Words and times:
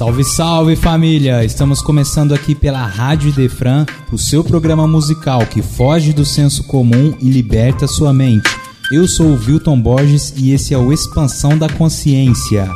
Salve, 0.00 0.24
salve 0.24 0.76
família! 0.76 1.44
Estamos 1.44 1.82
começando 1.82 2.32
aqui 2.32 2.54
pela 2.54 2.86
Rádio 2.86 3.30
Defran, 3.32 3.84
o 4.10 4.16
seu 4.16 4.42
programa 4.42 4.86
musical 4.86 5.44
que 5.44 5.60
foge 5.60 6.14
do 6.14 6.24
senso 6.24 6.64
comum 6.64 7.14
e 7.20 7.28
liberta 7.28 7.86
sua 7.86 8.10
mente. 8.10 8.48
Eu 8.90 9.06
sou 9.06 9.26
o 9.26 9.34
Wilton 9.34 9.78
Borges 9.78 10.32
e 10.38 10.52
esse 10.52 10.72
é 10.72 10.78
o 10.78 10.90
Expansão 10.90 11.58
da 11.58 11.68
Consciência. 11.68 12.66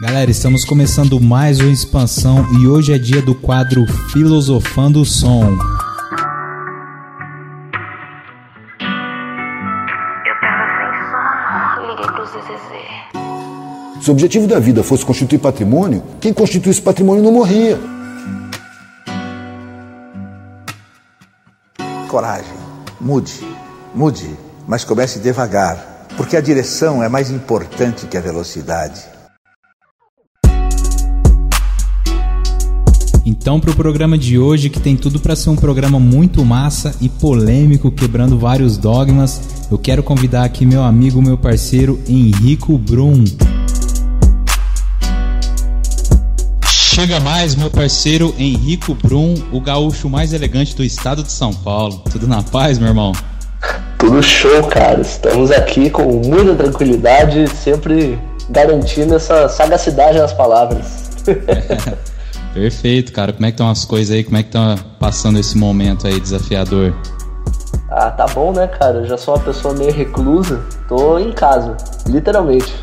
Galera, 0.00 0.30
estamos 0.30 0.64
começando 0.64 1.20
mais 1.20 1.60
uma 1.60 1.70
expansão 1.70 2.46
e 2.58 2.66
hoje 2.66 2.94
é 2.94 2.98
dia 2.98 3.20
do 3.20 3.34
quadro 3.34 3.84
Filosofando 4.10 5.02
o 5.02 5.04
Som. 5.04 5.54
Se 14.08 14.10
o 14.10 14.14
objetivo 14.14 14.46
da 14.46 14.58
vida 14.58 14.82
fosse 14.82 15.04
constituir 15.04 15.38
patrimônio, 15.38 16.02
quem 16.18 16.32
constituísse 16.32 16.80
patrimônio 16.80 17.22
não 17.22 17.30
morria. 17.30 17.78
Coragem, 22.08 22.56
mude, 22.98 23.34
mude, 23.94 24.30
mas 24.66 24.82
comece 24.82 25.18
devagar, 25.18 26.06
porque 26.16 26.38
a 26.38 26.40
direção 26.40 27.02
é 27.02 27.08
mais 27.10 27.30
importante 27.30 28.06
que 28.06 28.16
a 28.16 28.20
velocidade. 28.22 29.04
Então, 33.26 33.60
para 33.60 33.72
o 33.72 33.76
programa 33.76 34.16
de 34.16 34.38
hoje, 34.38 34.70
que 34.70 34.80
tem 34.80 34.96
tudo 34.96 35.20
para 35.20 35.36
ser 35.36 35.50
um 35.50 35.56
programa 35.56 36.00
muito 36.00 36.42
massa 36.46 36.94
e 36.98 37.10
polêmico, 37.10 37.92
quebrando 37.92 38.38
vários 38.38 38.78
dogmas, 38.78 39.38
eu 39.70 39.76
quero 39.76 40.02
convidar 40.02 40.44
aqui 40.44 40.64
meu 40.64 40.82
amigo, 40.82 41.20
meu 41.20 41.36
parceiro 41.36 42.00
Henrico 42.08 42.78
Brum. 42.78 43.22
Chega 46.98 47.20
mais, 47.20 47.54
meu 47.54 47.70
parceiro 47.70 48.34
Henrico 48.36 48.92
Brum, 48.92 49.32
o 49.52 49.60
gaúcho 49.60 50.10
mais 50.10 50.32
elegante 50.32 50.74
do 50.74 50.82
estado 50.82 51.22
de 51.22 51.30
São 51.30 51.54
Paulo. 51.54 52.02
Tudo 52.10 52.26
na 52.26 52.42
paz, 52.42 52.76
meu 52.76 52.88
irmão? 52.88 53.12
Tudo 53.96 54.20
show, 54.20 54.64
cara. 54.64 55.00
Estamos 55.00 55.52
aqui 55.52 55.90
com 55.90 56.02
muita 56.26 56.56
tranquilidade, 56.56 57.46
sempre 57.50 58.18
garantindo 58.50 59.14
essa 59.14 59.48
sagacidade 59.48 60.18
nas 60.18 60.32
palavras. 60.32 61.22
Perfeito, 62.52 63.12
cara. 63.12 63.32
Como 63.32 63.46
é 63.46 63.50
que 63.50 63.54
estão 63.54 63.70
as 63.70 63.84
coisas 63.84 64.16
aí? 64.16 64.24
Como 64.24 64.36
é 64.36 64.42
que 64.42 64.50
tá 64.50 64.76
passando 64.98 65.38
esse 65.38 65.56
momento 65.56 66.04
aí 66.04 66.18
desafiador? 66.18 66.92
Ah, 67.92 68.10
tá 68.10 68.26
bom, 68.26 68.50
né, 68.50 68.66
cara? 68.66 68.96
Eu 68.96 69.06
já 69.06 69.16
sou 69.16 69.36
uma 69.36 69.44
pessoa 69.44 69.72
meio 69.72 69.92
reclusa. 69.92 70.60
Tô 70.88 71.16
em 71.16 71.30
casa, 71.30 71.76
literalmente. 72.08 72.74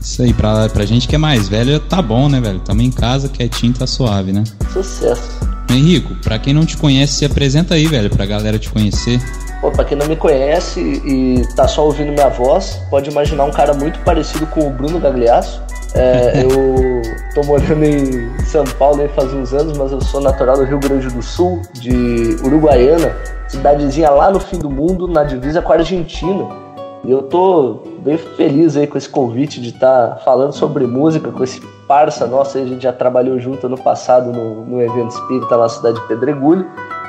Isso 0.00 0.22
aí, 0.22 0.32
pra, 0.32 0.68
pra 0.68 0.84
gente 0.84 1.08
que 1.08 1.14
é 1.14 1.18
mais 1.18 1.48
velho, 1.48 1.80
tá 1.80 2.00
bom, 2.00 2.28
né, 2.28 2.40
velho? 2.40 2.60
Tamo 2.60 2.82
em 2.82 2.90
casa, 2.90 3.28
quietinho, 3.28 3.74
tá 3.74 3.86
suave, 3.86 4.32
né? 4.32 4.44
Sucesso. 4.72 5.38
Henrico, 5.70 6.14
pra 6.22 6.38
quem 6.38 6.54
não 6.54 6.64
te 6.64 6.76
conhece, 6.76 7.14
se 7.14 7.24
apresenta 7.24 7.74
aí, 7.74 7.86
velho, 7.86 8.08
pra 8.08 8.24
galera 8.24 8.58
te 8.58 8.70
conhecer. 8.70 9.20
Pô, 9.60 9.70
pra 9.70 9.84
quem 9.84 9.98
não 9.98 10.06
me 10.06 10.16
conhece 10.16 10.80
e 10.80 11.42
tá 11.56 11.66
só 11.66 11.84
ouvindo 11.84 12.12
minha 12.12 12.28
voz, 12.28 12.80
pode 12.88 13.10
imaginar 13.10 13.44
um 13.44 13.50
cara 13.50 13.74
muito 13.74 13.98
parecido 14.00 14.46
com 14.46 14.68
o 14.68 14.70
Bruno 14.70 15.00
Gagliasso. 15.00 15.60
É, 15.94 16.44
eu 16.46 17.02
tô 17.34 17.42
morando 17.42 17.84
em 17.84 18.30
São 18.44 18.64
Paulo 18.64 19.02
aí 19.02 19.08
faz 19.08 19.32
uns 19.34 19.52
anos, 19.52 19.76
mas 19.76 19.90
eu 19.90 20.00
sou 20.00 20.20
natural 20.20 20.56
do 20.56 20.64
Rio 20.64 20.78
Grande 20.78 21.08
do 21.08 21.22
Sul, 21.22 21.60
de 21.74 22.36
Uruguaiana, 22.44 23.14
cidadezinha 23.48 24.10
lá 24.10 24.30
no 24.30 24.38
fim 24.38 24.58
do 24.58 24.70
mundo, 24.70 25.08
na 25.08 25.24
divisa 25.24 25.60
com 25.60 25.72
a 25.72 25.76
Argentina. 25.76 26.67
E 27.04 27.10
eu 27.10 27.22
tô 27.22 27.82
bem 28.00 28.18
feliz 28.18 28.76
aí 28.76 28.86
com 28.86 28.98
esse 28.98 29.08
convite 29.08 29.60
de 29.60 29.70
estar 29.70 30.08
tá 30.08 30.16
falando 30.16 30.52
sobre 30.52 30.86
música 30.86 31.30
com 31.30 31.44
esse 31.44 31.60
parça 31.86 32.26
nosso 32.26 32.58
a 32.58 32.64
gente 32.64 32.82
já 32.82 32.92
trabalhou 32.92 33.38
junto 33.38 33.66
ano 33.66 33.78
passado 33.78 34.30
no, 34.30 34.66
no 34.66 34.82
evento 34.82 35.10
espírita 35.10 35.56
na 35.56 35.68
cidade 35.68 35.98
de 35.98 36.06
Pedregulho. 36.06 36.66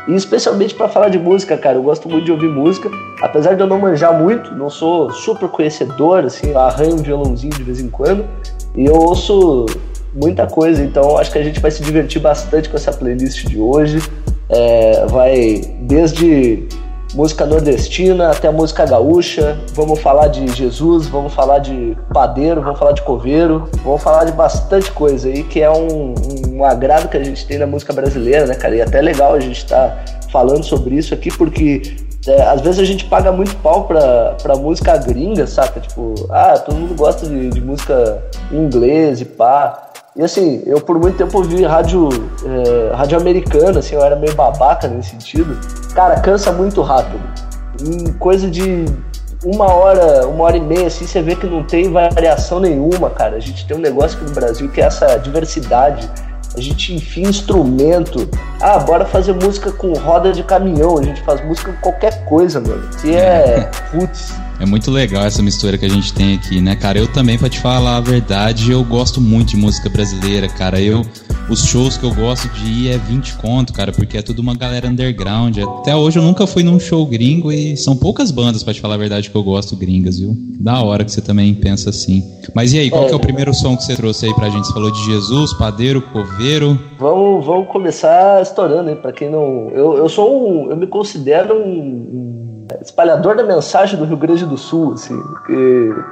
E 0.08 0.16
especialmente 0.16 0.74
para 0.74 0.88
falar 0.88 1.10
de 1.10 1.20
música, 1.20 1.58
cara, 1.58 1.78
eu 1.78 1.84
gosto 1.84 2.10
muito 2.10 2.26
de 2.26 2.32
ouvir 2.32 2.48
música, 2.48 2.90
apesar 3.22 3.54
de 3.54 3.62
eu 3.62 3.68
não 3.68 3.78
manjar 3.78 4.18
muito, 4.18 4.56
não 4.56 4.70
sou 4.70 5.12
super 5.12 5.50
conhecedor, 5.50 6.24
assim, 6.24 6.56
arranho 6.56 6.96
um 6.96 7.04
violãozinho 7.04 7.54
de 7.54 7.62
vez 7.62 7.80
em 7.80 7.90
quando, 7.90 8.26
e 8.76 8.86
eu 8.86 8.96
ouço 8.96 9.68
muita 10.16 10.48
coisa, 10.48 10.84
então 10.84 11.18
acho 11.18 11.32
que 11.32 11.38
a 11.38 11.44
gente 11.44 11.60
vai 11.60 11.70
se 11.70 11.84
divertir 11.84 12.20
bastante 12.20 12.70
com 12.70 12.76
essa 12.76 12.92
playlist 12.92 13.46
de 13.46 13.60
hoje. 13.60 14.02
É, 14.50 15.06
vai 15.06 15.62
desde 15.82 16.68
música 17.14 17.46
nordestina 17.46 18.32
até 18.32 18.50
música 18.50 18.86
gaúcha. 18.86 19.58
Vamos 19.74 20.00
falar 20.00 20.28
de 20.28 20.48
Jesus, 20.48 21.08
vamos 21.08 21.34
falar 21.34 21.60
de 21.60 21.98
padeiro, 22.14 22.62
vamos 22.62 22.80
falar 22.80 22.92
de 22.92 23.02
coveiro, 23.02 23.70
vamos 23.84 24.02
falar 24.02 24.26
de 24.26 24.32
bastante 24.32 24.92
coisa 24.92 25.28
aí 25.28 25.44
que 25.44 25.62
é 25.62 25.72
um, 25.72 26.14
um 26.50 26.64
agrado 26.64 27.10
que 27.10 27.18
a 27.18 27.24
gente 27.24 27.46
tem 27.46 27.58
na 27.58 27.68
música 27.68 27.94
brasileira, 27.94 28.46
né, 28.46 28.56
cara? 28.56 28.76
E 28.76 28.80
é 28.80 28.84
até 28.84 29.02
legal 29.02 29.34
a 29.34 29.40
gente 29.40 29.58
estar 29.58 29.90
tá 29.90 30.30
falando 30.32 30.64
sobre 30.64 30.96
isso 30.96 31.14
aqui 31.14 31.32
porque 31.36 31.82
é, 32.28 32.42
às 32.44 32.62
vezes 32.62 32.80
a 32.80 32.86
gente 32.86 33.06
paga 33.06 33.32
muito 33.32 33.56
pau 33.58 33.86
pra, 33.86 34.36
pra 34.42 34.56
música 34.56 34.96
gringa, 34.98 35.48
saca? 35.48 35.80
Tipo, 35.80 36.14
ah, 36.30 36.58
todo 36.60 36.76
mundo 36.76 36.94
gosta 36.96 37.26
de, 37.26 37.50
de 37.50 37.62
música 37.62 38.22
em 38.52 38.58
inglês 38.58 39.22
e 39.22 39.26
pá. 39.26 39.89
E 40.16 40.24
assim, 40.24 40.64
eu 40.66 40.82
por 40.82 41.00
muito 41.00 41.18
tempo 41.18 41.38
ouvi 41.38 41.64
rádio, 41.64 42.10
é, 42.44 42.96
rádio 42.96 43.18
americana, 43.18 43.80
assim, 43.80 43.96
eu 43.96 44.04
era 44.04 44.16
meio 44.16 44.34
babaca 44.36 44.88
nesse 44.88 45.12
sentido. 45.12 45.58
Cara, 45.94 46.20
cansa 46.20 46.52
muito 46.52 46.82
rápido. 46.82 47.22
Em 47.82 48.12
coisa 48.14 48.50
de 48.50 48.86
uma 49.44 49.72
hora, 49.72 50.28
uma 50.28 50.44
hora 50.44 50.58
e 50.58 50.62
meia, 50.62 50.88
assim, 50.88 51.06
você 51.06 51.22
vê 51.22 51.36
que 51.36 51.48
não 51.48 51.64
tem 51.64 51.92
variação 51.92 52.60
nenhuma, 52.60 53.10
cara. 53.10 53.38
A 53.38 53.40
gente 53.40 53.66
tem 53.66 53.78
um 53.78 53.80
negócio 53.80 54.18
aqui 54.18 54.28
no 54.28 54.36
Brasil 54.36 54.70
que 54.70 54.82
é 54.82 54.86
essa 54.86 55.18
diversidade. 55.18 56.10
A 56.56 56.60
gente 56.60 56.94
enfia 56.94 57.28
instrumento. 57.28 58.28
Ah, 58.60 58.80
bora 58.80 59.06
fazer 59.06 59.34
música 59.34 59.72
com 59.72 59.94
roda 59.94 60.34
de 60.34 60.44
caminhão. 60.44 60.98
A 60.98 61.04
gente 61.04 61.22
faz 61.22 61.46
música 61.46 61.72
com 61.72 61.80
qualquer 61.80 62.26
coisa, 62.26 62.60
mano. 62.60 62.90
Que 63.02 63.16
é. 63.16 63.70
Putz. 63.92 64.34
É 64.60 64.66
muito 64.66 64.92
legal 64.92 65.24
essa 65.24 65.42
mistura 65.42 65.78
que 65.78 65.86
a 65.86 65.90
gente 65.90 66.14
tem 66.14 66.36
aqui, 66.36 66.60
né, 66.60 66.76
cara? 66.76 67.00
Eu 67.00 67.08
também, 67.08 67.38
pra 67.38 67.48
te 67.48 67.60
falar 67.60 67.96
a 67.96 68.02
verdade, 68.02 68.70
eu 68.72 68.84
gosto 68.84 69.22
muito 69.22 69.52
de 69.52 69.58
música 69.58 69.90
brasileira, 69.90 70.50
cara. 70.50 70.82
Eu, 70.82 71.02
os 71.50 71.64
shows 71.64 71.98
que 71.98 72.04
eu 72.04 72.14
gosto 72.14 72.50
de 72.50 72.66
ir 72.70 72.90
é 72.90 72.98
20 72.98 73.36
conto, 73.36 73.72
cara, 73.72 73.94
porque 73.94 74.18
é 74.18 74.22
tudo 74.22 74.40
uma 74.40 74.54
galera 74.54 74.90
underground. 74.90 75.58
Até 75.80 75.96
hoje 75.96 76.20
eu 76.20 76.24
nunca 76.24 76.46
fui 76.46 76.62
num 76.62 76.78
show 76.78 77.06
gringo 77.06 77.54
e 77.54 77.78
são 77.78 77.96
poucas 77.96 78.32
bandas, 78.32 78.62
pra 78.62 78.74
te 78.74 78.82
falar 78.82 78.96
a 78.96 78.98
verdade, 78.98 79.30
que 79.30 79.36
eu 79.36 79.44
gosto 79.44 79.78
gringas, 79.78 80.20
viu? 80.20 80.36
Da 80.60 80.82
hora 80.84 81.06
que 81.06 81.12
você 81.14 81.22
também 81.22 81.54
pensa 81.54 81.90
assim. 81.90 82.22
Mas 82.54 82.74
e 82.74 82.80
aí, 82.80 82.90
qual 82.90 83.06
é, 83.06 83.08
que 83.08 83.14
é 83.14 83.16
o 83.16 83.20
primeiro 83.20 83.54
som 83.54 83.78
que 83.78 83.84
você 83.84 83.96
trouxe 83.96 84.26
aí 84.26 84.34
pra 84.34 84.50
gente? 84.50 84.68
Você 84.68 84.74
falou 84.74 84.92
de 84.92 85.06
Jesus, 85.06 85.54
padeiro, 85.54 86.02
coveiro. 86.02 86.78
Vamos, 87.00 87.46
vamos 87.46 87.70
começar 87.70 88.42
estourando 88.42 88.90
aí, 88.90 88.96
pra 88.98 89.14
quem 89.14 89.30
não. 89.30 89.70
Eu, 89.70 89.96
eu 89.96 90.10
sou 90.10 90.66
um. 90.66 90.70
Eu 90.70 90.76
me 90.76 90.86
considero 90.86 91.56
um 91.56 92.49
espalhador 92.82 93.36
da 93.36 93.44
mensagem 93.44 93.98
do 93.98 94.06
Rio 94.06 94.18
Grande 94.18 94.46
do 94.46 94.58
Sul, 94.58 94.94
assim, 94.94 95.20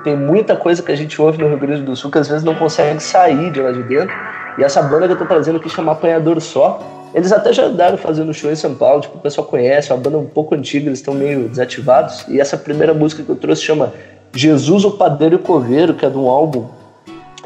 tem 0.03 0.15
muita 0.15 0.55
coisa 0.55 0.81
que 0.81 0.91
a 0.91 0.95
gente 0.95 1.21
ouve 1.21 1.37
no 1.37 1.47
Rio 1.47 1.57
Grande 1.57 1.81
do 1.83 1.95
Sul 1.95 2.11
que 2.11 2.17
às 2.17 2.27
vezes 2.27 2.43
não 2.43 2.55
consegue 2.55 3.01
sair 3.01 3.51
de 3.51 3.61
lá 3.61 3.71
de 3.71 3.83
dentro. 3.83 4.15
E 4.57 4.63
essa 4.63 4.81
banda 4.81 5.07
que 5.07 5.13
eu 5.13 5.17
tô 5.17 5.25
trazendo 5.25 5.57
aqui 5.57 5.69
chama 5.69 5.91
Apanhador 5.91 6.41
Só. 6.41 6.79
Eles 7.13 7.31
até 7.31 7.53
já 7.53 7.63
andaram 7.63 7.97
fazendo 7.97 8.33
show 8.33 8.51
em 8.51 8.55
São 8.55 8.75
Paulo, 8.75 9.01
tipo, 9.01 9.17
o 9.17 9.21
pessoal 9.21 9.47
conhece, 9.47 9.91
é 9.91 9.95
uma 9.95 10.01
banda 10.01 10.17
um 10.17 10.25
pouco 10.25 10.53
antiga, 10.53 10.87
eles 10.87 10.99
estão 10.99 11.13
meio 11.13 11.47
desativados. 11.47 12.25
E 12.27 12.39
essa 12.39 12.57
primeira 12.57 12.93
música 12.93 13.23
que 13.23 13.29
eu 13.29 13.35
trouxe 13.35 13.63
chama 13.63 13.93
Jesus, 14.35 14.83
o 14.83 14.91
Padeiro 14.91 15.39
Coveiro, 15.39 15.93
que 15.93 16.05
é 16.05 16.09
de 16.09 16.17
um 16.17 16.27
álbum 16.27 16.67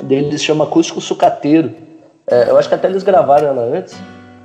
deles, 0.02 0.42
chama 0.42 0.64
Acústico 0.64 1.00
Sucateiro. 1.00 1.72
É, 2.28 2.50
eu 2.50 2.58
acho 2.58 2.68
que 2.68 2.76
até 2.76 2.88
eles 2.88 3.04
gravaram 3.04 3.48
ela 3.48 3.62
antes. 3.62 3.96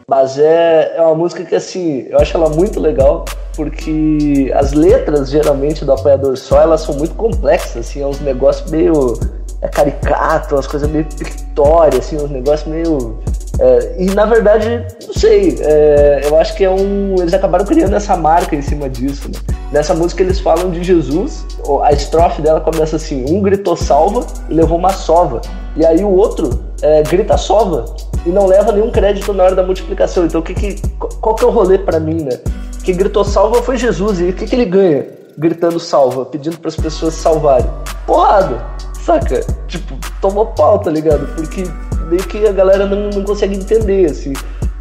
Mas 0.08 0.38
é, 0.38 0.92
é 0.96 1.02
uma 1.02 1.16
música 1.16 1.44
que, 1.44 1.56
assim, 1.56 2.06
eu 2.08 2.20
acho 2.20 2.36
ela 2.36 2.48
muito 2.48 2.78
legal, 2.78 3.24
porque 3.56 4.52
as 4.54 4.72
letras, 4.72 5.30
geralmente, 5.30 5.84
do 5.84 5.90
Apanhador 5.90 6.36
Só, 6.36 6.60
elas 6.60 6.82
são 6.82 6.94
muito 6.94 7.16
complexas, 7.16 7.88
assim, 7.88 8.02
é 8.02 8.06
uns 8.06 8.20
negócios 8.20 8.70
meio 8.70 9.18
é, 9.60 9.66
caricato, 9.66 10.54
umas 10.54 10.68
coisas 10.68 10.88
meio 10.88 11.06
pictórias, 11.06 12.06
assim, 12.06 12.16
uns 12.22 12.30
negócios 12.30 12.68
meio... 12.68 13.18
É, 13.58 13.96
e, 13.98 14.06
na 14.14 14.26
verdade, 14.26 14.86
não 15.04 15.12
sei, 15.12 15.58
é, 15.60 16.20
eu 16.24 16.38
acho 16.38 16.54
que 16.54 16.62
é 16.62 16.70
um... 16.70 17.16
Eles 17.18 17.34
acabaram 17.34 17.64
criando 17.64 17.96
essa 17.96 18.16
marca 18.16 18.54
em 18.54 18.62
cima 18.62 18.88
disso, 18.88 19.28
né? 19.28 19.56
Nessa 19.72 19.92
música 19.92 20.22
eles 20.22 20.38
falam 20.38 20.70
de 20.70 20.84
Jesus, 20.84 21.44
a 21.82 21.92
estrofe 21.92 22.40
dela 22.40 22.60
começa 22.60 22.94
assim, 22.94 23.24
um 23.28 23.42
gritou 23.42 23.76
salva 23.76 24.24
e 24.48 24.54
levou 24.54 24.78
uma 24.78 24.92
sova. 24.92 25.40
E 25.74 25.84
aí 25.84 26.04
o 26.04 26.14
outro 26.14 26.64
é, 26.80 27.02
grita 27.02 27.36
sova 27.36 27.86
e 28.26 28.30
não 28.30 28.46
leva 28.46 28.72
nenhum 28.72 28.90
crédito 28.90 29.32
na 29.32 29.44
hora 29.44 29.54
da 29.54 29.62
multiplicação. 29.62 30.26
Então, 30.26 30.42
que 30.42 30.52
que, 30.52 30.82
qual 30.98 31.34
que 31.34 31.44
é 31.44 31.46
o 31.46 31.50
rolê 31.50 31.78
para 31.78 32.00
mim, 32.00 32.24
né? 32.24 32.38
Quem 32.82 32.96
gritou 32.96 33.24
salva 33.24 33.62
foi 33.62 33.76
Jesus. 33.76 34.20
E 34.20 34.24
o 34.24 34.32
que, 34.32 34.46
que 34.46 34.54
ele 34.54 34.64
ganha 34.64 35.06
gritando 35.38 35.78
salva, 35.78 36.24
pedindo 36.24 36.58
para 36.58 36.68
as 36.68 36.76
pessoas 36.76 37.14
salvarem? 37.14 37.66
Porrada, 38.06 38.64
saca? 39.04 39.40
Tipo, 39.68 39.96
tomou 40.20 40.46
pau, 40.46 40.78
tá 40.80 40.90
ligado? 40.90 41.26
Porque 41.36 41.64
meio 42.08 42.22
que 42.24 42.46
a 42.46 42.52
galera 42.52 42.86
não, 42.86 43.10
não 43.10 43.24
consegue 43.24 43.54
entender, 43.54 44.10
assim. 44.10 44.32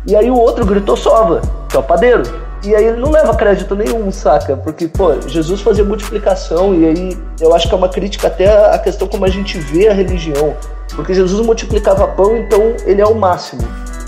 E 0.08 0.16
aí 0.16 0.30
o 0.30 0.38
outro 0.38 0.66
gritou 0.66 0.98
salva, 0.98 1.42
que 1.70 1.76
é 1.76 1.80
o 1.80 1.84
padeiro. 1.84 2.24
E 2.66 2.76
aí 2.76 2.86
ele 2.86 3.00
não 3.00 3.12
leva 3.12 3.36
crédito 3.36 3.76
nenhum, 3.76 4.12
saca? 4.12 4.58
Porque, 4.58 4.88
pô, 4.88 5.22
Jesus 5.28 5.62
fazia 5.62 5.84
multiplicação 5.84 6.74
e 6.74 6.86
aí 6.86 7.18
eu 7.40 7.54
acho 7.54 7.68
que 7.68 7.76
é 7.76 7.78
uma 7.78 7.90
crítica 7.90 8.28
até 8.28 8.74
a 8.74 8.80
questão 8.80 9.08
como 9.08 9.24
a 9.24 9.30
gente 9.30 9.60
vê 9.60 9.88
a 9.88 9.94
religião. 9.94 10.58
Porque 10.96 11.14
Jesus 11.14 11.46
multiplicava 11.46 12.08
pão, 12.08 12.36
então 12.36 12.76
ele 12.86 13.02
é 13.02 13.06
o 13.06 13.14
máximo. 13.14 13.62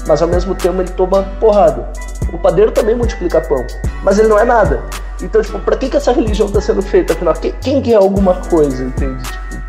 Mas 0.08 0.24
ao 0.24 0.28
mesmo 0.28 0.56
tempo 0.56 0.82
ele 0.82 0.90
toma 0.90 1.22
porrada. 1.40 1.88
O 2.34 2.38
padeiro 2.40 2.72
também 2.72 2.96
multiplica 2.96 3.42
pão, 3.42 3.64
mas 4.04 4.18
ele 4.18 4.28
não 4.28 4.40
é 4.40 4.44
nada. 4.44 4.82
Então, 5.22 5.42
tipo, 5.42 5.60
pra 5.60 5.76
que, 5.78 5.90
que 5.90 5.98
essa 5.98 6.12
religião 6.12 6.50
tá 6.50 6.60
sendo 6.60 6.82
feita 6.82 7.14
afinal? 7.14 7.34
Quem, 7.36 7.54
quem 7.62 7.82
que 7.82 7.94
é 7.94 7.96
alguma 7.96 8.36
coisa, 8.36 8.84
entende? 8.84 9.24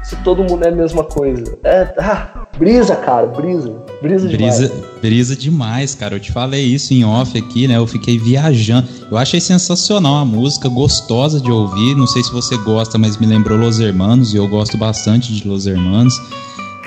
Se 0.08 0.16
todo 0.24 0.42
mundo 0.42 0.64
é 0.64 0.68
a 0.68 0.74
mesma 0.74 1.04
coisa. 1.04 1.58
É, 1.62 1.94
ah, 1.98 2.46
brisa, 2.58 2.96
cara, 2.96 3.26
brisa. 3.26 3.76
Brisa 4.00 4.26
demais. 4.26 4.58
Brisa, 4.58 4.74
brisa 5.02 5.36
demais, 5.36 5.94
cara. 5.94 6.16
Eu 6.16 6.20
te 6.20 6.32
falei 6.32 6.64
isso 6.64 6.94
em 6.94 7.04
off 7.04 7.36
aqui, 7.36 7.68
né? 7.68 7.76
Eu 7.76 7.86
fiquei 7.86 8.18
viajando. 8.18 8.88
Eu 9.10 9.18
achei 9.18 9.38
sensacional 9.38 10.14
a 10.14 10.24
música, 10.24 10.66
gostosa 10.66 11.38
de 11.38 11.50
ouvir. 11.50 11.94
Não 11.94 12.06
sei 12.06 12.24
se 12.24 12.32
você 12.32 12.56
gosta, 12.56 12.96
mas 12.96 13.18
me 13.18 13.26
lembrou 13.26 13.58
Los 13.58 13.80
Hermanos 13.80 14.32
e 14.32 14.38
eu 14.38 14.48
gosto 14.48 14.78
bastante 14.78 15.30
de 15.30 15.46
Los 15.46 15.66
Hermanos. 15.66 16.14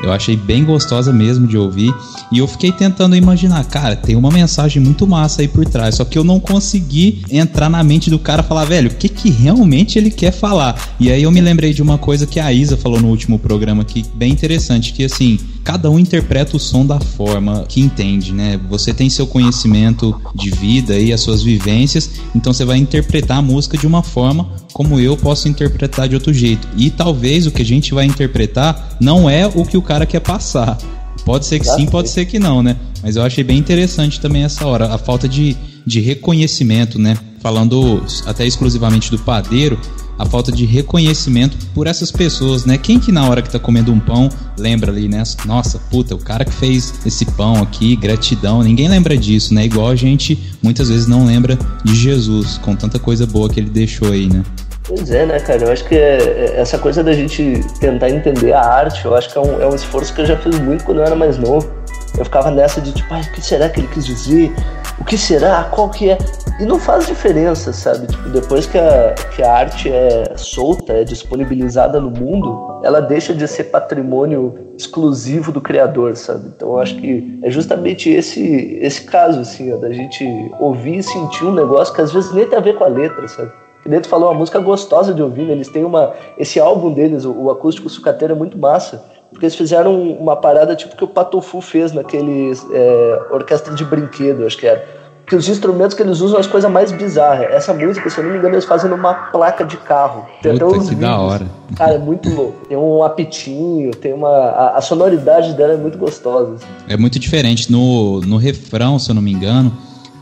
Eu 0.04 0.12
achei 0.12 0.36
bem 0.36 0.64
gostosa 0.64 1.14
mesmo 1.14 1.48
de 1.48 1.58
ouvir. 1.58 1.94
E 2.32 2.40
eu 2.40 2.48
fiquei 2.48 2.72
tentando 2.72 3.16
imaginar, 3.16 3.64
cara, 3.66 3.96
tem 3.96 4.16
uma 4.16 4.32
mensagem 4.32 4.82
muito 4.82 5.06
massa 5.06 5.42
aí 5.42 5.48
por 5.48 5.66
trás. 5.66 5.96
Só 5.96 6.06
que 6.06 6.18
eu 6.18 6.24
não 6.24 6.40
consegui 6.40 7.24
entrar 7.30 7.70
na 7.70 7.84
mente 7.84 8.10
do 8.10 8.18
cara 8.18 8.42
falar, 8.42 8.66
velho, 8.66 8.90
o 8.90 8.96
que, 8.96 9.10
que 9.10 9.30
realmente 9.30 10.00
ele 10.00 10.10
quer 10.10 10.32
falar? 10.32 10.76
E 11.00 11.12
aí 11.12 11.24
eu 11.24 11.32
me 11.32 11.42
lembrei 11.42 11.74
de 11.74 11.82
uma 11.82 11.98
coisa 11.98 12.26
que 12.26 12.40
a 12.40 12.52
Isa 12.52 12.76
falou 12.78 13.00
no 13.00 13.10
último 13.10 13.38
programa 13.38 13.84
aqui, 13.84 14.04
bem 14.16 14.32
interessante, 14.32 14.94
que 14.94 15.06
assim, 15.06 15.40
cada 15.64 15.90
um 15.90 16.00
interpreta 16.00 16.58
o 16.58 16.60
som 16.60 16.86
da 16.86 17.00
forma 17.00 17.66
que 17.68 17.82
entende, 17.82 18.34
né? 18.34 18.60
Você 18.70 18.94
tem 18.94 19.10
seu 19.10 19.28
conhecimento 19.28 20.20
de 20.36 20.50
vida 20.50 20.98
e 20.98 21.14
as 21.14 21.22
suas 21.22 21.44
vivências, 21.44 22.10
então 22.36 22.54
você 22.54 22.66
vai 22.66 22.78
interpretar 22.78 23.38
a 23.38 23.42
música 23.42 23.78
de 23.78 23.86
uma 23.86 24.04
forma 24.04 24.50
como 24.74 25.00
eu 25.00 25.16
posso 25.18 25.48
interpretar 25.48 26.08
de 26.08 26.16
outro 26.16 26.34
jeito. 26.34 26.68
E 26.76 26.90
talvez 26.90 27.46
o 27.46 27.52
que 27.52 27.62
a 27.62 27.66
gente 27.66 27.94
vai 27.94 28.06
interpretar 28.06 28.98
não 29.00 29.30
é 29.30 29.46
o 29.48 29.66
que 29.66 29.78
o 29.78 29.82
cara 29.82 30.06
quer 30.06 30.22
passar. 30.22 30.78
Pode 31.26 31.46
ser 31.46 31.60
que 31.60 31.68
sim, 31.68 31.86
pode 31.86 32.10
ser 32.10 32.26
que 32.26 32.40
não, 32.40 32.64
né? 32.64 32.76
Mas 33.04 33.16
eu 33.16 33.24
achei 33.24 33.44
bem 33.44 33.58
interessante 33.58 34.20
também 34.20 34.44
essa 34.44 34.66
hora, 34.66 34.94
a 34.94 34.98
falta 34.98 35.28
de, 35.28 35.56
de 35.86 36.00
reconhecimento, 36.00 36.98
né? 36.98 37.18
Falando 37.40 38.04
até 38.26 38.46
exclusivamente 38.46 39.12
do 39.12 39.20
padeiro, 39.20 39.80
a 40.22 40.26
falta 40.26 40.52
de 40.52 40.66
reconhecimento 40.66 41.58
por 41.74 41.88
essas 41.88 42.12
pessoas, 42.12 42.64
né? 42.64 42.78
Quem 42.78 43.00
que 43.00 43.12
na 43.12 43.28
hora 43.28 43.42
que 43.42 43.50
tá 43.50 43.58
comendo 43.58 43.92
um 43.92 44.00
pão 44.00 44.30
lembra 44.56 44.92
ali, 44.92 45.10
né? 45.10 45.24
Nossa, 45.46 45.80
puta, 45.90 46.14
o 46.14 46.20
cara 46.20 46.46
que 46.46 46.54
fez 46.54 46.94
esse 47.04 47.26
pão 47.26 47.56
aqui, 47.56 47.96
gratidão. 47.96 48.62
Ninguém 48.62 48.88
lembra 48.88 49.18
disso, 49.18 49.52
né? 49.52 49.66
Igual 49.66 49.90
a 49.90 49.96
gente 49.96 50.38
muitas 50.62 50.90
vezes 50.90 51.08
não 51.08 51.26
lembra 51.26 51.58
de 51.84 51.96
Jesus, 51.96 52.60
com 52.60 52.76
tanta 52.76 53.00
coisa 53.00 53.26
boa 53.26 53.50
que 53.50 53.60
ele 53.60 53.72
deixou 53.72 54.12
aí, 54.12 54.28
né? 54.28 54.44
Pois 54.84 55.10
é, 55.10 55.26
né, 55.26 55.40
cara? 55.40 55.64
Eu 55.64 55.72
acho 55.72 55.86
que 55.86 55.96
é, 55.96 56.18
é, 56.18 56.62
essa 56.62 56.78
coisa 56.78 57.04
da 57.04 57.14
gente 57.14 57.60
tentar 57.80 58.12
entender 58.12 58.54
a 58.54 58.62
arte, 58.62 59.04
eu 59.04 59.16
acho 59.16 59.32
que 59.32 59.38
é 59.40 59.42
um, 59.42 59.60
é 59.60 59.68
um 59.68 59.74
esforço 59.74 60.14
que 60.14 60.22
eu 60.22 60.26
já 60.28 60.38
fiz 60.38 60.60
muito 60.60 60.84
quando 60.84 61.00
eu 61.00 61.06
era 61.06 61.16
mais 61.16 61.40
novo. 61.40 61.68
Eu 62.16 62.26
ficava 62.26 62.52
nessa 62.52 62.80
de 62.80 62.92
tipo, 62.92 63.12
ai, 63.12 63.22
o 63.22 63.32
que 63.32 63.42
será 63.44 63.70
que 63.70 63.80
ele 63.80 63.88
quis 63.88 64.06
dizer? 64.06 64.54
O 65.02 65.04
que 65.04 65.18
será? 65.18 65.64
Qual 65.64 65.90
que 65.90 66.12
é? 66.12 66.18
E 66.60 66.64
não 66.64 66.80
faz 66.80 67.08
diferença, 67.08 67.74
sabe? 67.74 68.06
Tipo, 68.06 68.30
depois 68.30 68.68
que 68.68 68.78
a, 68.78 69.16
que 69.36 69.42
a 69.42 69.52
arte 69.52 69.90
é 69.90 70.34
solta, 70.38 70.94
é 70.94 71.04
disponibilizada 71.04 72.00
no 72.00 72.12
mundo, 72.12 72.80
ela 72.84 73.02
deixa 73.02 73.34
de 73.34 73.48
ser 73.48 73.64
patrimônio 73.64 74.76
exclusivo 74.78 75.52
do 75.52 75.60
criador, 75.60 76.16
sabe? 76.16 76.52
Então 76.56 76.70
eu 76.70 76.80
acho 76.80 76.98
que 76.98 77.40
é 77.42 77.50
justamente 77.50 78.12
esse, 78.12 78.78
esse 78.80 79.04
caso, 79.04 79.40
assim, 79.40 79.74
ó, 79.74 79.78
da 79.78 79.92
gente 79.92 80.24
ouvir 80.60 81.00
e 81.00 81.04
sentir 81.04 81.46
um 81.46 81.54
negócio 81.56 81.96
que 81.96 82.02
às 82.02 82.14
vezes 82.14 82.32
nem 82.32 82.46
tem 82.46 82.60
a 82.60 82.62
ver 82.62 82.76
com 82.76 82.84
a 82.84 82.88
letra, 82.88 83.28
sabe? 83.28 83.52
Dentro 83.84 84.08
falou 84.08 84.30
uma 84.30 84.38
música 84.38 84.60
gostosa 84.60 85.16
de 85.16 85.24
ouvir, 85.24 85.48
né? 85.48 85.54
eles 85.54 85.68
têm 85.68 85.84
uma. 85.84 86.14
Esse 86.38 86.60
álbum 86.60 86.94
deles, 86.94 87.26
o, 87.26 87.32
o 87.32 87.50
acústico 87.50 87.90
sucateiro, 87.90 88.36
é 88.36 88.38
muito 88.38 88.56
massa. 88.56 89.04
Porque 89.32 89.46
eles 89.46 89.56
fizeram 89.56 90.02
uma 90.02 90.36
parada 90.36 90.76
tipo 90.76 90.96
que 90.96 91.04
o 91.04 91.08
Patofu 91.08 91.62
fez 91.62 91.92
naquele 91.94 92.52
é, 92.72 93.22
orquestra 93.32 93.74
de 93.74 93.86
brinquedo, 93.86 94.46
acho 94.46 94.58
que 94.58 94.68
era. 94.68 95.02
Que 95.26 95.36
os 95.36 95.48
instrumentos 95.48 95.96
que 95.96 96.04
eles 96.04 96.20
usam 96.20 96.38
as 96.38 96.48
coisas 96.48 96.70
mais 96.70 96.92
bizarras. 96.92 97.50
Essa 97.52 97.74
música, 97.74 98.10
se 98.10 98.18
eu 98.18 98.26
não 98.26 98.32
me 98.32 98.38
engano, 98.38 98.56
eles 98.56 98.66
fazem 98.66 98.90
numa 98.90 99.14
placa 99.14 99.64
de 99.64 99.78
carro. 99.78 100.26
Tem 100.42 100.52
Puta, 100.52 100.66
até 100.66 100.78
uns 100.78 100.84
que 100.84 100.96
vídeos. 100.96 101.00
da 101.00 101.18
hora. 101.18 101.46
Cara, 101.78 101.94
é 101.94 101.98
muito 101.98 102.30
louco. 102.30 102.66
Tem 102.68 102.78
um 102.78 103.02
apitinho, 103.02 103.92
tem 103.92 104.14
uma. 104.14 104.28
A, 104.28 104.78
a 104.78 104.82
sonoridade 104.82 105.54
dela 105.54 105.74
é 105.74 105.78
muito 105.78 105.98
gostosa. 105.98 106.58
É 106.90 106.98
muito 106.98 107.18
diferente. 107.18 107.72
No, 107.72 108.20
no 108.22 108.36
refrão, 108.36 109.00
se 109.00 109.10
eu 109.10 109.16
não 109.16 109.22
me 109.22 109.32
engano, 109.32 109.72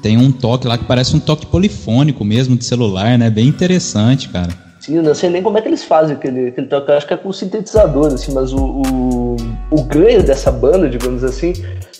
tem 0.03 0.15
um 0.17 0.31
toque 0.31 0.67
lá 0.67 0.77
que 0.77 0.85
parece 0.85 1.15
um 1.15 1.19
toque 1.19 1.47
polifônico 1.47 2.23
mesmo 2.23 2.55
de 2.55 2.63
celular, 2.63 3.17
né? 3.17 3.31
Bem 3.31 3.47
interessante, 3.47 4.29
cara. 4.29 4.68
Sim, 4.79 5.01
não 5.01 5.13
sei 5.13 5.29
nem 5.29 5.43
como 5.43 5.57
é 5.57 5.61
que 5.61 5.67
eles 5.67 5.83
fazem 5.83 6.15
aquele, 6.15 6.47
aquele 6.47 6.67
toque. 6.67 6.89
Eu 6.89 6.95
acho 6.95 7.07
que 7.07 7.13
é 7.13 7.17
com 7.17 7.31
sintetizador, 7.33 8.13
assim, 8.13 8.33
mas 8.33 8.53
o, 8.53 8.81
o, 8.81 9.35
o 9.71 9.83
ganho 9.83 10.23
dessa 10.23 10.51
banda, 10.51 10.89
digamos 10.89 11.23
assim, 11.23 11.53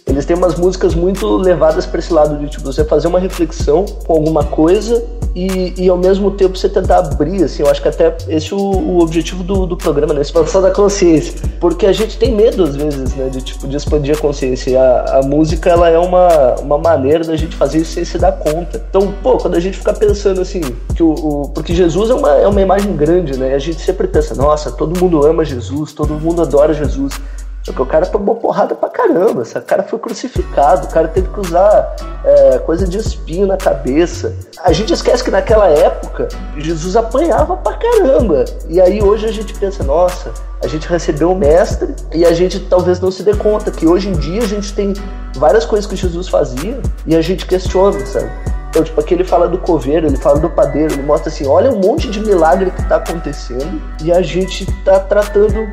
eles 0.08 0.26
têm 0.26 0.36
umas 0.36 0.56
músicas 0.56 0.96
muito 0.96 1.38
levadas 1.38 1.86
para 1.86 2.00
esse 2.00 2.12
lado 2.12 2.38
de 2.38 2.50
tipo, 2.50 2.64
você 2.64 2.84
fazer 2.84 3.08
uma 3.08 3.20
reflexão 3.20 3.86
com 4.06 4.14
alguma 4.14 4.44
coisa 4.44 5.04
e, 5.36 5.74
e 5.78 5.90
ao 5.90 5.98
mesmo 5.98 6.32
tempo 6.32 6.58
você 6.58 6.68
tentar 6.68 7.00
abrir, 7.00 7.44
assim, 7.44 7.62
eu 7.62 7.70
acho 7.70 7.82
que 7.82 7.88
até 7.88 8.18
esse 8.28 8.52
é 8.52 8.56
o, 8.56 8.60
o 8.60 9.00
objetivo 9.00 9.44
do, 9.44 9.66
do 9.66 9.78
programa, 9.78 10.14
né? 10.14 10.22
Expansão 10.22 10.62
da 10.62 10.72
consciência. 10.72 11.34
Porque 11.60 11.86
a 11.86 11.92
gente 11.92 12.18
tem 12.18 12.36
medo, 12.36 12.64
às 12.64 12.76
vezes, 12.76 13.14
né, 13.16 13.30
de, 13.30 13.42
tipo, 13.42 13.68
de 13.68 13.78
expandir 13.78 14.16
a 14.16 14.20
consciência. 14.20 14.72
E 14.72 14.76
a, 14.78 15.20
a 15.20 15.22
música, 15.22 15.70
ela 15.70 15.88
é 15.90 15.98
uma, 16.00 16.56
uma 16.56 16.78
maneira 16.78 17.24
da 17.24 17.36
gente 17.36 17.56
fazer 17.56 17.80
isso 17.80 17.94
sem 17.94 18.04
se 18.04 18.18
dar 18.18 18.34
conta. 18.34 18.84
Então, 18.90 19.14
pô, 19.22 19.38
quando 19.38 19.56
a 19.56 19.60
gente 19.60 19.78
fica 19.78 19.94
pensando 19.94 20.42
assim, 20.42 20.62
que 20.96 21.04
o, 21.04 21.12
o 21.12 21.50
porque 21.50 21.74
Jesus 21.74 22.10
é 22.10 22.14
uma, 22.14 22.32
é 22.36 22.48
uma 22.48 22.62
imagem 22.62 22.96
grande, 22.96 23.38
né? 23.38 23.54
A 23.54 23.60
gente 23.60 23.80
sempre 23.82 24.08
pensa, 24.08 24.34
nossa, 24.34 24.72
todo 24.72 25.00
mundo 25.00 25.26
ama 25.26 25.46
Jesus, 25.46 25.94
todo 25.94 26.14
mundo 26.16 26.42
adora 26.42 26.74
Jesus. 26.74 27.20
Só 27.64 27.74
que 27.74 27.82
o 27.82 27.86
cara 27.86 28.06
tomou 28.06 28.36
porrada 28.36 28.74
pra 28.74 28.90
caramba. 28.90 29.42
Esse 29.42 29.60
cara 29.62 29.84
foi 29.84 30.00
crucificado, 30.00 30.88
o 30.88 30.90
cara 30.90 31.08
teve 31.08 31.28
que 31.28 31.40
usar 31.40 31.96
é, 32.24 32.58
coisa 32.60 32.88
de 32.88 32.98
espinho 32.98 33.48
na 33.48 33.58
cabeça. 33.58 34.34
A 34.64 34.72
gente 34.72 34.94
esquece 34.94 35.24
que 35.24 35.32
naquela 35.32 35.68
época 35.68 36.28
Jesus 36.58 36.96
apanhava 36.96 37.58
pra 37.58 37.74
caramba. 37.74 38.46
E 38.68 38.80
aí 38.80 39.02
hoje 39.02 39.26
a 39.26 39.32
gente 39.32 39.54
pensa, 39.54 39.84
nossa, 39.84 40.32
a 40.64 40.68
gente 40.68 40.88
recebeu 40.88 41.32
o 41.32 41.36
mestre 41.36 41.94
e 42.14 42.26
a 42.26 42.34
gente 42.34 42.60
talvez 42.62 43.00
não 43.00 43.12
se 43.12 43.24
dê 43.24 43.36
conta 43.36 43.72
que 43.72 43.88
hoje 43.88 44.10
em 44.10 44.14
dia 44.14 44.42
a 44.42 44.48
gente 44.48 44.74
tem 44.74 44.94
várias 45.36 45.66
coisas 45.66 45.90
que 45.90 45.96
Jesus 45.96 46.28
fazia 46.28 46.82
e 47.06 47.16
a 47.16 47.22
gente 47.22 47.46
questiona, 47.46 48.06
sabe? 48.06 48.30
Então, 48.70 48.84
tipo, 48.84 49.00
aqui 49.00 49.16
ele 49.16 49.24
fala 49.24 49.48
do 49.48 49.58
coveiro, 49.58 50.06
ele 50.06 50.18
fala 50.18 50.40
do 50.40 50.50
padeiro, 50.50 50.94
ele 50.94 51.02
mostra 51.02 51.30
assim, 51.30 51.48
olha 51.48 51.72
um 51.72 51.80
monte 51.80 52.10
de 52.10 52.20
milagre 52.20 52.70
que 52.70 52.88
tá 52.88 52.98
acontecendo 52.98 53.82
e 54.04 54.12
a 54.12 54.22
gente 54.22 54.66
tá 54.84 55.00
tratando 55.00 55.68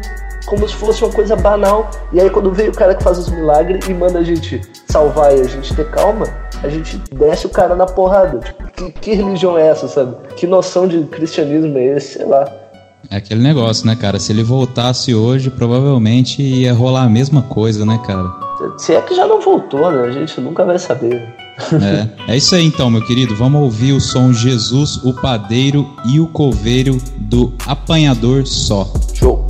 como 0.46 0.66
se 0.66 0.74
fosse 0.74 1.04
uma 1.04 1.12
coisa 1.12 1.36
banal. 1.36 1.90
E 2.12 2.20
aí 2.20 2.30
quando 2.30 2.52
vem 2.52 2.68
o 2.68 2.72
cara 2.72 2.94
que 2.94 3.02
faz 3.02 3.18
os 3.18 3.28
milagres 3.28 3.86
e 3.86 3.92
manda 3.92 4.20
a 4.20 4.24
gente 4.24 4.60
salvar 4.88 5.36
e 5.36 5.40
a 5.40 5.44
gente 5.44 5.74
ter 5.74 5.90
calma, 5.90 6.26
a 6.62 6.68
gente 6.68 6.98
desce 7.12 7.46
o 7.46 7.50
cara 7.50 7.74
na 7.74 7.86
porrada. 7.86 8.38
Tipo, 8.38 8.70
que, 8.70 8.92
que 8.92 9.14
religião 9.14 9.58
é 9.58 9.68
essa, 9.68 9.88
sabe? 9.88 10.16
Que 10.36 10.46
noção 10.46 10.86
de 10.88 11.02
cristianismo 11.04 11.76
é 11.76 11.96
esse? 11.96 12.18
Sei 12.18 12.26
lá. 12.26 12.44
É 13.10 13.16
aquele 13.16 13.42
negócio, 13.42 13.86
né, 13.86 13.94
cara? 13.94 14.18
Se 14.18 14.32
ele 14.32 14.42
voltasse 14.42 15.14
hoje, 15.14 15.50
provavelmente 15.50 16.42
ia 16.42 16.72
rolar 16.72 17.04
a 17.04 17.08
mesma 17.08 17.42
coisa, 17.42 17.84
né, 17.84 18.00
cara? 18.04 18.28
Se 18.78 18.94
é 18.94 19.00
que 19.00 19.14
já 19.14 19.26
não 19.26 19.40
voltou, 19.40 19.90
né? 19.90 20.08
A 20.08 20.10
gente 20.10 20.40
nunca 20.40 20.64
vai 20.64 20.78
saber. 20.78 21.22
É, 22.28 22.32
é 22.32 22.36
isso 22.36 22.54
aí 22.54 22.66
então, 22.66 22.90
meu 22.90 23.04
querido. 23.04 23.34
Vamos 23.36 23.62
ouvir 23.62 23.92
o 23.92 24.00
som 24.00 24.32
Jesus, 24.32 24.96
o 25.04 25.12
padeiro 25.14 25.88
e 26.04 26.18
o 26.20 26.26
coveiro 26.26 26.98
do 27.16 27.52
apanhador 27.66 28.46
só. 28.46 28.92
Show. 29.14 29.45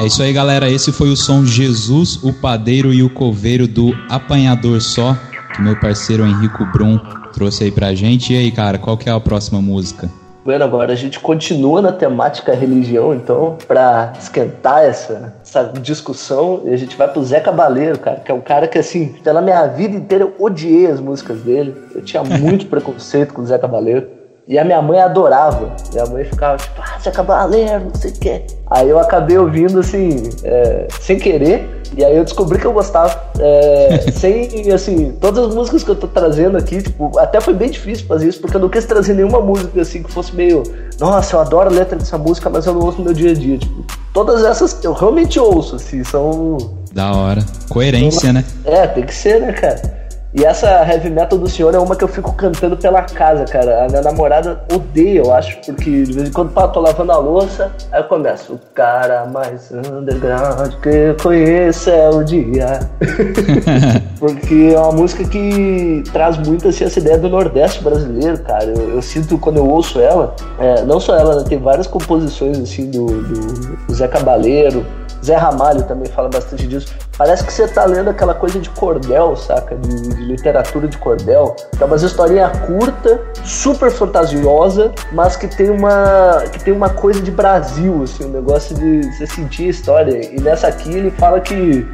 É 0.00 0.06
isso 0.06 0.22
aí, 0.22 0.32
galera. 0.32 0.66
Esse 0.66 0.90
foi 0.92 1.10
o 1.10 1.16
som 1.16 1.44
Jesus, 1.44 2.24
o 2.24 2.32
padeiro 2.32 2.90
e 2.90 3.02
o 3.02 3.10
coveiro 3.10 3.68
do 3.68 3.92
Apanhador 4.08 4.80
Só, 4.80 5.14
que 5.54 5.60
meu 5.60 5.78
parceiro 5.78 6.24
Henrico 6.24 6.64
Brum 6.72 6.98
trouxe 7.34 7.64
aí 7.64 7.70
pra 7.70 7.94
gente. 7.94 8.32
E 8.32 8.38
aí, 8.38 8.50
cara, 8.50 8.78
qual 8.78 8.96
que 8.96 9.10
é 9.10 9.12
a 9.12 9.20
próxima 9.20 9.60
música? 9.60 10.08
Bueno, 10.42 10.64
agora 10.64 10.94
a 10.94 10.96
gente 10.96 11.20
continua 11.20 11.82
na 11.82 11.92
temática 11.92 12.54
religião, 12.54 13.14
então, 13.14 13.58
pra 13.68 14.14
esquentar 14.18 14.84
essa, 14.84 15.34
essa 15.42 15.64
discussão, 15.64 16.62
a 16.66 16.76
gente 16.76 16.96
vai 16.96 17.06
pro 17.06 17.22
Zé 17.22 17.38
Cabaleiro, 17.38 17.98
cara, 17.98 18.20
que 18.20 18.32
é 18.32 18.34
um 18.34 18.40
cara 18.40 18.66
que, 18.66 18.78
assim, 18.78 19.08
pela 19.22 19.42
minha 19.42 19.66
vida 19.66 19.94
inteira 19.94 20.24
eu 20.24 20.34
odiei 20.42 20.86
as 20.86 20.98
músicas 20.98 21.42
dele. 21.42 21.74
Eu 21.94 22.00
tinha 22.00 22.24
muito 22.24 22.64
preconceito 22.72 23.34
com 23.34 23.42
o 23.42 23.46
Zé 23.46 23.58
Cabaleiro. 23.58 24.19
E 24.50 24.58
a 24.58 24.64
minha 24.64 24.82
mãe 24.82 24.98
adorava. 25.00 25.70
Minha 25.92 26.06
mãe 26.06 26.24
ficava 26.24 26.56
tipo, 26.56 26.82
ah, 26.82 26.98
Zé 27.00 27.12
Cabaleiro, 27.12 27.84
não 27.84 27.94
sei 27.94 28.10
o 28.10 28.14
quê. 28.14 28.42
Aí 28.68 28.88
eu 28.88 28.98
acabei 28.98 29.38
ouvindo, 29.38 29.78
assim, 29.78 30.28
é, 30.42 30.88
sem 31.00 31.20
querer. 31.20 31.80
E 31.96 32.04
aí 32.04 32.16
eu 32.16 32.24
descobri 32.24 32.58
que 32.58 32.66
eu 32.66 32.72
gostava. 32.72 33.16
É, 33.38 34.06
sem, 34.10 34.72
assim, 34.72 35.12
todas 35.20 35.46
as 35.46 35.54
músicas 35.54 35.84
que 35.84 35.90
eu 35.92 35.94
tô 35.94 36.08
trazendo 36.08 36.58
aqui, 36.58 36.82
tipo, 36.82 37.16
até 37.16 37.40
foi 37.40 37.54
bem 37.54 37.70
difícil 37.70 38.08
fazer 38.08 38.26
isso, 38.28 38.40
porque 38.40 38.56
eu 38.56 38.60
não 38.60 38.68
quis 38.68 38.84
trazer 38.84 39.14
nenhuma 39.14 39.40
música, 39.40 39.80
assim, 39.80 40.02
que 40.02 40.10
fosse 40.10 40.34
meio... 40.34 40.64
Nossa, 40.98 41.36
eu 41.36 41.40
adoro 41.40 41.70
a 41.70 41.72
letra 41.72 41.96
dessa 41.96 42.18
música, 42.18 42.50
mas 42.50 42.66
eu 42.66 42.74
não 42.74 42.80
ouço 42.80 42.98
no 42.98 43.04
meu 43.04 43.14
dia 43.14 43.30
a 43.30 43.34
dia. 43.34 43.56
Tipo, 43.56 43.84
todas 44.12 44.42
essas 44.42 44.82
eu 44.82 44.92
realmente 44.92 45.38
ouço, 45.38 45.76
assim, 45.76 46.02
são... 46.02 46.56
Da 46.92 47.12
hora. 47.12 47.40
Coerência, 47.68 48.32
né? 48.32 48.44
É, 48.64 48.84
tem 48.88 49.06
que 49.06 49.14
ser, 49.14 49.40
né, 49.42 49.52
cara? 49.52 49.99
E 50.32 50.44
essa 50.44 50.68
heavy 50.86 51.10
metal 51.10 51.36
do 51.36 51.48
senhor 51.48 51.74
é 51.74 51.78
uma 51.78 51.96
que 51.96 52.04
eu 52.04 52.08
fico 52.08 52.32
cantando 52.34 52.76
pela 52.76 53.02
casa, 53.02 53.44
cara. 53.44 53.84
A 53.84 53.88
minha 53.88 54.00
namorada 54.00 54.62
odeia, 54.72 55.22
eu 55.24 55.32
acho, 55.34 55.58
porque 55.58 56.04
de 56.04 56.12
vez 56.12 56.28
em 56.28 56.32
quando 56.32 56.52
pá, 56.52 56.68
tô 56.68 56.80
lavando 56.80 57.10
a 57.10 57.18
louça, 57.18 57.72
aí 57.90 58.00
eu 58.00 58.04
começo. 58.04 58.52
O 58.52 58.60
cara 58.72 59.26
mais 59.26 59.72
underground 59.72 60.72
que 60.80 60.88
eu 60.88 61.16
conheço 61.20 61.90
é 61.90 62.08
o 62.08 62.22
dia. 62.22 62.78
porque 64.20 64.70
é 64.72 64.78
uma 64.78 64.92
música 64.92 65.24
que 65.24 66.04
traz 66.12 66.38
muito 66.38 66.68
assim, 66.68 66.84
essa 66.84 67.00
ideia 67.00 67.18
do 67.18 67.28
Nordeste 67.28 67.82
brasileiro, 67.82 68.38
cara. 68.38 68.66
Eu, 68.66 68.90
eu 68.90 69.02
sinto 69.02 69.36
quando 69.36 69.56
eu 69.56 69.68
ouço 69.68 69.98
ela, 69.98 70.36
é, 70.60 70.82
não 70.82 71.00
só 71.00 71.16
ela, 71.16 71.42
né, 71.42 71.44
tem 71.48 71.58
várias 71.58 71.88
composições 71.88 72.56
assim 72.56 72.88
do, 72.88 73.06
do, 73.06 73.76
do 73.86 73.94
Zé 73.94 74.06
Cabaleiro. 74.06 74.86
Zé 75.24 75.34
Ramalho 75.34 75.82
também 75.82 76.06
fala 76.06 76.28
bastante 76.28 76.68
disso. 76.68 76.94
Parece 77.20 77.44
que 77.44 77.52
você 77.52 77.68
tá 77.68 77.84
lendo 77.84 78.08
aquela 78.08 78.32
coisa 78.32 78.58
de 78.58 78.70
cordel, 78.70 79.36
saca? 79.36 79.76
De, 79.76 80.08
de 80.08 80.24
literatura 80.24 80.88
de 80.88 80.96
cordel. 80.96 81.54
Que 81.76 81.82
é 81.82 81.86
uma 81.86 81.96
historinha 81.96 82.48
curta, 82.48 83.20
super 83.44 83.90
fantasiosa, 83.90 84.90
mas 85.12 85.36
que 85.36 85.46
tem 85.46 85.68
uma 85.68 86.42
que 86.50 86.64
tem 86.64 86.72
uma 86.72 86.88
coisa 86.88 87.20
de 87.20 87.30
Brasil, 87.30 88.04
assim, 88.04 88.24
um 88.24 88.30
negócio 88.30 88.74
de 88.74 89.02
você 89.12 89.26
sentir 89.26 89.66
a 89.66 89.68
história. 89.68 90.34
E 90.34 90.40
nessa 90.40 90.68
aqui 90.68 90.88
ele 90.88 91.10
fala 91.10 91.42
que 91.42 91.86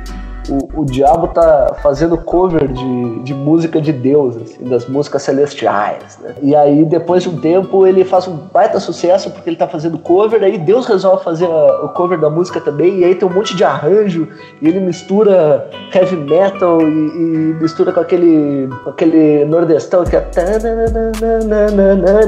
o, 0.49 0.83
o 0.83 0.85
diabo 0.85 1.29
tá 1.29 1.77
fazendo 1.83 2.17
cover 2.19 2.69
de, 2.69 3.23
de 3.23 3.35
música 3.35 3.81
de 3.81 3.93
Deus, 3.93 4.37
assim, 4.37 4.65
das 4.65 4.87
músicas 4.89 5.23
celestiais, 5.23 6.19
né? 6.23 6.35
E 6.43 6.55
aí, 6.55 6.85
depois 6.85 7.23
de 7.23 7.29
um 7.29 7.37
tempo, 7.39 7.87
ele 7.87 8.05
faz 8.05 8.27
um 8.29 8.37
baita 8.53 8.79
sucesso 8.81 9.31
porque 9.31 9.49
ele 9.51 9.57
tá 9.57 9.67
fazendo 9.67 9.99
cover, 9.99 10.43
aí 10.43 10.59
Deus 10.59 10.87
resolve 10.87 11.25
fazer 11.25 11.47
a- 11.47 11.85
o 11.85 11.89
cover 11.91 12.19
da 12.21 12.31
música 12.31 12.61
também, 12.61 12.99
e 13.01 13.05
aí 13.05 13.15
tem 13.15 13.29
um 13.29 13.33
monte 13.33 13.57
de 13.57 13.65
arranjo, 13.65 14.29
e 14.61 14.69
ele 14.69 14.81
mistura 14.81 15.69
heavy 15.95 16.17
metal 16.17 16.81
e, 16.81 16.85
e 16.85 17.57
mistura 17.61 17.93
com 17.93 18.01
aquele, 18.01 18.69
aquele 18.87 19.45
nordestão 19.45 20.05
que 20.05 20.17
é... 20.17 20.27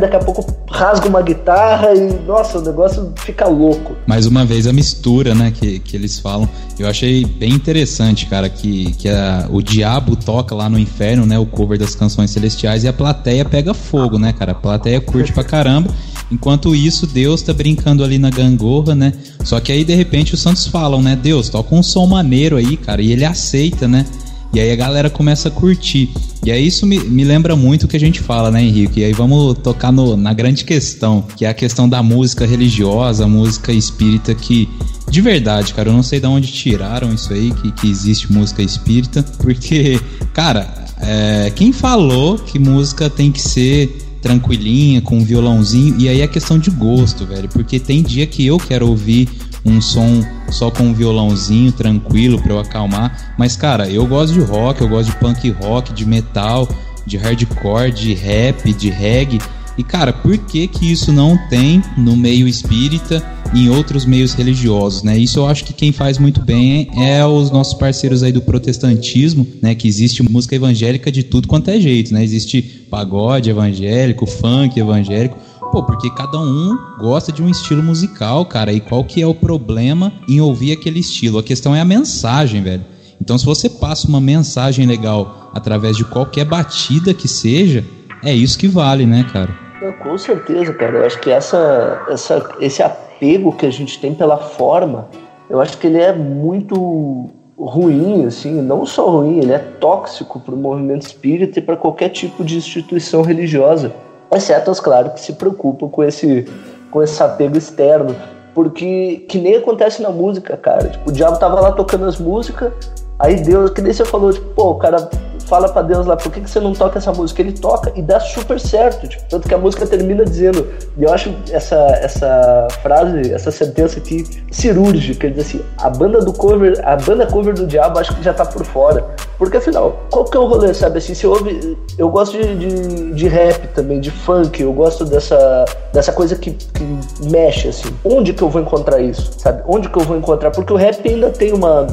Daqui 0.01 0.17
a 0.17 0.21
pouco 0.21 0.45
rasga 0.71 1.09
uma 1.09 1.23
guitarra 1.23 1.95
e, 1.95 2.13
nossa, 2.27 2.59
o 2.59 2.63
negócio 2.63 3.13
fica 3.17 3.47
louco. 3.47 3.93
Mais 4.07 4.27
uma 4.27 4.45
vez 4.45 4.67
a 4.67 4.73
mistura, 4.73 5.35
né, 5.35 5.53
que, 5.55 5.79
que 5.81 5.97
eles 5.97 6.19
falam. 6.19 6.49
Eu 6.79 6.87
achei 6.89 7.25
bem 7.25 7.51
interessante, 7.51 8.08
cara, 8.27 8.49
que, 8.49 8.93
que 8.93 9.09
a- 9.09 9.47
o 9.51 9.63
diabo 9.63 10.17
toca 10.17 10.55
lá 10.55 10.69
no 10.69 10.79
inferno, 10.79 11.25
né, 11.27 11.39
o 11.39 11.47
cover 11.47 11.79
das 11.79 11.95
canções 11.95 12.31
celestiais 12.31 12.85
e 12.85 12.89
a 12.89 12.93
plateia 12.93 13.45
pega 13.45 13.73
fogo, 13.75 14.19
né, 14.19 14.33
cara? 14.33 14.53
A 14.53 14.55
plateia 14.55 15.01
curte 15.01 15.33
pra 15.33 15.45
caramba. 15.45 15.91
Enquanto 16.31 16.75
isso, 16.75 17.07
Deus 17.07 17.41
tá 17.41 17.53
brincando 17.55 18.05
ali 18.05 18.19
na 18.19 18.29
gangorra, 18.29 18.95
né? 18.95 19.13
Só 19.45 19.59
que 19.61 19.73
aí, 19.73 19.83
de 19.83 19.95
repente, 19.95 20.35
os 20.35 20.41
santos 20.41 20.67
falam, 20.67 21.01
né? 21.01 21.17
Deus, 21.17 21.49
toca 21.49 21.75
um 21.75 21.83
som 21.83 22.07
maneiro 22.07 22.57
aí, 22.57 22.77
cara. 22.77 23.01
E 23.01 23.11
ele 23.13 23.25
aceita, 23.25 23.89
né? 23.89 24.05
E 24.53 24.61
aí 24.61 24.71
a 24.73 24.77
galera 24.77 25.11
começa 25.11 25.49
a 25.49 25.51
curtir. 25.51 26.11
E 26.45 26.51
aí 26.51 26.67
isso 26.67 26.87
me, 26.87 26.99
me 27.01 27.23
lembra 27.25 27.55
muito 27.55 27.85
o 27.85 27.89
que 27.89 27.97
a 27.97 28.01
gente 28.01 28.21
fala, 28.21 28.51
né, 28.51 28.63
Henrique? 28.63 29.01
E 29.01 29.05
aí 29.05 29.13
vamos 29.13 29.59
tocar 29.59 29.93
no- 29.93 30.17
na 30.17 30.33
grande 30.33 30.65
questão, 30.65 31.23
que 31.37 31.45
é 31.45 31.49
a 31.49 31.55
questão 31.55 31.89
da 31.89 32.03
música 32.03 32.47
religiosa, 32.47 33.27
música 33.27 33.73
espírita, 33.73 34.35
que 34.35 34.69
De 35.11 35.23
verdade, 35.23 35.73
cara, 35.73 35.89
eu 35.89 35.93
não 35.95 36.03
sei 36.03 36.21
de 36.21 36.27
onde 36.27 36.49
tiraram 36.53 37.15
isso 37.15 37.33
aí, 37.33 37.51
que, 37.51 37.73
que 37.73 37.91
existe 37.91 38.31
música 38.31 38.63
espírita, 38.63 39.23
porque, 39.39 39.99
cara, 40.35 40.69
é, 41.01 41.51
quem 41.57 41.73
falou 41.73 42.39
que 42.39 42.59
música 42.59 43.09
tem 43.09 43.33
que 43.33 43.41
ser 43.41 43.97
tranquilinha, 44.21 45.01
com 45.01 45.19
um 45.19 45.25
violãozinho, 45.25 45.97
e 45.99 46.09
aí 46.09 46.21
é 46.21 46.27
questão 46.27 46.59
de 46.59 46.71
gosto, 46.71 47.25
velho, 47.27 47.49
porque 47.49 47.79
tem 47.79 48.03
dia 48.03 48.27
que 48.27 48.47
eu 48.47 48.59
quero 48.59 48.89
ouvir 48.89 49.29
um 49.65 49.81
som 49.81 50.25
só 50.51 50.71
com 50.71 50.85
um 50.85 50.95
violãozinho 50.95 51.73
tranquilo 51.73 52.41
para 52.41 52.53
eu 52.53 52.59
acalmar, 52.59 53.35
mas 53.39 53.57
cara, 53.57 53.89
eu 53.89 54.07
gosto 54.07 54.33
de 54.33 54.41
rock, 54.41 54.81
eu 54.81 54.89
gosto 54.89 55.11
de 55.11 55.17
punk 55.17 55.51
rock, 55.51 55.93
de 55.93 56.07
metal, 56.07 56.69
de 57.05 57.17
hardcore, 57.17 57.91
de 57.91 58.15
rap, 58.15 58.73
de 58.73 58.91
reggae. 58.91 59.41
E 59.79 59.85
cara, 59.85 60.13
por 60.13 60.37
que 60.37 60.67
que 60.67 60.91
isso 60.91 61.13
não 61.13 61.39
tem 61.49 61.81
no 61.97 62.17
meio 62.17 62.49
espírita 62.49 63.25
e 63.55 63.67
em 63.67 63.69
outros 63.71 64.05
meios 64.05 64.35
religiosos, 64.35 65.03
né? 65.03 65.17
Isso 65.17 65.39
eu 65.39 65.47
acho 65.47 65.65
que 65.65 65.73
quem 65.73 65.93
faz 65.93 66.19
muito 66.19 66.43
bem 66.43 66.91
é 66.97 67.25
os 67.25 67.51
nossos 67.51 67.75
parceiros 67.75 68.23
aí 68.23 68.33
do 68.33 68.43
protestantismo, 68.43 69.47
né? 69.63 69.75
Que 69.75 69.87
existe 69.87 70.23
música 70.23 70.57
evangélica 70.57 71.11
de 71.13 71.23
tudo 71.23 71.49
quanto 71.49 71.71
é 71.71 71.81
jeito, 71.81 72.13
né? 72.13 72.23
Existe 72.23 72.61
pagode 72.91 73.51
evangélico, 73.51 74.27
funk 74.27 74.79
evangélico. 74.79 75.39
Pô, 75.71 75.83
porque 75.85 76.11
cada 76.11 76.41
um 76.41 76.77
gosta 76.99 77.31
de 77.31 77.43
um 77.43 77.49
estilo 77.49 77.83
musical, 77.83 78.45
cara. 78.47 78.73
E 78.73 78.81
qual 78.81 79.05
que 79.05 79.23
é 79.23 79.27
o 79.27 79.35
problema 79.35 80.13
em 80.29 80.41
ouvir 80.41 80.73
aquele 80.73 80.99
estilo? 80.99 81.39
A 81.39 81.43
questão 81.43 81.75
é 81.75 81.81
a 81.81 81.85
mensagem, 81.85 82.63
velho. 82.63 82.85
Então, 83.21 83.37
se 83.39 83.45
você 83.45 83.69
passa 83.69 84.09
uma 84.09 84.21
mensagem 84.21 84.87
legal 84.87 85.51
através 85.55 85.97
de 85.97 86.05
qualquer 86.05 86.45
batida 86.45 87.13
que 87.13 87.29
seja, 87.29 87.85
é 88.25 88.35
isso 88.35 88.59
que 88.59 88.67
vale, 88.67 89.07
né, 89.07 89.25
cara? 89.31 89.68
Com 90.03 90.19
certeza, 90.19 90.73
cara. 90.75 90.99
Eu 90.99 91.07
acho 91.07 91.21
que 91.21 91.31
essa, 91.31 92.07
essa, 92.09 92.51
esse 92.61 92.83
apego 92.83 93.53
que 93.53 93.67
a 93.67 93.71
gente 93.71 94.01
tem 94.01 94.15
pela 94.15 94.37
forma, 94.37 95.09
eu 95.49 95.61
acho 95.61 95.79
que 95.79 95.87
ele 95.87 96.01
é 96.01 96.13
muito 96.13 97.31
ruim, 97.59 98.25
assim, 98.27 98.63
não 98.63 98.87
só 98.87 99.11
ruim, 99.11 99.39
ele 99.39 99.53
é 99.53 99.59
tóxico 99.59 100.39
para 100.39 100.55
o 100.55 100.59
movimento 100.59 101.03
espírita 101.03 101.59
e 101.59 101.63
para 101.63 101.77
qualquer 101.77 102.11
tipo 102.11 102.45
de 102.45 102.57
instituição 102.57 103.23
religiosa, 103.23 103.93
exceto 104.33 104.71
as, 104.71 104.79
claro, 104.79 105.11
que 105.11 105.21
se 105.21 105.33
preocupam 105.33 105.89
com 105.89 106.05
esse, 106.05 106.47
com 106.91 107.03
esse 107.03 107.21
apego 107.21 107.59
externo, 107.59 108.15
porque 108.55 109.27
que 109.29 109.39
nem 109.39 109.57
acontece 109.57 110.03
na 110.03 110.11
música, 110.11 110.57
cara. 110.57 110.89
Tipo, 110.89 111.11
o 111.11 111.13
diabo 111.13 111.39
tava 111.39 111.61
lá 111.61 111.73
tocando 111.73 112.05
as 112.05 112.19
músicas, 112.19 112.73
aí 113.19 113.37
Deus, 113.43 113.71
que 113.71 113.83
nem 113.83 113.93
você 113.93 114.05
falou, 114.05 114.33
tipo, 114.33 114.47
pô, 114.55 114.71
o 114.71 114.75
cara 114.77 115.09
fala 115.49 115.69
para 115.69 115.83
Deus 115.83 116.07
lá, 116.07 116.17
por 116.17 116.31
que, 116.31 116.41
que 116.41 116.51
você 116.51 116.61
não 116.61 116.73
toca 116.73 116.99
essa 116.99 117.13
música? 117.13 117.41
Ele 117.41 117.53
toca 117.53 117.91
e 117.97 118.03
dá 118.03 118.21
super 118.21 118.61
certo, 118.61 119.09
tipo, 119.09 119.25
tanto 119.29 119.49
que 119.49 119.55
a 119.55 119.59
música 119.59 119.87
termina 119.87 120.25
dizendo, 120.25 120.67
e 120.97 121.03
eu 121.03 121.13
acho 121.13 121.35
essa, 121.51 121.77
essa 122.03 122.69
frase, 122.83 123.33
essa 123.33 123.51
sentença 123.51 123.99
aqui 123.99 124.25
cirúrgica, 124.51 125.27
ele 125.27 125.37
diz 125.37 125.47
assim, 125.47 125.63
a 125.79 125.89
banda 125.89 126.21
do 126.21 126.33
cover, 126.33 126.79
a 126.85 126.97
banda 126.97 127.27
cover 127.27 127.55
do 127.55 127.67
diabo 127.67 127.99
acho 127.99 128.15
que 128.15 128.23
já 128.23 128.35
tá 128.35 128.45
por 128.45 128.65
fora, 128.65 129.05
porque 129.39 129.57
afinal, 129.57 129.97
qual 130.11 130.25
que 130.25 130.37
é 130.37 130.41
o 130.41 130.47
rolê, 130.47 130.75
sabe, 130.75 130.99
assim, 130.99 131.15
se 131.15 131.27
ouve, 131.27 131.77
eu 131.97 132.09
gosto 132.09 132.37
de, 132.37 132.55
de, 132.57 133.13
de 133.13 133.29
rap 133.29 133.67
também, 133.69 134.01
de 134.01 134.11
funk, 134.11 134.63
eu 134.63 134.73
gosto 134.73 135.05
dessa, 135.05 135.65
dessa 135.93 136.13
coisa 136.13 136.37
que, 136.37 136.53
que 136.53 136.85
mexe, 137.31 137.69
assim, 137.69 137.89
onde 138.05 138.33
que 138.33 138.43
eu 138.43 138.51
vou 138.51 138.61
encontrar 138.61 139.01
isso, 139.01 139.33
sabe, 139.39 139.63
onde 139.67 139.89
que 139.89 139.99
eu 139.99 140.03
vou 140.03 140.17
encontrar, 140.17 140.51
porque 140.51 140.73
o 140.73 140.77
rap 140.77 141.09
ainda 141.09 141.31
tem 141.31 141.53
uma, 141.53 141.87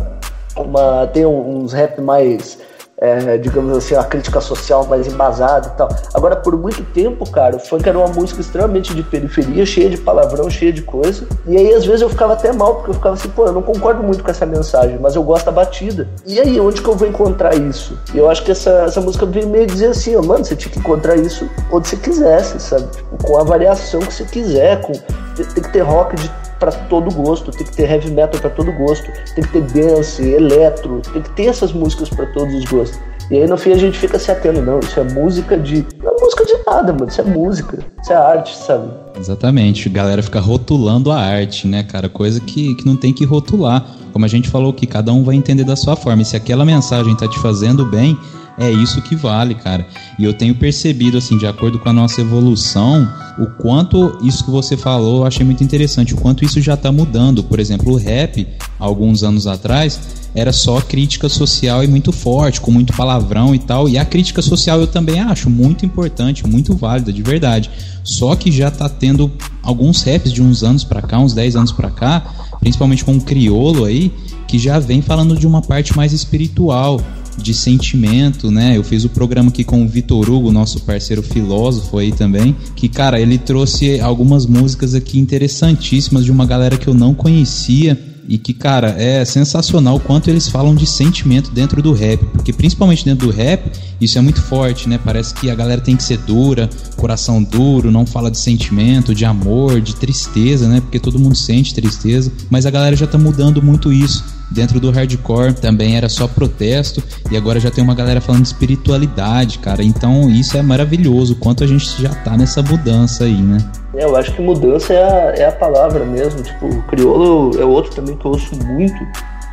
uma 0.58 1.08
tem 1.08 1.26
uns 1.26 1.74
rap 1.74 2.02
mais 2.02 2.58
é, 2.98 3.38
digamos 3.38 3.76
assim, 3.78 3.94
uma 3.94 4.04
crítica 4.04 4.40
social 4.40 4.86
mais 4.86 5.08
embasada 5.08 5.68
e 5.68 5.78
tal. 5.78 5.90
Agora, 6.14 6.36
por 6.36 6.58
muito 6.58 6.84
tempo, 6.84 7.30
cara, 7.30 7.56
o 7.56 7.60
funk 7.60 7.88
era 7.88 7.98
uma 7.98 8.08
música 8.08 8.40
extremamente 8.40 8.94
de 8.94 9.04
periferia, 9.04 9.66
cheia 9.66 9.90
de 9.90 9.98
palavrão, 9.98 10.50
cheia 10.50 10.72
de 10.72 10.82
coisa. 10.82 11.28
E 11.46 11.58
aí, 11.58 11.74
às 11.74 11.86
vezes, 11.86 12.02
eu 12.02 12.10
ficava 12.10 12.34
até 12.34 12.54
mal, 12.54 12.76
porque 12.76 12.92
eu 12.92 12.94
ficava 12.94 13.16
assim, 13.16 13.30
pô, 13.30 13.46
eu 13.46 13.52
não 13.52 13.62
concordo 13.62 14.02
muito 14.02 14.24
com 14.24 14.32
essa 14.32 14.46
mensagem, 14.46 14.98
mas 15.00 15.16
eu 15.16 15.24
gosto 15.24 15.46
da 15.46 15.52
batida. 15.52 16.08
E 16.26 16.40
aí, 16.40 16.60
onde 16.60 16.82
que 16.82 16.88
eu 16.88 16.96
vou 16.96 17.08
encontrar 17.08 17.56
isso? 17.56 17.98
E 18.14 18.18
eu 18.18 18.30
acho 18.30 18.44
que 18.44 18.52
essa, 18.52 18.72
essa 18.86 19.02
música 19.02 19.26
veio 19.26 19.48
meio 19.48 19.68
dizer 19.68 19.88
assim, 19.88 20.16
ó, 20.16 20.22
mano, 20.22 20.46
você 20.46 20.56
tinha 20.56 20.72
que 20.72 20.80
encontrar 20.80 21.16
isso 21.18 21.50
onde 21.72 21.88
você 21.88 21.98
quisesse, 21.98 22.60
sabe? 22.60 22.88
Tipo, 22.96 23.24
com 23.24 23.38
a 23.38 23.44
variação 23.44 24.00
que 24.00 24.14
você 24.14 24.24
quiser, 24.24 24.82
com... 24.82 24.94
tem 25.36 25.64
que 25.64 25.72
ter 25.72 25.82
rock 25.82 26.16
de 26.16 26.32
para 26.60 26.72
todo 26.72 27.14
gosto, 27.14 27.52
tem 27.52 27.66
que 27.66 27.76
ter 27.76 27.90
heavy 27.90 28.12
metal 28.12 28.40
para 28.40 28.50
todo 28.50 28.72
gosto, 28.72 29.12
tem 29.34 29.44
que 29.44 29.52
ter 29.52 29.62
dance, 29.62 30.24
eletro, 30.24 31.02
tem 31.12 31.22
que 31.22 31.30
ter 31.32 31.46
essas 31.46 31.74
músicas 31.74 32.10
para 32.10 32.26
todos 32.28 32.54
os 32.54 32.66
gostos. 32.66 33.00
E 33.30 33.38
aí 33.38 33.48
no 33.48 33.58
fim 33.58 33.72
a 33.72 33.78
gente 33.78 33.98
fica 33.98 34.20
se 34.20 34.32
atendo, 34.32 34.62
não, 34.62 34.80
isso 34.80 35.00
é 35.00 35.04
música 35.04 35.58
de. 35.58 35.86
Não 36.04 36.12
é 36.12 36.22
música 36.22 36.46
de 36.46 36.54
nada, 36.66 36.94
mano, 36.94 37.08
isso 37.08 37.22
é 37.22 37.24
música, 37.24 37.80
isso 38.02 38.14
é 38.14 38.16
arte, 38.16 38.56
sabe? 38.56 38.92
Exatamente, 39.20 39.90
a 39.90 39.92
galera 39.92 40.22
fica 40.22 40.40
rotulando 40.40 41.12
a 41.12 41.20
arte, 41.20 41.68
né, 41.68 41.82
cara? 41.84 42.08
Coisa 42.08 42.40
que, 42.40 42.76
que 42.76 42.86
não 42.86 42.96
tem 42.96 43.12
que 43.12 43.26
rotular. 43.26 43.84
Como 44.14 44.24
a 44.24 44.28
gente 44.28 44.48
falou 44.48 44.72
que 44.72 44.86
cada 44.86 45.12
um 45.12 45.24
vai 45.24 45.36
entender 45.36 45.64
da 45.64 45.76
sua 45.76 45.96
forma. 45.96 46.22
E 46.22 46.26
se 46.26 46.38
aquela 46.38 46.64
mensagem 46.64 47.16
tá 47.18 47.28
te 47.28 47.40
fazendo 47.40 47.86
bem, 47.86 48.18
é 48.58 48.72
isso 48.72 49.02
que 49.02 49.16
vale, 49.16 49.56
cara. 49.56 49.86
E 50.18 50.24
eu 50.24 50.34
tenho 50.34 50.56
percebido, 50.56 51.18
assim, 51.18 51.38
de 51.38 51.46
acordo 51.46 51.78
com 51.78 51.90
a 51.90 51.94
nossa 51.94 52.22
evolução, 52.22 53.08
o 53.38 53.48
quanto 53.48 54.18
isso 54.24 54.46
que 54.46 54.52
você 54.52 54.78
falou 54.78 55.18
eu 55.18 55.26
achei 55.26 55.46
muito 55.46 55.64
interessante, 55.64 56.14
o 56.14 56.18
quanto 56.18 56.46
isso 56.46 56.62
já 56.62 56.76
está 56.76 56.92
mudando. 56.92 57.44
Por 57.44 57.60
exemplo, 57.60 57.92
o 57.92 57.98
rap, 57.98 58.48
alguns 58.80 59.24
anos 59.24 59.46
atrás, 59.46 60.00
era 60.34 60.54
só 60.54 60.80
crítica 60.80 61.28
social 61.28 61.84
e 61.84 61.88
muito 61.88 62.12
forte, 62.12 62.62
com 62.62 62.72
muito 62.72 62.94
palavrão 62.94 63.54
e 63.54 63.60
tal. 63.60 63.90
E 63.90 63.98
a 63.98 64.06
crítica 64.06 64.42
social 64.42 64.80
eu 64.80 64.88
também 64.88 65.20
acho 65.20 65.50
muito 65.50 65.86
importante, 65.86 66.48
muito 66.48 66.76
válida, 66.76 67.12
de 67.12 67.22
verdade. 67.22 67.70
Só 68.04 68.36
que 68.36 68.52
já 68.52 68.72
tá 68.72 68.88
tendo 68.88 69.32
alguns 69.64 70.02
raps 70.04 70.32
de 70.32 70.42
uns 70.42 70.64
anos 70.64 70.84
para 70.84 71.02
cá, 71.02 71.20
uns 71.20 71.34
10 71.34 71.56
anos 71.58 71.72
para 71.72 71.90
cá, 71.90 72.24
principalmente 72.60 73.04
com 73.04 73.18
o 73.18 73.22
criolo 73.22 73.84
aí, 73.84 74.14
que 74.48 74.58
já 74.60 74.80
vem 74.80 75.02
falando 75.02 75.38
de 75.38 75.48
uma 75.48 75.62
parte 75.62 75.96
mais 75.96 76.14
espiritual, 76.14 77.02
de 77.38 77.54
sentimento, 77.54 78.50
né? 78.50 78.78
Eu 78.78 78.84
fiz 78.84 79.04
o 79.04 79.10
programa 79.10 79.50
aqui 79.50 79.64
com 79.64 79.84
o 79.84 79.88
Vitor 79.88 80.30
Hugo, 80.30 80.52
nosso 80.52 80.82
parceiro 80.82 81.22
filósofo 81.22 81.98
aí 81.98 82.12
também, 82.12 82.56
que, 82.76 82.88
cara, 82.88 83.20
ele 83.20 83.38
trouxe 83.38 84.00
algumas 84.00 84.46
músicas 84.46 84.94
aqui 84.94 85.20
interessantíssimas 85.20 86.26
de 86.26 86.32
uma 86.32 86.46
galera 86.46 86.78
que 86.78 86.88
eu 86.88 86.94
não 86.94 87.14
conhecia 87.14 88.15
e 88.28 88.38
que, 88.38 88.54
cara, 88.54 88.96
é 88.98 89.24
sensacional 89.24 89.98
o 89.98 90.00
quanto 90.00 90.30
eles 90.30 90.50
falam 90.50 90.76
de 90.76 90.86
sentimento 90.86 91.52
dentro 91.52 91.82
do 91.82 91.94
rap, 91.94 92.24
porque 92.26 92.52
principalmente 92.52 93.06
dentro 93.06 93.28
do 93.28 93.34
rap, 93.34 93.72
isso 94.00 94.18
é 94.18 94.22
muito 94.22 94.42
forte, 94.42 94.90
né? 94.90 95.00
Parece 95.04 95.34
que 95.34 95.50
a 95.50 95.56
galera 95.56 95.82
tem 95.82 95.96
que 95.96 96.04
ser 96.04 96.18
dura, 96.18 96.70
coração 96.96 97.42
duro, 97.42 97.92
não 97.92 98.06
fala 98.06 98.32
de 98.32 98.38
sentimento, 98.38 99.14
de 99.14 99.26
amor, 99.26 99.80
de 99.80 99.96
tristeza, 99.96 100.68
né? 100.68 100.82
Porque 100.82 101.00
todo 101.00 101.20
mundo 101.20 101.36
sente 101.36 101.74
tristeza, 101.74 102.32
mas 102.50 102.66
a 102.66 102.72
galera 102.72 102.96
já 102.96 103.08
tá 103.08 103.18
mudando 103.18 103.62
muito 103.62 103.92
isso. 103.92 104.24
Dentro 104.52 104.80
do 104.80 104.92
hardcore 104.92 105.54
também 105.54 105.96
era 105.98 106.08
só 106.08 106.28
protesto 106.28 107.04
e 107.32 107.36
agora 107.36 107.60
já 107.60 107.72
tem 107.72 107.84
uma 107.84 107.96
galera 107.96 108.22
falando 108.22 108.44
de 108.44 108.50
espiritualidade, 108.50 109.60
cara. 109.60 109.84
Então 109.84 110.30
isso 110.30 110.56
é 110.58 110.62
maravilhoso, 110.62 111.36
quanto 111.36 111.64
a 111.64 111.68
gente 111.68 111.90
já 112.02 112.10
tá 112.10 112.38
nessa 112.38 112.62
mudança 112.62 113.24
aí, 113.24 113.42
né? 113.42 113.58
É, 113.96 114.04
eu 114.04 114.16
acho 114.16 114.34
que 114.34 114.42
mudança 114.42 114.94
é 114.94 115.04
a, 115.04 115.44
é 115.44 115.46
a 115.48 115.52
palavra 115.52 116.06
mesmo. 116.06 116.42
Tipo, 116.44 116.68
o 116.68 116.84
Criolo 116.84 117.60
é 117.60 117.66
outro 117.66 117.94
também 117.96 118.16
que 118.16 118.26
eu 118.26 118.32
ouço 118.32 118.56
muito. 118.66 118.96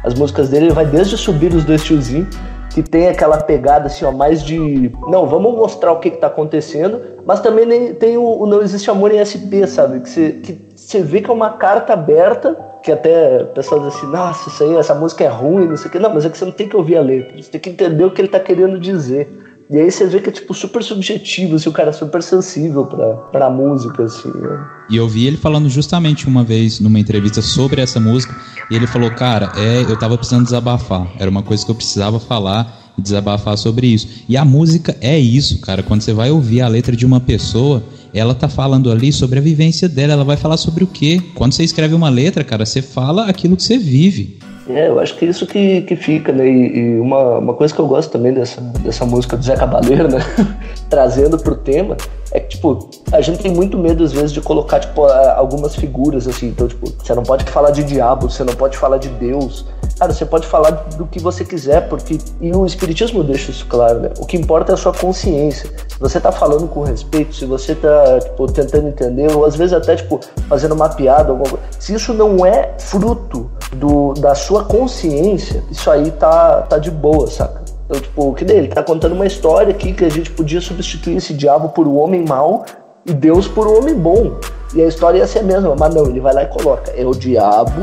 As 0.05 0.15
músicas 0.15 0.49
dele 0.49 0.71
vai 0.71 0.85
desde 0.85 1.17
subir 1.17 1.55
os 1.55 1.65
dois 1.65 1.85
tiozinhos, 1.85 2.29
que 2.71 2.83
tem 2.83 3.09
aquela 3.09 3.39
pegada 3.39 3.87
assim, 3.87 4.05
ó, 4.05 4.11
mais 4.11 4.43
de. 4.43 4.91
Não, 5.09 5.27
vamos 5.27 5.55
mostrar 5.55 5.93
o 5.93 6.01
que, 6.01 6.11
que 6.11 6.17
tá 6.17 6.27
acontecendo, 6.27 7.01
mas 7.25 7.41
também 7.41 7.95
tem 7.95 8.17
o, 8.17 8.25
o 8.25 8.47
Não 8.47 8.63
Existe 8.63 8.91
Amor 8.91 9.13
em 9.13 9.23
SP, 9.23 9.67
sabe? 9.67 10.01
Que 10.01 10.09
você 10.09 10.33
que 10.43 10.99
vê 11.01 11.21
que 11.21 11.31
é 11.31 11.33
uma 11.33 11.51
carta 11.51 11.93
aberta 11.93 12.57
que 12.83 12.91
até 12.91 13.43
o 13.45 13.47
pessoal 13.47 13.81
diz 13.81 13.95
assim, 13.95 14.07
nossa, 14.07 14.49
isso 14.49 14.65
aí, 14.65 14.77
essa 14.77 14.95
música 14.95 15.23
é 15.23 15.29
ruim, 15.29 15.69
não 15.69 15.77
sei 15.77 15.87
o 15.87 15.91
que. 15.91 15.99
Não, 15.99 16.13
mas 16.13 16.27
é 16.27 16.29
que 16.29 16.37
você 16.37 16.45
não 16.45 16.53
tem 16.53 16.69
que 16.69 16.77
ouvir 16.77 16.97
a 16.97 17.01
letra, 17.01 17.41
você 17.41 17.51
tem 17.51 17.61
que 17.61 17.71
entender 17.71 18.05
o 18.05 18.11
que 18.11 18.21
ele 18.21 18.29
tá 18.29 18.41
querendo 18.41 18.79
dizer. 18.79 19.31
E 19.71 19.79
aí 19.79 19.91
você 19.91 20.07
vê 20.07 20.21
que 20.21 20.29
é 20.29 20.33
tipo 20.33 20.53
super 20.53 20.83
subjetivo, 20.83 21.57
assim, 21.57 21.69
o 21.69 21.73
cara 21.73 21.91
é 21.91 21.93
super 21.93 22.23
sensível 22.23 22.87
pra, 22.87 23.15
pra 23.15 23.51
música, 23.51 24.05
assim. 24.05 24.29
Né? 24.29 24.67
E 24.91 24.97
eu 24.97 25.09
vi 25.09 25.27
ele 25.27 25.37
falando 25.37 25.69
justamente 25.69 26.27
uma 26.27 26.45
vez 26.45 26.81
numa 26.81 26.99
entrevista 26.99 27.41
sobre 27.41 27.81
essa 27.81 27.99
música, 27.99 28.35
e 28.71 28.77
ele 28.77 28.87
falou, 28.87 29.11
cara, 29.11 29.53
é, 29.57 29.83
eu 29.83 29.99
tava 29.99 30.17
precisando 30.17 30.45
desabafar. 30.45 31.07
Era 31.19 31.31
uma 31.31 31.43
coisa 31.43 31.65
que 31.65 31.71
eu 31.71 31.75
precisava 31.75 32.19
falar 32.21 32.93
e 32.97 33.03
desabafar 33.03 33.57
sobre 33.57 33.87
isso. 33.87 34.25
E 34.29 34.37
a 34.37 34.45
música 34.45 34.97
é 35.01 35.19
isso, 35.19 35.61
cara. 35.61 35.83
Quando 35.83 36.03
você 36.03 36.13
vai 36.13 36.31
ouvir 36.31 36.61
a 36.61 36.69
letra 36.69 36.95
de 36.95 37.07
uma 37.07 37.21
pessoa, 37.21 37.83
ela 38.15 38.35
tá 38.35 38.49
falando 38.49 38.91
ali 38.91 39.13
sobre 39.13 39.39
a 39.39 39.43
vivência 39.43 39.89
dela, 39.89 40.13
ela 40.13 40.25
vai 40.25 40.37
falar 40.37 40.57
sobre 40.57 40.85
o 40.85 40.87
quê? 40.87 41.21
Quando 41.35 41.53
você 41.53 41.65
escreve 41.65 41.95
uma 41.95 42.09
letra, 42.09 42.45
cara, 42.45 42.67
você 42.67 42.83
fala 42.83 43.27
aquilo 43.27 43.57
que 43.57 43.63
você 43.63 43.79
vive. 43.79 44.39
É, 44.69 44.89
eu 44.89 45.01
acho 45.01 45.17
que 45.17 45.25
é 45.25 45.29
isso 45.29 45.47
que, 45.47 45.83
que 45.83 45.97
fica, 45.97 46.33
né? 46.33 46.47
E, 46.47 46.79
e, 46.79 47.01
uma, 47.01 47.39
uma 47.39 47.55
coisa 47.55 47.75
que 47.75 47.81
eu 47.81 47.87
gosto 47.87 48.11
também 48.11 48.33
dessa, 48.33 48.61
dessa 48.61 49.05
música 49.05 49.37
do 49.37 49.43
Zé 49.43 49.57
Cabaleiro, 49.57 50.09
né? 50.09 50.21
Trazendo 50.89 51.37
pro 51.39 51.57
tema, 51.57 51.97
é 52.31 52.39
que, 52.39 52.57
tipo, 52.57 52.89
a 53.11 53.21
gente 53.21 53.41
tem 53.43 53.53
muito 53.53 53.77
medo, 53.77 54.05
às 54.05 54.13
vezes, 54.13 54.33
de 54.33 54.41
colocar, 54.41 54.81
tipo, 54.81 55.05
algumas 55.05 55.75
figuras, 55.75 56.29
assim. 56.29 56.49
Então, 56.49 56.69
tipo, 56.69 56.91
você 56.91 57.15
não 57.15 57.23
pode 57.23 57.45
falar 57.45 57.71
de 57.71 57.83
diabo, 57.83 58.31
você 58.31 58.45
não 58.45 58.55
pode 58.55 58.77
falar 58.77 58.99
de 58.99 59.09
Deus. 59.09 59.67
Cara, 59.99 60.13
você 60.13 60.25
pode 60.25 60.47
falar 60.47 60.71
do 60.71 61.07
que 61.07 61.19
você 61.19 61.45
quiser, 61.45 61.89
porque. 61.89 62.19
E 62.41 62.53
o 62.55 62.65
Espiritismo 62.65 63.25
deixa 63.25 63.51
isso 63.51 63.67
claro, 63.67 64.01
né? 64.01 64.11
O 64.19 64.27
que 64.27 64.37
importa 64.37 64.73
é 64.73 64.75
a 64.75 64.79
sua 64.79 64.93
consciência. 64.93 65.71
Se 65.89 65.99
você 65.99 66.21
tá 66.21 66.31
falando 66.31 66.69
com 66.69 66.83
respeito, 66.83 67.35
se 67.35 67.45
você 67.45 67.75
tá, 67.75 68.21
tipo, 68.21 68.47
tentando 68.51 68.89
entender, 68.89 69.35
ou 69.35 69.45
às 69.45 69.57
vezes 69.57 69.73
até, 69.73 69.97
tipo, 69.97 70.21
fazendo 70.49 70.75
uma 70.75 70.89
piada, 70.89 71.31
alguma 71.31 71.49
coisa. 71.49 71.65
Se 71.79 71.95
isso 71.95 72.15
não 72.15 72.47
é 72.47 72.75
fruto 72.79 73.51
do, 73.77 74.15
da 74.15 74.35
sua 74.35 74.52
consciência, 74.61 75.63
isso 75.71 75.91
aí 75.91 76.11
tá, 76.11 76.63
tá 76.63 76.79
de 76.79 76.91
boa, 76.91 77.27
saca? 77.27 77.63
Então, 77.87 78.01
tipo, 78.01 78.35
que 78.35 78.45
dele? 78.45 78.69
Tá 78.69 78.83
contando 78.83 79.13
uma 79.13 79.27
história 79.27 79.71
aqui 79.71 79.93
que 79.93 80.05
a 80.05 80.09
gente 80.09 80.31
podia 80.31 80.61
substituir 80.61 81.17
esse 81.17 81.35
diabo 81.35 81.71
por 81.71 81.87
um 81.87 81.99
homem 81.99 82.25
mau 82.27 82.65
e 83.05 83.13
Deus 83.13 83.49
por 83.49 83.67
um 83.67 83.79
homem 83.79 83.95
bom. 83.95 84.39
E 84.75 84.83
a 84.83 84.87
história 84.87 85.19
ia 85.19 85.27
ser 85.27 85.41
a 85.41 85.43
mesma, 85.43 85.75
mas 85.79 85.95
não, 85.95 86.07
ele 86.07 86.21
vai 86.21 86.33
lá 86.33 86.45
e 86.45 86.47
coloca: 86.47 86.91
é 86.93 87.05
o 87.05 87.13
diabo 87.13 87.83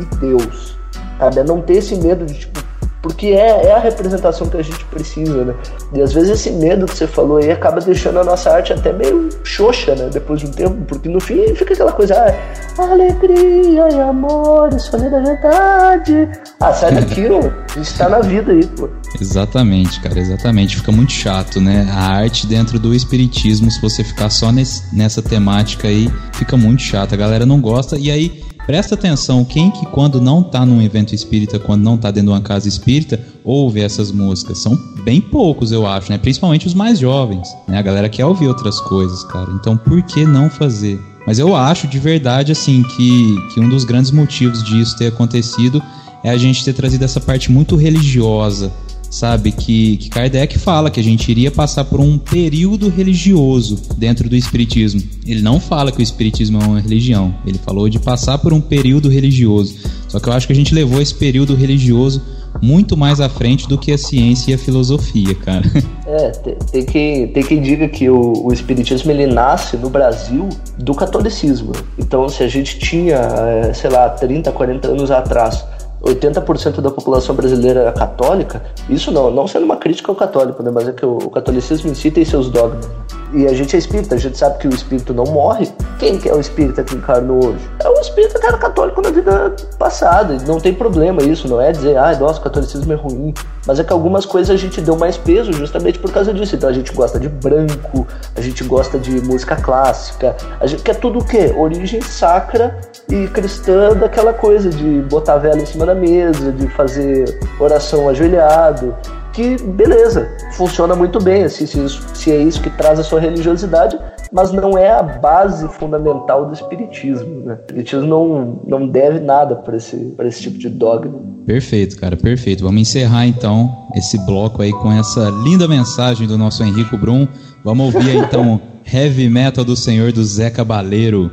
e 0.00 0.16
Deus. 0.16 0.76
Sabe? 1.18 1.40
É 1.40 1.44
não 1.44 1.62
ter 1.62 1.74
esse 1.74 1.96
medo 1.96 2.26
de, 2.26 2.34
tipo, 2.40 2.65
porque 3.06 3.26
é, 3.28 3.66
é 3.66 3.72
a 3.72 3.78
representação 3.78 4.48
que 4.48 4.56
a 4.56 4.62
gente 4.62 4.84
precisa, 4.86 5.44
né? 5.44 5.54
E 5.94 6.02
às 6.02 6.12
vezes 6.12 6.30
esse 6.30 6.50
medo 6.50 6.86
que 6.86 6.96
você 6.96 7.06
falou 7.06 7.36
aí 7.36 7.52
acaba 7.52 7.80
deixando 7.80 8.18
a 8.18 8.24
nossa 8.24 8.50
arte 8.50 8.72
até 8.72 8.92
meio 8.92 9.28
xoxa, 9.44 9.94
né? 9.94 10.10
Depois 10.12 10.40
de 10.40 10.46
um 10.46 10.50
tempo, 10.50 10.74
porque 10.88 11.08
no 11.08 11.20
fim 11.20 11.54
fica 11.54 11.72
aquela 11.72 11.92
coisa, 11.92 12.16
ah, 12.16 12.82
alegria 12.82 13.88
e 13.92 14.00
amor, 14.00 14.70
escolher 14.74 15.08
da 15.08 15.20
verdade. 15.20 16.28
Ah, 16.58 16.72
sai 16.72 16.94
daqui, 16.98 17.28
ó, 17.30 17.38
a 17.38 17.78
gente 17.78 17.94
tá 17.96 18.08
na 18.08 18.18
vida 18.18 18.50
aí, 18.50 18.66
pô. 18.66 18.88
Exatamente, 19.20 20.00
cara, 20.00 20.18
exatamente. 20.18 20.76
Fica 20.76 20.90
muito 20.90 21.12
chato, 21.12 21.60
né? 21.60 21.88
A 21.88 22.10
arte 22.16 22.44
dentro 22.44 22.76
do 22.76 22.92
espiritismo, 22.92 23.70
se 23.70 23.80
você 23.80 24.02
ficar 24.02 24.30
só 24.30 24.50
nesse, 24.50 24.82
nessa 24.92 25.22
temática 25.22 25.86
aí, 25.86 26.12
fica 26.32 26.56
muito 26.56 26.82
chato. 26.82 27.14
A 27.14 27.16
galera 27.16 27.46
não 27.46 27.60
gosta 27.60 27.96
e 27.96 28.10
aí 28.10 28.45
Presta 28.66 28.96
atenção, 28.96 29.44
quem 29.44 29.70
que 29.70 29.86
quando 29.86 30.20
não 30.20 30.42
tá 30.42 30.66
num 30.66 30.82
evento 30.82 31.14
espírita, 31.14 31.56
quando 31.56 31.82
não 31.82 31.96
tá 31.96 32.10
dentro 32.10 32.30
de 32.30 32.32
uma 32.32 32.40
casa 32.40 32.68
espírita, 32.68 33.20
ouve 33.44 33.80
essas 33.80 34.10
músicas? 34.10 34.58
São 34.58 34.76
bem 35.04 35.20
poucos, 35.20 35.70
eu 35.70 35.86
acho, 35.86 36.10
né? 36.10 36.18
Principalmente 36.18 36.66
os 36.66 36.74
mais 36.74 36.98
jovens, 36.98 37.48
né? 37.68 37.78
A 37.78 37.82
galera 37.82 38.08
quer 38.08 38.26
ouvir 38.26 38.48
outras 38.48 38.80
coisas, 38.80 39.22
cara. 39.22 39.52
Então 39.52 39.76
por 39.76 40.02
que 40.02 40.26
não 40.26 40.50
fazer? 40.50 41.00
Mas 41.24 41.38
eu 41.38 41.54
acho 41.54 41.86
de 41.86 42.00
verdade, 42.00 42.50
assim, 42.50 42.82
que, 42.82 43.36
que 43.54 43.60
um 43.60 43.68
dos 43.68 43.84
grandes 43.84 44.10
motivos 44.10 44.64
disso 44.64 44.96
ter 44.96 45.06
acontecido 45.06 45.80
é 46.24 46.30
a 46.30 46.36
gente 46.36 46.64
ter 46.64 46.72
trazido 46.72 47.04
essa 47.04 47.20
parte 47.20 47.52
muito 47.52 47.76
religiosa 47.76 48.72
sabe? 49.10 49.52
Que, 49.52 49.96
que 49.96 50.08
Kardec 50.08 50.58
fala 50.58 50.90
que 50.90 51.00
a 51.00 51.02
gente 51.02 51.30
iria 51.30 51.50
passar 51.50 51.84
por 51.84 52.00
um 52.00 52.18
período 52.18 52.88
religioso 52.88 53.80
dentro 53.96 54.28
do 54.28 54.36
Espiritismo. 54.36 55.02
Ele 55.26 55.42
não 55.42 55.60
fala 55.60 55.92
que 55.92 56.00
o 56.00 56.02
Espiritismo 56.02 56.60
é 56.60 56.64
uma 56.64 56.80
religião, 56.80 57.34
ele 57.46 57.58
falou 57.58 57.88
de 57.88 57.98
passar 57.98 58.38
por 58.38 58.52
um 58.52 58.60
período 58.60 59.08
religioso. 59.08 59.76
Só 60.08 60.20
que 60.20 60.28
eu 60.28 60.32
acho 60.32 60.46
que 60.46 60.52
a 60.52 60.56
gente 60.56 60.74
levou 60.74 61.00
esse 61.00 61.14
período 61.14 61.54
religioso 61.54 62.22
muito 62.62 62.96
mais 62.96 63.20
à 63.20 63.28
frente 63.28 63.68
do 63.68 63.76
que 63.76 63.92
a 63.92 63.98
ciência 63.98 64.50
e 64.50 64.54
a 64.54 64.58
filosofia, 64.58 65.34
cara. 65.34 65.64
É, 66.08 66.30
tem, 66.30 66.84
que 66.84 67.30
tem 67.34 67.42
quem 67.42 67.60
diga 67.60 67.88
que 67.88 68.08
o, 68.08 68.46
o 68.46 68.52
espiritismo 68.52 69.10
ele 69.10 69.26
nasce 69.26 69.76
no 69.76 69.90
Brasil 69.90 70.48
do 70.78 70.94
catolicismo. 70.94 71.72
Então, 71.98 72.28
se 72.28 72.44
a 72.44 72.48
gente 72.48 72.78
tinha, 72.78 73.16
é, 73.16 73.72
sei 73.74 73.90
lá, 73.90 74.10
30, 74.10 74.52
40 74.52 74.86
anos 74.86 75.10
atrás, 75.10 75.64
80% 76.02 76.80
da 76.80 76.90
população 76.90 77.34
brasileira 77.34 77.80
era 77.80 77.92
católica, 77.92 78.62
isso 78.88 79.10
não, 79.10 79.30
não 79.30 79.46
sendo 79.46 79.64
uma 79.64 79.76
crítica 79.76 80.10
ao 80.10 80.16
católico, 80.16 80.62
né, 80.62 80.70
mas 80.72 80.88
é 80.88 80.92
que 80.92 81.04
o, 81.04 81.16
o 81.18 81.30
catolicismo 81.30 81.90
em 81.90 81.94
si 81.94 82.10
tem 82.10 82.24
seus 82.24 82.50
dogmas. 82.50 82.88
E 83.32 83.46
a 83.46 83.52
gente 83.52 83.74
é 83.74 83.78
espírita, 83.78 84.14
a 84.14 84.18
gente 84.18 84.38
sabe 84.38 84.58
que 84.58 84.68
o 84.68 84.74
espírito 84.74 85.12
não 85.12 85.24
morre. 85.24 85.68
Quem 85.98 86.18
que 86.18 86.28
é 86.28 86.34
o 86.34 86.40
espírita 86.40 86.82
que 86.84 86.94
encarnou 86.94 87.44
hoje? 87.44 87.70
É 87.82 87.88
o 87.88 87.94
espírita 87.94 88.38
que 88.38 88.46
era 88.46 88.56
católico 88.56 89.00
na 89.00 89.10
vida 89.10 89.54
passada. 89.78 90.36
Não 90.46 90.60
tem 90.60 90.72
problema 90.72 91.22
isso, 91.22 91.48
não 91.48 91.60
é 91.60 91.72
dizer, 91.72 91.96
ah, 91.96 92.16
nossa, 92.16 92.38
o 92.38 92.42
catolicismo 92.42 92.92
é 92.92 92.96
ruim. 92.96 93.34
Mas 93.66 93.80
é 93.80 93.84
que 93.84 93.92
algumas 93.92 94.24
coisas 94.24 94.50
a 94.50 94.56
gente 94.56 94.80
deu 94.80 94.96
mais 94.96 95.16
peso 95.16 95.52
justamente 95.52 95.98
por 95.98 96.12
causa 96.12 96.32
disso. 96.32 96.54
Então 96.54 96.68
a 96.68 96.72
gente 96.72 96.92
gosta 96.92 97.18
de 97.18 97.28
branco, 97.28 98.06
a 98.36 98.40
gente 98.40 98.62
gosta 98.62 98.98
de 98.98 99.20
música 99.22 99.56
clássica, 99.56 100.36
a 100.60 100.66
gente 100.66 100.82
quer 100.82 100.94
tudo 100.96 101.18
o 101.18 101.24
quê? 101.24 101.52
Origem 101.56 102.00
sacra 102.00 102.78
e 103.08 103.26
cristã 103.28 103.92
daquela 103.94 104.32
coisa 104.32 104.70
de 104.70 105.00
botar 105.02 105.38
vela 105.38 105.58
em 105.58 105.66
cima 105.66 105.84
da 105.84 105.94
mesa, 105.94 106.52
de 106.52 106.68
fazer 106.68 107.40
oração 107.58 108.08
ajoelhado 108.08 108.94
que 109.36 109.62
beleza, 109.62 110.30
funciona 110.52 110.96
muito 110.96 111.22
bem, 111.22 111.44
assim, 111.44 111.66
se, 111.66 111.78
isso, 111.78 112.02
se 112.14 112.32
é 112.32 112.42
isso 112.42 112.58
que 112.62 112.70
traz 112.70 112.98
a 112.98 113.04
sua 113.04 113.20
religiosidade, 113.20 113.98
mas 114.32 114.50
não 114.50 114.78
é 114.78 114.90
a 114.90 115.02
base 115.02 115.68
fundamental 115.68 116.46
do 116.46 116.54
espiritismo. 116.54 117.42
Né? 117.44 117.52
O 117.52 117.60
espiritismo 117.60 118.06
não, 118.06 118.60
não 118.66 118.88
deve 118.88 119.20
nada 119.20 119.54
para 119.54 119.76
esse, 119.76 120.14
esse 120.20 120.40
tipo 120.40 120.56
de 120.56 120.70
dogma. 120.70 121.20
Perfeito, 121.44 121.98
cara, 121.98 122.16
perfeito. 122.16 122.64
Vamos 122.64 122.80
encerrar 122.80 123.26
então 123.26 123.70
esse 123.94 124.18
bloco 124.24 124.62
aí 124.62 124.72
com 124.72 124.90
essa 124.90 125.28
linda 125.44 125.68
mensagem 125.68 126.26
do 126.26 126.38
nosso 126.38 126.64
Henrico 126.64 126.96
Brum. 126.96 127.28
Vamos 127.62 127.94
ouvir 127.94 128.16
então 128.16 128.58
Heavy 128.90 129.28
Metal 129.28 129.64
do 129.64 129.76
Senhor 129.76 130.12
do 130.12 130.24
Zé 130.24 130.48
Cabaleiro. 130.48 131.30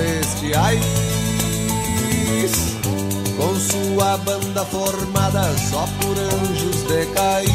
Celestiais. 0.00 0.80
Com 3.36 3.54
sua 3.56 4.16
banda 4.18 4.64
formada 4.64 5.42
só 5.70 5.86
por 6.00 6.18
anjos 6.18 6.82
decaídos. 6.82 7.50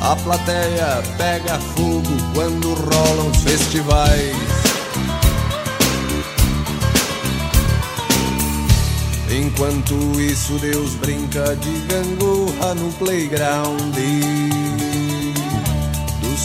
A 0.00 0.16
plateia 0.16 1.02
pega 1.16 1.58
fogo 1.58 2.16
quando 2.34 2.74
rolam 2.74 3.30
os 3.30 3.38
festivais. 3.38 4.36
Enquanto 9.30 9.94
isso, 10.20 10.58
Deus 10.58 10.94
brinca 10.94 11.54
de 11.56 11.70
gangorra 11.86 12.74
no 12.74 12.90
playground 12.94 13.94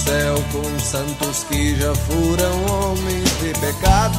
céu 0.03 0.35
com 0.51 0.79
santos 0.79 1.43
que 1.45 1.79
já 1.79 1.95
foram 1.95 2.65
homens 2.65 3.29
de 3.39 3.53
pecado. 3.59 4.17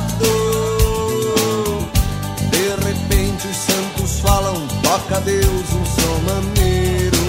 De 2.51 2.71
repente 2.85 3.47
os 3.49 3.57
santos 3.57 4.21
falam, 4.21 4.67
toca 4.83 5.21
Deus 5.21 5.45
um 5.45 5.85
som 5.85 6.19
maneiro. 6.33 7.25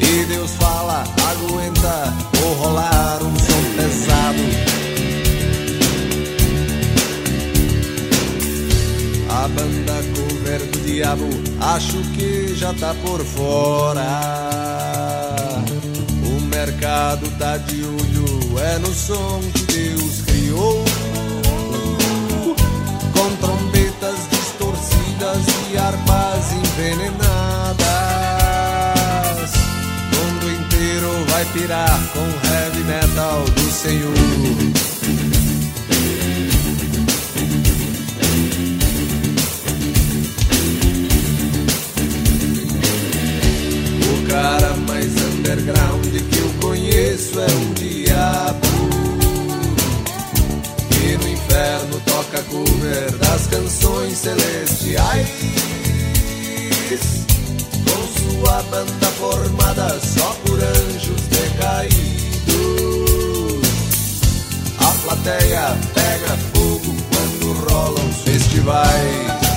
E 0.00 0.24
Deus 0.26 0.50
fala, 0.52 1.04
aguenta, 1.30 2.14
vou 2.40 2.54
rolar 2.54 3.22
um 3.22 3.36
som 3.36 3.62
pesado. 3.76 4.42
A 9.28 9.48
banda 9.48 10.02
cover 10.14 10.60
do 10.66 10.78
diabo, 10.80 11.28
acho 11.60 11.98
que 12.14 12.54
já 12.54 12.72
tá 12.74 12.94
por 13.02 13.24
fora 13.24 15.31
mercado 16.66 17.28
tá 17.40 17.56
de 17.56 17.82
olho, 17.84 18.58
é 18.60 18.78
no 18.78 18.94
som 18.94 19.40
que 19.52 19.62
Deus 19.72 20.22
criou. 20.24 20.84
Com 23.12 23.36
trombetas 23.40 24.28
distorcidas 24.30 25.44
e 25.72 25.76
armas 25.76 26.52
envenenadas. 26.52 27.82
O 30.12 30.16
mundo 30.16 30.52
inteiro 30.52 31.10
vai 31.30 31.44
pirar 31.46 32.00
com 32.12 32.26
heavy 32.48 32.84
metal 32.84 33.42
do 33.42 33.70
Senhor. 33.72 34.81
Conheço 47.22 47.40
é 47.40 47.46
o 47.46 47.74
diabo. 47.74 48.68
Que 50.90 51.16
no 51.18 51.28
inferno 51.28 52.00
toca 52.06 52.42
cover 52.44 53.10
das 53.18 53.46
canções 53.46 54.18
celestiais. 54.18 55.28
Com 57.84 58.40
sua 58.42 58.62
banda 58.64 59.06
formada 59.18 60.00
só 60.00 60.36
por 60.44 60.58
anjos 60.62 61.22
decaídos. 61.28 62.02
A 64.78 64.92
plateia 65.04 65.76
pega 65.94 66.36
fogo 66.54 66.94
quando 67.10 67.52
rolam 67.68 68.08
os 68.08 68.16
festivais. 68.22 69.51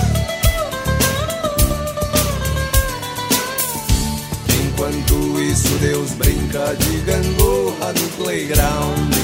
Enquanto 4.87 5.41
isso, 5.41 5.67
Deus 5.79 6.11
brinca 6.11 6.75
de 6.75 6.97
gangorra 6.99 7.91
no 7.91 8.23
playground. 8.23 9.15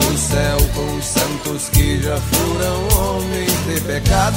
No 0.00 0.18
céu 0.18 0.56
com 0.74 0.96
os 0.96 1.04
santos 1.04 1.68
que 1.68 2.00
já 2.00 2.16
foram 2.16 2.88
homens 2.96 3.52
de 3.66 3.80
pecado. 3.82 4.36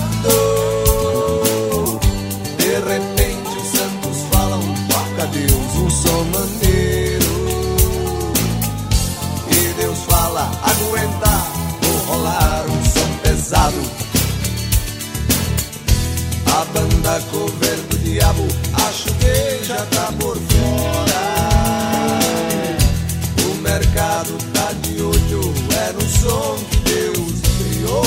De 2.58 2.80
repente, 2.80 3.58
os 3.58 3.80
santos 3.80 4.18
falam: 4.30 4.62
toca 4.90 5.28
Deus 5.28 5.76
um 5.78 5.90
som 5.90 6.26
maneiro. 6.26 7.26
E 9.50 9.74
Deus 9.80 10.00
fala: 10.00 10.52
aguenta, 10.64 11.32
vou 11.82 11.98
rolar 12.08 12.66
um 12.68 12.84
som 12.84 13.18
pesado. 13.24 13.82
A 16.46 16.66
banda 16.66 17.22
cover 17.32 17.77
diabo, 18.18 18.48
acho 18.88 19.14
que 19.14 19.64
já 19.64 19.86
tá 19.92 20.12
por 20.20 20.36
fora. 20.36 21.28
O 23.46 23.56
mercado 23.62 24.36
tá 24.54 24.74
de 24.82 25.02
olho, 25.02 25.54
é 25.72 25.94
no 25.94 26.02
som 26.02 26.58
que 26.72 26.78
Deus 26.78 27.42
criou. 27.60 28.06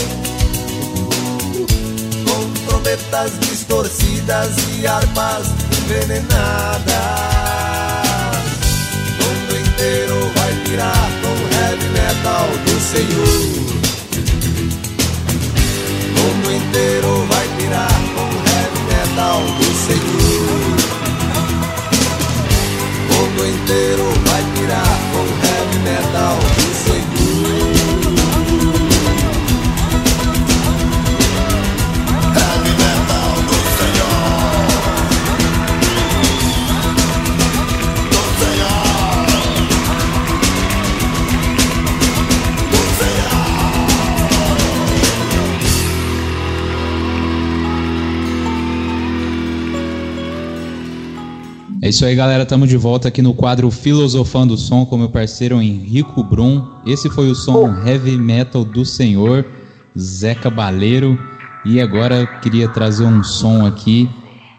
Com 2.27 2.51
trombetas 2.67 3.39
distorcidas 3.41 4.57
e 4.77 4.87
armas 4.87 5.47
envenenadas. 5.85 6.95
O 9.21 9.23
mundo 9.23 9.53
inteiro 9.69 10.33
vai 10.35 10.53
virar 10.65 11.09
com 11.23 11.35
heavy 11.55 11.89
metal 11.91 12.49
do 12.67 12.81
Senhor. 12.81 13.61
O 16.17 16.21
mundo 16.21 16.53
inteiro 16.53 17.27
vai 17.29 17.47
virar 17.59 18.10
O 19.41 19.43
mundo 23.13 23.47
inteiro 23.47 24.05
vai 24.27 24.43
virar 24.55 24.99
com 25.13 25.23
heavy 25.47 25.79
metal 25.85 26.37
É 51.83 51.89
isso 51.89 52.05
aí, 52.05 52.15
galera. 52.15 52.45
Tamo 52.45 52.67
de 52.67 52.77
volta 52.77 53.09
aqui 53.09 53.23
no 53.23 53.33
quadro 53.33 53.71
Filosofando 53.71 54.53
o 54.53 54.59
Som 54.59 54.85
com 54.85 54.99
meu 54.99 55.09
parceiro 55.09 55.63
Henrico 55.63 56.23
Brum. 56.23 56.63
Esse 56.85 57.09
foi 57.09 57.31
o 57.31 57.35
som 57.35 57.75
heavy 57.87 58.19
metal 58.19 58.67
do 58.67 58.85
senhor 58.85 59.47
Zé 59.99 60.35
Cabaleiro. 60.35 61.19
E 61.65 61.81
agora 61.81 62.17
eu 62.17 62.41
queria 62.41 62.69
trazer 62.69 63.05
um 63.05 63.25
som 63.25 63.65
aqui 63.65 64.11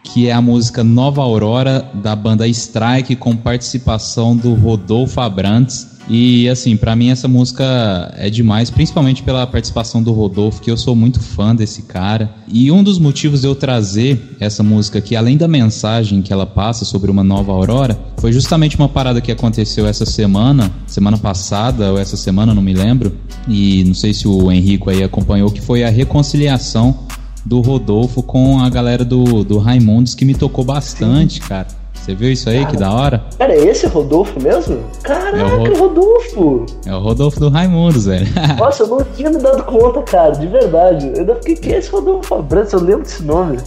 que 0.04 0.28
é 0.28 0.34
a 0.34 0.42
música 0.42 0.84
Nova 0.84 1.22
Aurora 1.22 1.88
da 1.94 2.16
banda 2.16 2.48
Strike 2.48 3.16
com 3.16 3.38
participação 3.38 4.36
do 4.36 4.56
Rodolfo 4.56 5.22
Abrantes. 5.22 5.91
E 6.14 6.50
assim, 6.50 6.76
pra 6.76 6.94
mim 6.94 7.10
essa 7.10 7.26
música 7.26 8.14
é 8.18 8.30
demais, 8.30 8.70
principalmente 8.70 9.24
pela 9.24 9.48
participação 9.48 10.04
do 10.04 10.12
Rodolfo, 10.12 10.62
que 10.62 10.70
eu 10.70 10.76
sou 10.76 10.94
muito 10.94 11.22
fã 11.22 11.56
desse 11.56 11.84
cara. 11.84 12.30
E 12.50 12.70
um 12.70 12.84
dos 12.84 13.00
motivos 13.00 13.40
de 13.40 13.48
eu 13.48 13.56
trazer 13.56 14.36
essa 14.38 14.62
música 14.62 15.00
aqui, 15.00 15.16
além 15.16 15.38
da 15.38 15.48
mensagem 15.48 16.22
que 16.22 16.34
ela 16.34 16.46
passa 16.46 16.84
sobre 16.84 17.10
uma 17.10 17.24
nova 17.24 17.54
aurora, 17.54 17.98
foi 18.18 18.34
justamente 18.34 18.76
uma 18.76 18.90
parada 18.90 19.22
que 19.22 19.32
aconteceu 19.32 19.88
essa 19.88 20.06
semana, 20.06 20.70
semana 20.86 21.18
passada 21.18 21.94
ou 21.94 21.98
essa 21.98 22.18
semana, 22.18 22.54
não 22.54 22.62
me 22.62 22.74
lembro. 22.74 23.16
E 23.48 23.86
não 23.86 23.94
sei 23.94 24.14
se 24.14 24.28
o 24.28 24.52
Henrico 24.52 24.90
aí 24.90 25.02
acompanhou, 25.02 25.50
que 25.50 25.62
foi 25.62 25.82
a 25.86 25.90
reconciliação 25.90 27.06
do 27.46 27.62
Rodolfo 27.62 28.22
com 28.22 28.60
a 28.60 28.70
galera 28.70 29.06
do, 29.06 29.46
do 29.46 29.60
Raimundos, 29.60 30.14
que 30.14 30.26
me 30.26 30.36
tocou 30.36 30.66
bastante, 30.66 31.40
cara. 31.40 31.81
Você 32.02 32.16
viu 32.16 32.32
isso 32.32 32.50
aí? 32.50 32.66
Que 32.66 32.78
da 32.78 32.92
hora? 32.92 33.24
Cara, 33.38 33.54
é 33.54 33.64
esse 33.68 33.86
Rodolfo 33.86 34.42
mesmo? 34.42 34.80
Caraca, 35.04 35.38
É 35.38 35.44
o 35.44 35.58
Ro- 35.60 35.78
Rodolfo! 35.88 36.66
É 36.86 36.96
o 36.96 37.00
Rodolfo 37.00 37.40
do 37.40 37.50
Raimundos, 37.50 38.06
velho. 38.08 38.28
Nossa, 38.58 38.84
eu 38.84 38.88
não 38.88 39.04
tinha 39.16 39.30
me 39.30 39.38
dado 39.38 39.64
conta, 39.66 40.02
cara, 40.02 40.32
de 40.32 40.48
verdade. 40.48 41.12
Eu 41.14 41.20
ainda 41.20 41.36
fiquei, 41.36 41.56
quem 41.58 41.74
é 41.74 41.78
esse 41.78 41.92
Rodolfo 41.92 42.34
Abrantes? 42.34 42.74
Eu 42.74 42.82
lembro 42.82 43.04
desse 43.04 43.22
nome. 43.24 43.58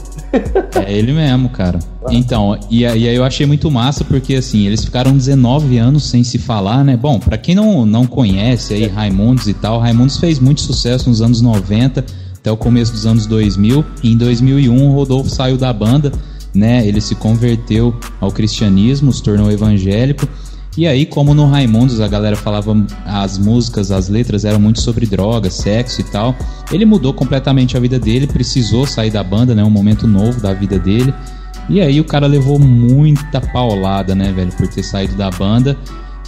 É 0.84 0.92
ele 0.92 1.12
mesmo, 1.12 1.48
cara. 1.48 1.78
Então, 2.10 2.58
e, 2.68 2.84
aí 2.84 3.06
eu 3.14 3.24
achei 3.24 3.46
muito 3.46 3.70
massa 3.70 4.04
porque 4.04 4.34
assim, 4.34 4.66
eles 4.66 4.84
ficaram 4.84 5.12
19 5.16 5.78
anos 5.78 6.04
sem 6.10 6.24
se 6.24 6.36
falar, 6.38 6.82
né? 6.84 6.96
Bom, 6.96 7.20
pra 7.20 7.38
quem 7.38 7.54
não, 7.54 7.86
não 7.86 8.04
conhece 8.04 8.74
aí 8.74 8.88
Raimundos 8.88 9.46
e 9.46 9.54
tal, 9.54 9.78
Raimundos 9.78 10.18
fez 10.18 10.38
muito 10.40 10.60
sucesso 10.60 11.08
nos 11.08 11.22
anos 11.22 11.40
90 11.40 12.04
até 12.36 12.50
o 12.50 12.56
começo 12.56 12.92
dos 12.92 13.06
anos 13.06 13.26
2000. 13.26 13.84
E 14.02 14.12
em 14.12 14.16
2001 14.18 14.88
o 14.88 14.92
Rodolfo 14.92 15.30
saiu 15.30 15.56
da 15.56 15.72
banda, 15.72 16.12
né? 16.54 16.86
Ele 16.86 17.00
se 17.00 17.14
converteu 17.14 17.94
ao 18.20 18.30
cristianismo, 18.30 19.12
se 19.12 19.22
tornou 19.22 19.50
evangélico. 19.50 20.28
E 20.76 20.86
aí, 20.86 21.06
como 21.06 21.34
no 21.34 21.46
Raimundos 21.46 22.00
a 22.00 22.08
galera 22.08 22.36
falava 22.36 22.74
as 23.06 23.38
músicas, 23.38 23.92
as 23.92 24.08
letras 24.08 24.44
eram 24.44 24.58
muito 24.58 24.80
sobre 24.80 25.06
drogas, 25.06 25.54
sexo 25.54 26.00
e 26.00 26.04
tal, 26.04 26.34
ele 26.72 26.84
mudou 26.84 27.14
completamente 27.14 27.76
a 27.76 27.80
vida 27.80 27.98
dele, 27.98 28.26
precisou 28.26 28.84
sair 28.86 29.10
da 29.10 29.22
banda, 29.22 29.54
né? 29.54 29.62
Um 29.62 29.70
momento 29.70 30.06
novo 30.06 30.40
da 30.40 30.52
vida 30.52 30.78
dele. 30.78 31.14
E 31.68 31.80
aí 31.80 32.00
o 32.00 32.04
cara 32.04 32.26
levou 32.26 32.58
muita 32.58 33.40
paulada, 33.40 34.14
né, 34.14 34.32
velho, 34.32 34.52
por 34.52 34.68
ter 34.68 34.82
saído 34.82 35.14
da 35.14 35.30
banda. 35.30 35.76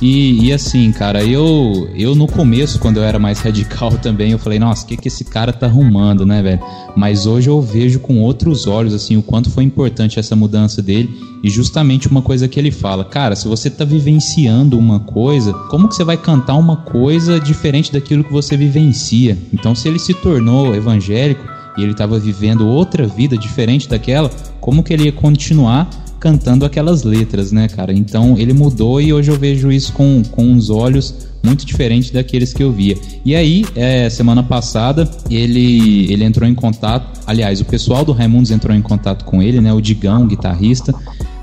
E, 0.00 0.46
e 0.46 0.52
assim, 0.52 0.92
cara, 0.92 1.24
eu 1.24 1.88
eu 1.94 2.14
no 2.14 2.26
começo, 2.26 2.78
quando 2.78 2.98
eu 2.98 3.04
era 3.04 3.18
mais 3.18 3.40
radical 3.40 3.92
também, 3.92 4.32
eu 4.32 4.38
falei, 4.38 4.58
nossa, 4.58 4.84
o 4.84 4.88
que, 4.88 4.96
que 4.96 5.08
esse 5.08 5.24
cara 5.24 5.52
tá 5.52 5.66
arrumando, 5.66 6.26
né, 6.26 6.42
velho? 6.42 6.60
Mas 6.94 7.26
hoje 7.26 7.48
eu 7.48 7.60
vejo 7.60 8.00
com 8.00 8.20
outros 8.20 8.66
olhos, 8.66 8.92
assim, 8.92 9.16
o 9.16 9.22
quanto 9.22 9.50
foi 9.50 9.64
importante 9.64 10.18
essa 10.18 10.36
mudança 10.36 10.82
dele. 10.82 11.08
E 11.42 11.48
justamente 11.48 12.08
uma 12.08 12.22
coisa 12.22 12.48
que 12.48 12.58
ele 12.58 12.70
fala, 12.70 13.04
cara, 13.04 13.36
se 13.36 13.46
você 13.46 13.70
tá 13.70 13.84
vivenciando 13.84 14.78
uma 14.78 15.00
coisa, 15.00 15.52
como 15.70 15.88
que 15.88 15.94
você 15.94 16.04
vai 16.04 16.16
cantar 16.16 16.54
uma 16.56 16.76
coisa 16.76 17.38
diferente 17.38 17.92
daquilo 17.92 18.24
que 18.24 18.32
você 18.32 18.56
vivencia? 18.56 19.38
Então, 19.52 19.74
se 19.74 19.88
ele 19.88 19.98
se 19.98 20.12
tornou 20.12 20.74
evangélico 20.74 21.44
e 21.76 21.82
ele 21.82 21.92
estava 21.92 22.18
vivendo 22.18 22.66
outra 22.66 23.06
vida 23.06 23.36
diferente 23.36 23.88
daquela, 23.88 24.30
como 24.60 24.82
que 24.82 24.92
ele 24.92 25.04
ia 25.04 25.12
continuar 25.12 25.88
cantando 26.18 26.64
aquelas 26.64 27.02
letras, 27.02 27.52
né, 27.52 27.68
cara? 27.68 27.92
Então 27.92 28.36
ele 28.38 28.52
mudou 28.52 29.00
e 29.00 29.12
hoje 29.12 29.30
eu 29.30 29.38
vejo 29.38 29.70
isso 29.70 29.92
com, 29.92 30.22
com 30.30 30.44
uns 30.44 30.70
olhos 30.70 31.14
muito 31.42 31.64
diferentes 31.64 32.10
daqueles 32.10 32.52
que 32.52 32.62
eu 32.62 32.72
via. 32.72 32.96
E 33.24 33.34
aí, 33.34 33.64
é, 33.76 34.10
semana 34.10 34.42
passada, 34.42 35.08
ele, 35.30 36.12
ele 36.12 36.24
entrou 36.24 36.48
em 36.48 36.54
contato, 36.54 37.20
aliás, 37.26 37.60
o 37.60 37.64
pessoal 37.64 38.04
do 38.04 38.12
Raimundos 38.12 38.50
entrou 38.50 38.74
em 38.76 38.82
contato 38.82 39.24
com 39.24 39.40
ele, 39.40 39.60
né, 39.60 39.72
o 39.72 39.80
Digão, 39.80 40.26
guitarrista, 40.26 40.92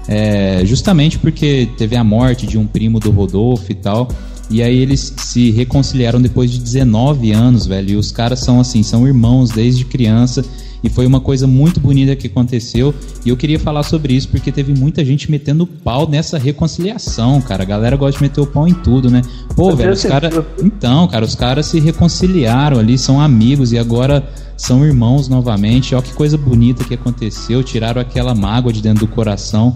é, 0.07 0.61
justamente 0.65 1.17
porque 1.17 1.69
teve 1.77 1.95
a 1.95 2.03
morte 2.03 2.45
de 2.45 2.57
um 2.57 2.67
primo 2.67 2.99
do 2.99 3.11
Rodolfo 3.11 3.71
e 3.71 3.75
tal. 3.75 4.09
E 4.49 4.61
aí 4.61 4.77
eles 4.77 5.13
se 5.17 5.51
reconciliaram 5.51 6.21
depois 6.21 6.51
de 6.51 6.59
19 6.59 7.31
anos, 7.31 7.65
velho. 7.65 7.91
E 7.91 7.95
os 7.95 8.11
caras 8.11 8.41
são 8.41 8.59
assim, 8.59 8.83
são 8.83 9.07
irmãos 9.07 9.49
desde 9.49 9.85
criança. 9.85 10.43
E 10.83 10.89
foi 10.89 11.05
uma 11.05 11.21
coisa 11.21 11.47
muito 11.47 11.79
bonita 11.79 12.15
que 12.15 12.27
aconteceu. 12.27 12.93
E 13.25 13.29
eu 13.29 13.37
queria 13.37 13.57
falar 13.57 13.83
sobre 13.83 14.13
isso 14.13 14.27
porque 14.27 14.51
teve 14.51 14.73
muita 14.73 15.03
gente 15.05 15.31
metendo 15.31 15.65
pau 15.65 16.07
nessa 16.07 16.37
reconciliação, 16.37 17.41
cara. 17.41 17.63
A 17.63 17.65
galera 17.65 17.95
gosta 17.95 18.17
de 18.17 18.23
meter 18.23 18.41
o 18.41 18.45
pau 18.45 18.67
em 18.67 18.73
tudo, 18.73 19.09
né? 19.09 19.21
Pô, 19.55 19.69
Eu 19.69 19.77
velho, 19.77 19.93
os 19.93 20.03
caras. 20.03 20.33
Então, 20.61 21.07
cara, 21.07 21.23
os 21.23 21.35
caras 21.35 21.67
se 21.67 21.79
reconciliaram 21.79 22.79
ali, 22.79 22.97
são 22.97 23.21
amigos 23.21 23.71
e 23.71 23.77
agora 23.77 24.27
são 24.57 24.85
irmãos 24.85 25.29
novamente. 25.29 25.95
Ó, 25.95 26.01
que 26.01 26.13
coisa 26.13 26.37
bonita 26.37 26.83
que 26.83 26.93
aconteceu. 26.93 27.63
Tiraram 27.63 28.01
aquela 28.01 28.35
mágoa 28.35 28.73
de 28.73 28.81
dentro 28.81 29.05
do 29.05 29.11
coração. 29.11 29.75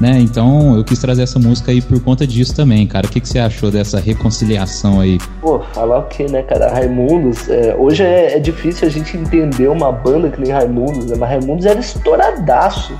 Né? 0.00 0.18
Então 0.20 0.76
eu 0.76 0.84
quis 0.84 0.98
trazer 1.00 1.22
essa 1.22 1.38
música 1.38 1.72
aí 1.72 1.82
por 1.82 2.00
conta 2.00 2.26
disso 2.26 2.54
também, 2.54 2.86
cara. 2.86 3.06
O 3.06 3.10
que, 3.10 3.20
que 3.20 3.28
você 3.28 3.38
achou 3.38 3.70
dessa 3.70 3.98
reconciliação 3.98 5.00
aí? 5.00 5.18
Pô, 5.40 5.60
falar 5.72 5.98
o 5.98 6.04
que, 6.04 6.30
né, 6.30 6.42
cara? 6.42 6.70
Raimundos, 6.70 7.48
é, 7.48 7.74
hoje 7.74 8.04
é, 8.04 8.36
é 8.36 8.38
difícil 8.38 8.86
a 8.86 8.90
gente 8.90 9.16
entender 9.16 9.68
uma 9.68 9.90
banda 9.90 10.30
que 10.30 10.40
nem 10.40 10.52
Raimundos, 10.52 11.06
né? 11.06 11.16
Mas 11.18 11.28
Raimundos 11.28 11.66
era 11.66 11.80
estouradaço. 11.80 12.96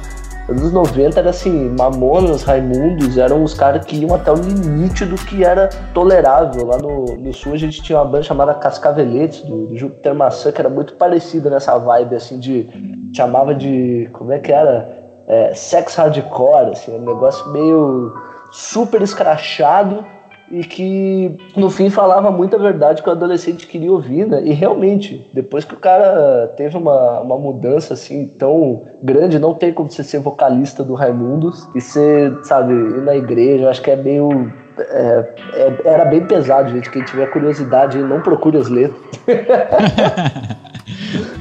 Nos 0.49 0.63
anos 0.63 0.73
90 0.73 1.21
era 1.21 1.29
assim, 1.29 1.69
Mamonas, 1.79 2.43
Raimundos, 2.43 3.19
eram 3.19 3.45
os 3.45 3.53
caras 3.53 3.85
que 3.85 3.97
iam 3.97 4.15
até 4.15 4.33
o 4.33 4.35
limite 4.35 5.05
do 5.05 5.15
que 5.15 5.45
era 5.45 5.69
tolerável. 5.93 6.67
Lá 6.67 6.79
no, 6.79 7.05
no 7.19 7.35
sul 7.35 7.53
a 7.53 7.59
gente 7.59 7.83
tinha 7.83 7.99
uma 7.99 8.07
banda 8.07 8.23
chamada 8.23 8.55
Cascaveletes, 8.55 9.43
do, 9.43 9.67
do 9.67 9.77
Júpiter 9.77 10.15
Maçã, 10.15 10.51
que 10.51 10.59
era 10.59 10.71
muito 10.71 10.95
parecida 10.95 11.51
nessa 11.51 11.77
vibe, 11.77 12.15
assim, 12.17 12.39
de. 12.39 12.67
chamava 13.15 13.55
de. 13.55 14.09
como 14.15 14.33
é 14.33 14.39
que 14.39 14.51
era? 14.51 14.98
É, 15.29 15.53
sex 15.55 15.95
hardcore, 15.95 16.73
assim, 16.73 16.97
um 16.97 17.05
negócio 17.05 17.53
meio 17.53 18.15
super 18.51 19.03
escrachado 19.03 20.05
e 20.51 20.65
que 20.65 21.37
no 21.55 21.69
fim 21.69 21.91
falava 21.91 22.31
muita 22.31 22.59
verdade 22.59 23.03
que 23.03 23.09
o 23.09 23.13
adolescente 23.13 23.67
queria 23.67 23.93
ouvir, 23.93 24.27
né? 24.27 24.41
E 24.43 24.53
realmente, 24.53 25.29
depois 25.35 25.63
que 25.65 25.75
o 25.75 25.79
cara 25.79 26.49
teve 26.57 26.77
uma, 26.77 27.21
uma 27.21 27.37
mudança 27.37 27.93
assim 27.93 28.27
tão 28.27 28.85
grande, 29.03 29.39
não 29.39 29.53
tem 29.53 29.75
como 29.75 29.91
você 29.91 30.03
ser 30.03 30.21
vocalista 30.21 30.83
do 30.83 30.95
Raimundos 30.95 31.69
e 31.75 31.81
ser, 31.83 32.33
sabe, 32.45 32.73
ir 32.73 33.03
na 33.03 33.15
igreja, 33.15 33.69
acho 33.69 33.83
que 33.83 33.91
é 33.91 33.97
meio. 33.97 34.51
É, 34.79 35.35
é, 35.53 35.77
era 35.85 36.05
bem 36.07 36.25
pesado, 36.25 36.71
gente. 36.71 36.91
Quem 36.91 37.05
tiver 37.05 37.27
curiosidade, 37.31 37.99
não 37.99 38.23
procure 38.23 38.57
as 38.57 38.69
letras. 38.69 38.99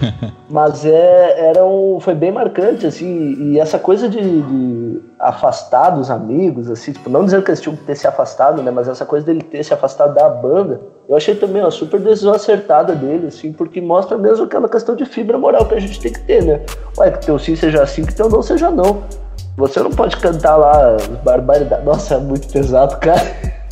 Mas 0.49 0.85
é, 0.85 1.49
era 1.49 1.65
um, 1.65 1.99
foi 1.99 2.15
bem 2.15 2.31
marcante, 2.31 2.85
assim, 2.85 3.33
e 3.39 3.59
essa 3.59 3.77
coisa 3.77 4.07
de, 4.07 4.41
de, 4.41 5.01
afastar 5.19 5.91
dos 5.91 6.09
amigos, 6.09 6.69
assim, 6.69 6.93
tipo, 6.93 7.09
não 7.09 7.25
dizendo 7.25 7.43
que 7.43 7.51
eles 7.51 7.61
tinham 7.61 7.75
que 7.75 7.83
ter 7.83 7.95
se 7.95 8.07
afastado, 8.07 8.61
né, 8.61 8.71
mas 8.71 8.87
essa 8.87 9.05
coisa 9.05 9.25
dele 9.25 9.41
ter 9.41 9.63
se 9.63 9.73
afastado 9.73 10.13
da 10.13 10.29
banda, 10.29 10.79
eu 11.09 11.15
achei 11.15 11.35
também 11.35 11.61
uma 11.61 11.71
super 11.71 11.99
decisão 11.99 12.33
acertada 12.33 12.95
dele, 12.95 13.27
assim, 13.27 13.51
porque 13.51 13.81
mostra 13.81 14.17
mesmo 14.17 14.45
aquela 14.45 14.69
questão 14.69 14.95
de 14.95 15.05
fibra 15.05 15.37
moral 15.37 15.65
que 15.65 15.75
a 15.75 15.79
gente 15.79 15.99
tem 15.99 16.13
que 16.13 16.21
ter, 16.21 16.43
né? 16.43 16.61
Ué, 16.97 17.11
que 17.11 17.25
teu 17.25 17.39
sim 17.39 17.55
seja 17.55 17.85
sim, 17.85 18.05
que 18.05 18.13
teu 18.13 18.29
não 18.29 18.41
seja 18.41 18.69
não. 18.69 19.03
Você 19.57 19.79
não 19.79 19.89
pode 19.89 20.17
cantar 20.17 20.55
lá 20.55 20.97
barbaridade. 21.23 21.83
Nossa, 21.83 22.15
é 22.15 22.19
muito 22.19 22.47
pesado, 22.47 22.95
cara. 22.97 23.21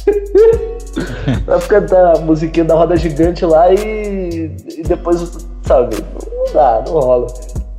Vai 1.45 1.59
cantar 1.61 2.17
a 2.17 2.19
musiquinha 2.19 2.65
da 2.65 2.73
roda 2.75 2.95
gigante 2.95 3.45
lá 3.45 3.71
e, 3.71 4.55
e 4.77 4.83
depois 4.83 5.45
sabe? 5.65 5.95
Não 6.23 6.53
dá, 6.53 6.83
não 6.85 6.93
rola. 6.99 7.27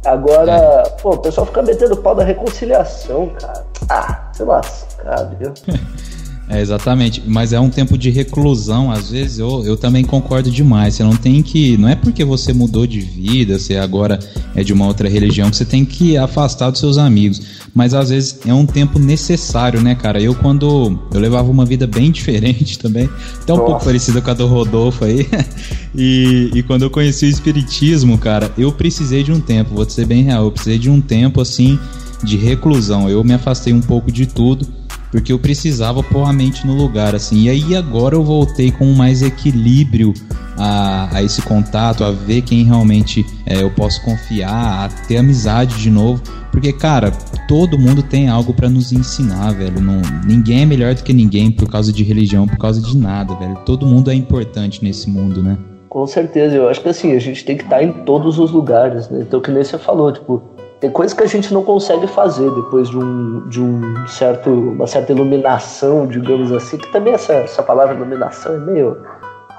Agora, 0.05 0.53
é. 0.53 0.89
pô, 1.03 1.11
o 1.11 1.19
pessoal 1.19 1.47
fica 1.47 1.63
metendo 1.63 1.97
pau 1.97 2.15
da 2.15 2.23
reconciliação, 2.23 3.29
cara. 3.41 3.65
Ah, 3.89 4.31
sei 4.33 4.47
lascar, 4.47 5.31
viu? 5.37 5.53
É, 6.49 6.61
exatamente, 6.61 7.21
mas 7.27 7.53
é 7.53 7.59
um 7.59 7.69
tempo 7.69 7.99
de 7.99 8.09
reclusão, 8.09 8.93
às 8.93 9.11
vezes 9.11 9.41
eu, 9.41 9.65
eu 9.65 9.77
também 9.77 10.05
concordo 10.05 10.49
demais. 10.49 10.95
Você 10.95 11.03
não 11.03 11.17
tem 11.17 11.43
que. 11.43 11.77
Não 11.77 11.89
é 11.89 11.97
porque 11.97 12.25
você 12.25 12.53
mudou 12.53 12.87
de 12.87 13.01
vida, 13.01 13.59
você 13.59 13.77
agora 13.77 14.19
é 14.55 14.63
de 14.63 14.73
uma 14.73 14.87
outra 14.87 15.09
religião, 15.09 15.51
que 15.51 15.57
você 15.57 15.65
tem 15.65 15.85
que 15.85 16.17
afastar 16.17 16.71
dos 16.71 16.79
seus 16.79 16.99
amigos. 16.99 17.43
Mas 17.75 17.95
às 17.95 18.11
vezes 18.11 18.39
é 18.47 18.55
um 18.55 18.65
tempo 18.65 18.97
necessário, 19.01 19.81
né, 19.81 19.97
cara? 19.97 20.23
Eu, 20.23 20.37
quando. 20.37 20.97
Eu 21.13 21.19
levava 21.19 21.51
uma 21.51 21.65
vida 21.65 21.85
bem 21.85 22.13
diferente 22.13 22.79
também, 22.79 23.11
até 23.43 23.53
um 23.53 23.57
Nossa. 23.57 23.71
pouco 23.71 23.85
parecida 23.85 24.21
com 24.21 24.31
a 24.31 24.35
do 24.35 24.47
Rodolfo 24.47 25.05
aí. 25.05 25.29
e, 25.97 26.53
e 26.55 26.63
quando 26.63 26.83
eu 26.83 26.91
conheci 26.91 27.27
o 27.27 27.29
Espiritismo, 27.29 28.17
cara, 28.19 28.53
eu 28.57 28.71
precisei 28.71 29.25
de 29.25 29.33
um 29.33 29.41
tempo, 29.41 29.75
vou 29.75 29.85
te 29.85 29.95
ser 29.95 30.07
bem 30.07 30.23
real, 30.23 30.45
eu 30.45 30.53
precisei 30.53 30.79
de 30.79 30.89
um 30.89 31.01
tempo 31.01 31.41
assim 31.41 31.77
de 32.23 32.37
reclusão. 32.37 33.11
Eu 33.11 33.25
me 33.25 33.35
afastei 33.35 33.73
um 33.73 33.81
pouco 33.81 34.13
de 34.13 34.27
tudo 34.27 34.86
porque 35.11 35.33
eu 35.33 35.39
precisava 35.39 36.03
pôr 36.03 36.25
a 36.25 36.33
mente 36.33 36.67
no 36.67 36.75
lugar, 36.75 37.15
assim. 37.15 37.45
E 37.45 37.51
aí 37.51 37.77
agora 37.77 38.15
eu 38.15 38.23
voltei 38.23 38.71
com 38.71 38.87
mais 38.93 39.23
equilíbrio 39.23 40.13
a, 40.59 41.09
a 41.13 41.23
esse 41.23 41.43
contato, 41.43 42.05
a 42.05 42.11
ver 42.11 42.43
quem 42.43 42.65
realmente 42.65 43.25
é, 43.47 43.63
eu 43.63 43.71
posso 43.71 44.03
confiar, 44.03 44.85
a 44.85 44.89
ter 45.07 45.19
amizade 45.19 45.77
de 45.77 45.91
novo. 45.91 46.23
Porque, 46.51 46.73
cara, 46.73 47.11
todo 47.47 47.79
mundo 47.79 48.03
tem 48.03 48.29
algo 48.29 48.55
para 48.55 48.69
nos 48.69 48.93
ensinar, 48.93 49.53
velho. 49.53 49.81
Não, 49.81 50.01
ninguém 50.25 50.63
é 50.63 50.67
melhor 50.67 50.95
do 50.95 51.03
que 51.03 51.13
ninguém 51.13 51.51
por 51.51 51.69
causa 51.69 51.93
de 51.93 52.03
religião, 52.03 52.47
por 52.47 52.57
causa 52.57 52.81
de 52.81 52.97
nada, 52.97 53.35
velho. 53.35 53.57
Todo 53.67 53.87
mundo 53.87 54.11
é 54.11 54.15
importante 54.15 54.83
nesse 54.83 55.11
mundo, 55.11 55.43
né? 55.43 55.59
Com 55.89 56.07
certeza, 56.07 56.57
eu 56.57 56.69
acho 56.69 56.81
que 56.81 56.89
assim, 56.89 57.13
a 57.13 57.19
gente 57.19 57.45
tem 57.45 57.57
que 57.57 57.63
estar 57.63 57.83
em 57.83 57.91
todos 57.91 58.39
os 58.39 58.51
lugares, 58.51 59.09
né? 59.09 59.21
Então, 59.23 59.41
que 59.41 59.51
nem 59.51 59.63
você 59.63 59.79
falou, 59.79 60.13
tipo, 60.13 60.43
tem 60.81 60.91
coisas 60.91 61.17
que 61.17 61.23
a 61.23 61.27
gente 61.27 61.53
não 61.55 61.63
consegue 61.63 62.07
fazer 62.07 62.51
depois 62.51 62.89
de 62.89 62.99
um, 62.99 63.49
de 63.49 63.61
um 63.61 64.07
certo, 64.07 64.51
uma 64.51 64.87
certa 64.87 65.13
iluminação, 65.13 66.07
digamos 66.07 66.53
assim, 66.53 66.77
que 66.77 66.91
também 66.93 67.15
essa, 67.15 67.33
essa 67.35 67.63
palavra 67.63 67.95
iluminação 67.95 68.55
é 68.55 68.59
meio 68.59 68.97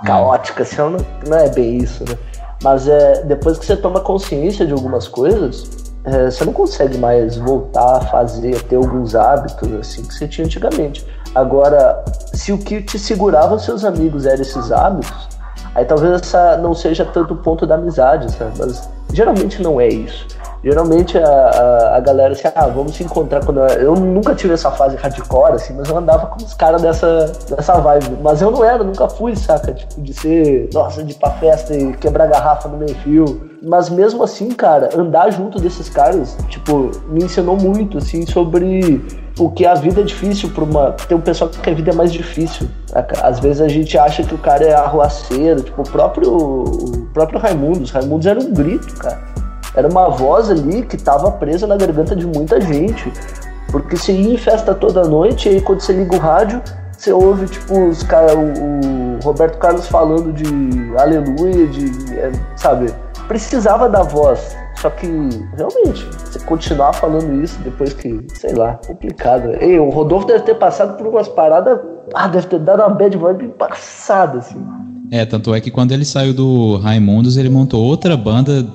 caótica, 0.05 0.63
assim, 0.63 0.77
não, 0.77 0.97
não 1.27 1.37
é 1.37 1.49
bem 1.49 1.77
isso, 1.77 2.03
né? 2.03 2.15
Mas 2.63 2.87
é, 2.87 3.23
depois 3.23 3.57
que 3.57 3.65
você 3.65 3.75
toma 3.75 3.99
consciência 3.99 4.65
de 4.65 4.73
algumas 4.73 5.07
coisas, 5.07 5.87
é, 6.03 6.29
você 6.29 6.45
não 6.45 6.53
consegue 6.53 6.97
mais 6.97 7.35
voltar 7.37 7.97
a 7.97 8.01
fazer, 8.01 8.55
a 8.55 8.59
ter 8.59 8.75
alguns 8.75 9.15
hábitos 9.15 9.71
assim 9.73 10.03
que 10.03 10.13
você 10.13 10.27
tinha 10.27 10.45
antigamente. 10.45 11.05
Agora, 11.35 12.03
se 12.33 12.51
o 12.51 12.57
que 12.57 12.81
te 12.81 12.97
segurava 12.97 13.59
seus 13.59 13.83
amigos 13.83 14.25
eram 14.25 14.41
esses 14.41 14.71
hábitos, 14.71 15.27
aí 15.75 15.83
talvez 15.85 16.13
essa 16.13 16.57
não 16.57 16.73
seja 16.73 17.05
tanto 17.05 17.33
o 17.33 17.37
ponto 17.37 17.67
da 17.67 17.75
amizade, 17.75 18.31
sabe? 18.31 18.53
Mas 18.57 18.89
geralmente 19.13 19.61
não 19.61 19.81
é 19.81 19.87
isso. 19.87 20.27
Geralmente 20.67 21.17
a, 21.17 21.25
a, 21.25 21.95
a, 21.95 21.99
galera 22.01 22.33
assim, 22.33 22.45
ah, 22.53 22.67
vamos 22.67 22.93
se 22.97 23.01
encontrar 23.01 23.39
quando 23.45 23.61
eu, 23.61 23.67
eu 23.67 23.95
nunca 23.95 24.35
tive 24.35 24.53
essa 24.53 24.69
fase 24.69 24.97
hardcore, 24.97 25.53
assim, 25.53 25.73
mas 25.73 25.87
eu 25.87 25.97
andava 25.97 26.27
com 26.27 26.43
os 26.43 26.53
caras 26.53 26.81
dessa, 26.81 27.31
dessa 27.49 27.79
vibe. 27.79 28.17
Mas 28.21 28.41
eu 28.41 28.51
não 28.51 28.65
era, 28.65 28.83
nunca 28.83 29.07
fui, 29.07 29.33
saca? 29.33 29.71
Tipo, 29.71 30.01
de 30.01 30.13
ser, 30.13 30.69
nossa, 30.73 31.01
de 31.05 31.13
ir 31.13 31.15
pra 31.15 31.29
festa 31.31 31.73
e 31.73 31.93
quebrar 31.93 32.27
garrafa 32.27 32.67
no 32.67 32.77
meio 32.77 32.93
fio. 32.95 33.49
Mas 33.63 33.89
mesmo 33.89 34.21
assim, 34.21 34.49
cara, 34.49 34.89
andar 34.93 35.31
junto 35.31 35.57
desses 35.57 35.87
caras, 35.87 36.35
tipo, 36.49 36.91
me 37.07 37.23
ensinou 37.23 37.55
muito, 37.55 37.99
assim, 37.99 38.25
sobre 38.25 39.01
o 39.39 39.49
que 39.49 39.65
a 39.65 39.73
vida 39.73 40.01
é 40.01 40.03
difícil 40.03 40.49
para 40.49 40.65
uma. 40.65 40.91
Tem 40.91 41.15
um 41.15 41.21
pessoal 41.21 41.49
que 41.49 41.69
a 41.69 41.73
vida 41.73 41.91
é 41.91 41.95
mais 41.95 42.11
difícil. 42.11 42.67
Às 43.23 43.39
vezes 43.39 43.61
a 43.61 43.69
gente 43.69 43.97
acha 43.97 44.21
que 44.21 44.35
o 44.35 44.37
cara 44.37 44.65
é 44.65 44.73
arruaceiro, 44.73 45.61
tipo, 45.61 45.81
o 45.81 45.89
próprio, 45.89 46.35
o 46.35 47.07
próprio 47.13 47.39
Raimundo. 47.39 47.83
Os 47.83 47.91
Raimundos 47.91 48.27
eram 48.27 48.41
um 48.41 48.53
grito, 48.53 48.93
cara. 48.95 49.36
Era 49.77 49.87
uma 49.87 50.09
voz 50.09 50.49
ali 50.49 50.81
que 50.81 50.95
estava 50.95 51.31
presa 51.31 51.67
na 51.67 51.77
garganta 51.77 52.15
de 52.15 52.25
muita 52.25 52.59
gente. 52.59 53.13
Porque 53.71 53.95
você 53.95 54.11
ia 54.11 54.33
em 54.33 54.37
festa 54.37 54.73
toda 54.73 55.07
noite 55.07 55.47
e 55.47 55.53
aí 55.53 55.61
quando 55.61 55.81
você 55.81 55.93
liga 55.93 56.15
o 56.15 56.19
rádio, 56.19 56.59
você 56.97 57.13
ouve, 57.13 57.45
tipo, 57.45 57.87
os 57.87 58.01
cara, 58.01 58.35
o, 58.35 59.17
o 59.17 59.19
Roberto 59.23 59.59
Carlos 59.59 59.87
falando 59.87 60.33
de 60.33 60.97
aleluia, 60.97 61.67
de. 61.67 62.15
É, 62.15 62.31
sabe? 62.55 62.91
Precisava 63.27 63.87
da 63.87 64.01
voz. 64.01 64.57
Só 64.77 64.89
que, 64.89 65.07
realmente, 65.55 66.07
você 66.23 66.39
continuar 66.39 66.93
falando 66.93 67.43
isso 67.43 67.59
depois 67.61 67.93
que, 67.93 68.25
sei 68.33 68.53
lá, 68.53 68.79
complicado. 68.87 69.55
Ei, 69.59 69.79
o 69.79 69.89
Rodolfo 69.89 70.25
deve 70.25 70.43
ter 70.43 70.55
passado 70.55 70.97
por 70.97 71.05
umas 71.05 71.27
paradas. 71.27 71.79
Ah, 72.15 72.27
deve 72.27 72.47
ter 72.47 72.59
dado 72.59 72.81
uma 72.81 72.89
bad 72.89 73.15
vibe 73.15 73.49
passada, 73.49 74.39
assim. 74.39 74.63
É, 75.11 75.25
tanto 75.25 75.53
é 75.53 75.61
que 75.61 75.71
quando 75.71 75.91
ele 75.91 76.05
saiu 76.05 76.33
do 76.33 76.77
Raimundos, 76.77 77.37
ele 77.37 77.49
montou 77.49 77.83
outra 77.83 78.15
banda 78.17 78.65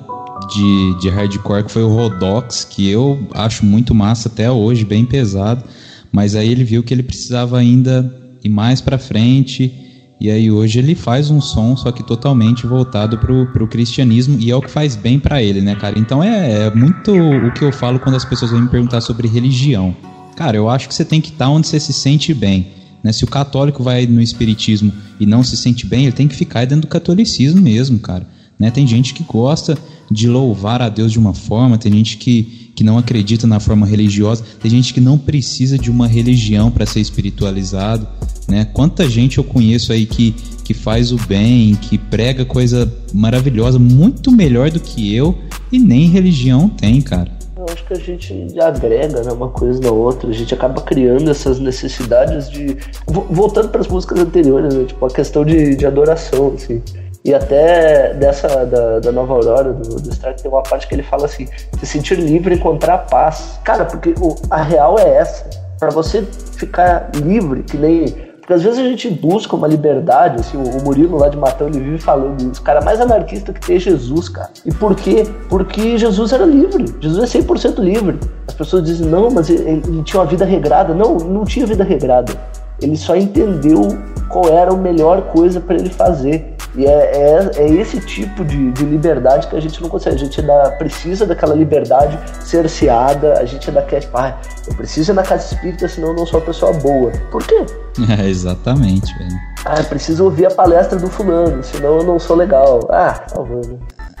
de, 0.47 0.99
de 0.99 1.09
hardcore 1.09 1.63
que 1.63 1.71
foi 1.71 1.83
o 1.83 1.89
Rodox, 1.89 2.63
que 2.63 2.89
eu 2.89 3.27
acho 3.33 3.65
muito 3.65 3.93
massa 3.93 4.29
até 4.29 4.51
hoje, 4.51 4.85
bem 4.85 5.05
pesado. 5.05 5.63
Mas 6.11 6.35
aí 6.35 6.49
ele 6.49 6.63
viu 6.63 6.83
que 6.83 6.93
ele 6.93 7.03
precisava 7.03 7.57
ainda 7.57 8.13
ir 8.43 8.49
mais 8.49 8.81
para 8.81 8.97
frente. 8.97 9.73
E 10.19 10.29
aí 10.29 10.49
hoje 10.49 10.79
ele 10.79 10.95
faz 10.95 11.29
um 11.29 11.41
som, 11.41 11.75
só 11.75 11.91
que 11.91 12.03
totalmente 12.03 12.65
voltado 12.65 13.17
pro, 13.17 13.47
pro 13.51 13.67
cristianismo, 13.67 14.37
e 14.39 14.51
é 14.51 14.55
o 14.55 14.61
que 14.61 14.69
faz 14.69 14.95
bem 14.95 15.19
para 15.19 15.41
ele, 15.43 15.59
né, 15.59 15.75
cara? 15.75 15.99
Então 15.99 16.23
é, 16.23 16.67
é, 16.67 16.73
muito 16.73 17.11
o 17.11 17.51
que 17.51 17.63
eu 17.63 17.71
falo 17.73 17.99
quando 17.99 18.15
as 18.15 18.23
pessoas 18.23 18.51
vêm 18.51 18.61
me 18.61 18.69
perguntar 18.69 19.01
sobre 19.01 19.27
religião. 19.27 19.95
Cara, 20.35 20.55
eu 20.55 20.69
acho 20.69 20.87
que 20.87 20.95
você 20.95 21.03
tem 21.03 21.19
que 21.19 21.29
estar 21.29 21.49
onde 21.49 21.67
você 21.67 21.79
se 21.79 21.91
sente 21.91 22.33
bem. 22.33 22.67
Né? 23.03 23.11
Se 23.11 23.23
o 23.23 23.27
católico 23.27 23.83
vai 23.83 24.05
no 24.05 24.21
espiritismo 24.21 24.93
e 25.19 25.25
não 25.25 25.43
se 25.43 25.57
sente 25.57 25.85
bem, 25.85 26.03
ele 26.03 26.13
tem 26.13 26.27
que 26.27 26.35
ficar 26.35 26.65
dentro 26.65 26.83
do 26.83 26.87
catolicismo 26.87 27.61
mesmo, 27.61 27.99
cara. 27.99 28.25
Né? 28.57 28.71
Tem 28.71 28.87
gente 28.87 29.13
que 29.13 29.23
gosta 29.23 29.77
de 30.13 30.27
louvar 30.27 30.81
a 30.81 30.89
Deus 30.89 31.11
de 31.11 31.19
uma 31.19 31.33
forma, 31.33 31.77
tem 31.77 31.91
gente 31.91 32.17
que, 32.17 32.71
que 32.75 32.83
não 32.83 32.97
acredita 32.97 33.47
na 33.47 33.59
forma 33.59 33.85
religiosa, 33.85 34.45
tem 34.61 34.69
gente 34.69 34.93
que 34.93 35.01
não 35.01 35.17
precisa 35.17 35.77
de 35.77 35.89
uma 35.89 36.07
religião 36.07 36.69
para 36.69 36.85
ser 36.85 36.99
espiritualizado. 36.99 38.07
Né? 38.47 38.65
Quanta 38.65 39.09
gente 39.09 39.39
eu 39.39 39.43
conheço 39.43 39.91
aí 39.91 40.05
que, 40.05 40.35
que 40.63 40.73
faz 40.73 41.11
o 41.11 41.17
bem, 41.27 41.75
que 41.75 41.97
prega 41.97 42.45
coisa 42.45 42.91
maravilhosa, 43.13 43.79
muito 43.79 44.31
melhor 44.31 44.69
do 44.69 44.79
que 44.79 45.13
eu, 45.13 45.35
e 45.71 45.79
nem 45.79 46.07
religião 46.07 46.69
tem, 46.69 47.01
cara. 47.01 47.31
Eu 47.55 47.65
acho 47.71 47.85
que 47.85 47.93
a 47.93 47.99
gente 47.99 48.59
agrega 48.59 49.23
né, 49.23 49.31
uma 49.31 49.47
coisa 49.47 49.79
na 49.79 49.91
outra, 49.91 50.29
a 50.29 50.33
gente 50.33 50.53
acaba 50.53 50.81
criando 50.81 51.31
essas 51.31 51.59
necessidades 51.59 52.49
de. 52.49 52.77
Voltando 53.07 53.69
para 53.69 53.79
as 53.79 53.87
músicas 53.87 54.19
anteriores, 54.19 54.73
né, 54.73 54.83
tipo 54.83 55.05
a 55.05 55.09
questão 55.09 55.45
de, 55.45 55.75
de 55.75 55.85
adoração, 55.85 56.53
assim. 56.55 56.81
E 57.25 57.33
até 57.33 58.13
dessa 58.13 58.65
da, 58.65 58.99
da 58.99 59.11
Nova 59.11 59.33
Aurora, 59.33 59.71
do, 59.71 59.95
do 59.95 60.09
Strike, 60.09 60.41
tem 60.41 60.51
uma 60.51 60.61
parte 60.61 60.87
que 60.87 60.93
ele 60.93 61.03
fala 61.03 61.25
assim: 61.25 61.47
se 61.79 61.85
sentir 61.85 62.15
livre 62.15 62.55
encontrar 62.55 62.97
paz. 63.09 63.59
Cara, 63.63 63.85
porque 63.85 64.13
o, 64.19 64.35
a 64.49 64.61
real 64.61 64.99
é 64.99 65.17
essa. 65.17 65.49
Para 65.79 65.89
você 65.89 66.23
ficar 66.57 67.09
livre, 67.15 67.63
que 67.63 67.77
nem. 67.77 68.33
Porque 68.39 68.51
às 68.51 68.61
vezes 68.61 68.77
a 68.77 68.83
gente 68.83 69.09
busca 69.09 69.55
uma 69.55 69.65
liberdade, 69.65 70.41
assim, 70.41 70.57
o 70.57 70.83
Murilo 70.83 71.17
lá 71.17 71.29
de 71.29 71.37
Matão, 71.37 71.67
ele 71.67 71.79
vive 71.79 71.97
falando 71.97 72.41
isso. 72.51 72.61
Cara 72.61 72.81
mais 72.81 72.99
anarquista 72.99 73.53
que 73.53 73.65
tem 73.65 73.77
é 73.77 73.79
Jesus, 73.79 74.27
cara. 74.27 74.49
E 74.65 74.73
por 74.73 74.93
quê? 74.93 75.25
Porque 75.47 75.97
Jesus 75.97 76.33
era 76.33 76.43
livre. 76.43 76.93
Jesus 76.99 77.33
é 77.33 77.39
100% 77.39 77.79
livre. 77.79 78.19
As 78.45 78.53
pessoas 78.53 78.83
dizem, 78.83 79.07
não, 79.07 79.31
mas 79.31 79.49
ele, 79.49 79.81
ele 79.87 80.03
tinha 80.03 80.19
uma 80.19 80.25
vida 80.25 80.43
regrada. 80.43 80.93
Não, 80.93 81.15
não 81.15 81.45
tinha 81.45 81.65
vida 81.65 81.85
regrada. 81.85 82.33
Ele 82.81 82.97
só 82.97 83.15
entendeu 83.15 83.97
qual 84.27 84.49
era 84.49 84.71
a 84.71 84.75
melhor 84.75 85.21
coisa 85.31 85.61
para 85.61 85.75
ele 85.75 85.89
fazer 85.89 86.52
E 86.75 86.85
é, 86.85 86.91
é, 86.91 87.51
é 87.57 87.69
esse 87.69 87.99
tipo 87.99 88.43
de, 88.43 88.71
de, 88.71 88.83
liberdade 88.83 89.47
que 89.47 89.55
a 89.55 89.59
gente 89.59 89.81
não 89.81 89.89
consegue. 89.89 90.15
A 90.15 90.19
gente 90.19 90.41
dá, 90.41 90.71
precisa 90.71 91.25
daquela 91.25 91.53
liberdade 91.53 92.17
cerceada, 92.43 93.33
a 93.39 93.45
gente 93.45 93.69
ainda 93.69 93.81
quer, 93.83 93.99
tipo, 93.99 94.17
ah, 94.17 94.39
eu 94.67 94.73
preciso 94.73 95.11
ir 95.11 95.15
na 95.15 95.23
casa 95.23 95.53
espírita, 95.53 95.87
senão 95.87 96.09
eu 96.09 96.15
não 96.15 96.25
sou 96.25 96.39
uma 96.39 96.45
pessoa 96.45 96.73
boa. 96.73 97.11
Por 97.31 97.45
quê? 97.45 97.65
É, 98.19 98.27
exatamente, 98.27 99.15
velho. 99.19 99.39
Ah, 99.65 99.77
eu 99.77 99.85
preciso 99.85 100.23
ouvir 100.23 100.47
a 100.47 100.51
palestra 100.51 100.97
do 100.97 101.07
fulano, 101.07 101.63
senão 101.63 101.97
eu 101.99 102.03
não 102.03 102.17
sou 102.19 102.35
legal. 102.35 102.79
Ah, 102.89 103.13
tá 103.13 103.39
bom. 103.39 103.61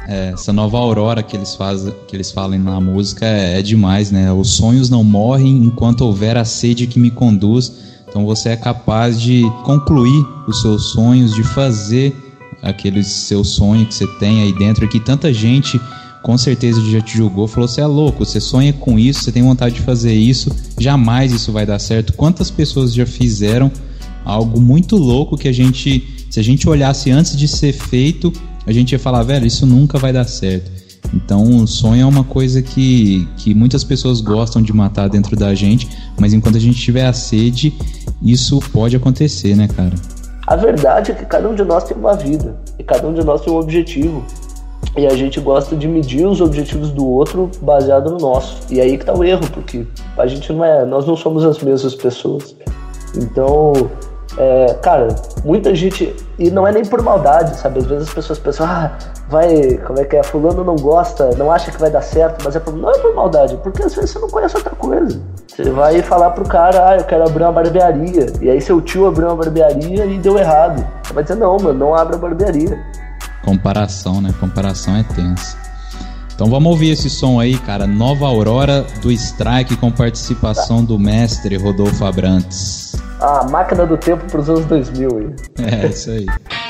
É, 0.07 0.29
essa 0.29 0.53
nova 0.53 0.77
aurora 0.77 1.23
que 1.23 1.35
eles 1.35 1.55
fazem, 1.55 1.93
que 2.07 2.15
eles 2.15 2.31
falam 2.31 2.59
na 2.59 2.79
música 2.79 3.25
é, 3.25 3.59
é 3.59 3.61
demais, 3.61 4.11
né? 4.11 4.31
Os 4.31 4.55
sonhos 4.55 4.89
não 4.89 5.03
morrem 5.03 5.57
enquanto 5.57 6.01
houver 6.01 6.37
a 6.37 6.45
sede 6.45 6.85
que 6.85 6.99
me 6.99 7.09
conduz. 7.09 7.93
Então 8.07 8.25
você 8.25 8.49
é 8.49 8.55
capaz 8.55 9.19
de 9.19 9.43
concluir 9.63 10.25
os 10.47 10.61
seus 10.61 10.91
sonhos, 10.91 11.33
de 11.33 11.43
fazer 11.43 12.15
aquele 12.63 13.03
seu 13.03 13.43
sonho 13.43 13.85
que 13.85 13.93
você 13.93 14.07
tem 14.17 14.41
aí 14.41 14.53
dentro, 14.53 14.87
que 14.87 14.99
tanta 14.99 15.33
gente 15.33 15.79
com 16.23 16.37
certeza 16.37 16.81
já 16.89 17.01
te 17.01 17.17
julgou, 17.17 17.47
falou: 17.47 17.67
você 17.67 17.81
é 17.81 17.85
louco, 17.85 18.25
você 18.25 18.39
sonha 18.39 18.71
com 18.71 18.97
isso, 18.97 19.23
você 19.23 19.31
tem 19.31 19.43
vontade 19.43 19.75
de 19.75 19.81
fazer 19.81 20.13
isso, 20.13 20.49
jamais 20.79 21.33
isso 21.33 21.51
vai 21.51 21.65
dar 21.65 21.77
certo. 21.77 22.13
Quantas 22.13 22.49
pessoas 22.49 22.93
já 22.93 23.05
fizeram 23.05 23.69
algo 24.23 24.59
muito 24.59 24.95
louco 24.95 25.37
que 25.37 25.49
a 25.49 25.51
gente, 25.51 26.25
se 26.29 26.39
a 26.39 26.43
gente 26.43 26.67
olhasse 26.67 27.11
antes 27.11 27.35
de 27.35 27.47
ser 27.47 27.73
feito, 27.73 28.31
a 28.65 28.71
gente 28.71 28.93
ia 28.93 28.99
falar, 28.99 29.21
velho, 29.23 29.45
isso 29.45 29.65
nunca 29.65 29.99
vai 29.99 30.13
dar 30.13 30.23
certo. 30.23 30.71
Então, 31.13 31.57
o 31.57 31.67
sonho 31.67 32.01
é 32.01 32.05
uma 32.05 32.23
coisa 32.23 32.61
que, 32.61 33.27
que 33.37 33.53
muitas 33.53 33.83
pessoas 33.83 34.21
gostam 34.21 34.61
de 34.61 34.71
matar 34.73 35.09
dentro 35.09 35.35
da 35.35 35.53
gente, 35.53 35.87
mas 36.17 36.33
enquanto 36.33 36.55
a 36.55 36.59
gente 36.59 36.79
tiver 36.79 37.05
a 37.05 37.13
sede, 37.13 37.73
isso 38.21 38.59
pode 38.71 38.95
acontecer, 38.95 39.55
né, 39.55 39.67
cara? 39.67 39.93
A 40.45 40.55
verdade 40.55 41.11
é 41.11 41.15
que 41.15 41.25
cada 41.25 41.47
um 41.47 41.55
de 41.55 41.63
nós 41.63 41.83
tem 41.85 41.95
uma 41.95 42.15
vida 42.15 42.55
e 42.77 42.83
cada 42.83 43.07
um 43.07 43.13
de 43.13 43.23
nós 43.23 43.41
tem 43.41 43.53
um 43.53 43.57
objetivo. 43.57 44.23
E 44.95 45.07
a 45.07 45.15
gente 45.15 45.39
gosta 45.39 45.75
de 45.75 45.87
medir 45.87 46.27
os 46.27 46.41
objetivos 46.41 46.91
do 46.91 47.07
outro 47.07 47.49
baseado 47.61 48.11
no 48.11 48.17
nosso. 48.17 48.61
E 48.69 48.79
aí 48.79 48.97
que 48.97 49.05
tá 49.05 49.13
o 49.13 49.23
erro, 49.23 49.49
porque 49.51 49.87
a 50.17 50.27
gente 50.27 50.51
não 50.51 50.63
é, 50.63 50.85
nós 50.85 51.07
não 51.07 51.15
somos 51.15 51.43
as 51.45 51.57
mesmas 51.59 51.95
pessoas. 51.95 52.55
Então, 53.15 53.73
é, 54.37 54.73
cara, 54.81 55.07
muita 55.43 55.75
gente. 55.75 56.15
E 56.39 56.49
não 56.49 56.67
é 56.67 56.71
nem 56.71 56.83
por 56.83 57.01
maldade, 57.01 57.55
sabe? 57.55 57.79
Às 57.79 57.85
vezes 57.85 58.07
as 58.07 58.13
pessoas 58.13 58.39
pensam, 58.39 58.65
ah, 58.65 58.91
vai. 59.29 59.77
Como 59.85 59.99
é 59.99 60.05
que 60.05 60.15
é? 60.15 60.23
Fulano 60.23 60.63
não 60.63 60.75
gosta, 60.75 61.29
não 61.37 61.51
acha 61.51 61.71
que 61.71 61.79
vai 61.79 61.89
dar 61.89 62.01
certo, 62.01 62.43
mas 62.43 62.55
é 62.55 62.59
por, 62.59 62.73
não 62.73 62.89
é 62.89 62.97
por 62.97 63.13
maldade, 63.13 63.57
porque 63.57 63.83
às 63.83 63.93
vezes 63.93 64.11
você 64.11 64.19
não 64.19 64.29
conhece 64.29 64.55
outra 64.55 64.75
coisa. 64.75 65.21
Você 65.47 65.69
vai 65.69 66.01
falar 66.01 66.31
pro 66.31 66.45
cara, 66.45 66.89
ah, 66.89 66.97
eu 66.97 67.03
quero 67.03 67.23
abrir 67.23 67.43
uma 67.43 67.51
barbearia. 67.51 68.33
E 68.41 68.49
aí 68.49 68.59
seu 68.59 68.81
tio 68.81 69.07
abriu 69.07 69.27
uma 69.27 69.35
barbearia 69.35 70.05
e 70.05 70.17
deu 70.17 70.37
errado. 70.37 70.85
Você 71.03 71.13
vai 71.13 71.23
dizer, 71.23 71.35
não, 71.35 71.57
mano, 71.57 71.77
não 71.77 71.95
abra 71.95 72.17
barbearia. 72.17 72.81
Comparação, 73.45 74.19
né? 74.21 74.33
Comparação 74.39 74.95
é 74.95 75.03
tensa. 75.03 75.57
Então 76.33 76.47
vamos 76.49 76.71
ouvir 76.71 76.91
esse 76.91 77.09
som 77.09 77.39
aí, 77.39 77.55
cara. 77.59 77.85
Nova 77.85 78.25
Aurora 78.25 78.83
do 79.01 79.11
Strike 79.11 79.77
com 79.77 79.91
participação 79.91 80.83
do 80.83 80.97
mestre 80.97 81.55
Rodolfo 81.55 82.03
Abrantes 82.03 82.82
a 83.23 83.45
máquina 83.45 83.85
do 83.85 83.97
tempo 83.97 84.25
para 84.29 84.41
os 84.41 84.49
anos 84.49 84.65
2000. 84.65 85.35
É, 85.59 85.87
isso 85.87 86.11
aí. 86.11 86.25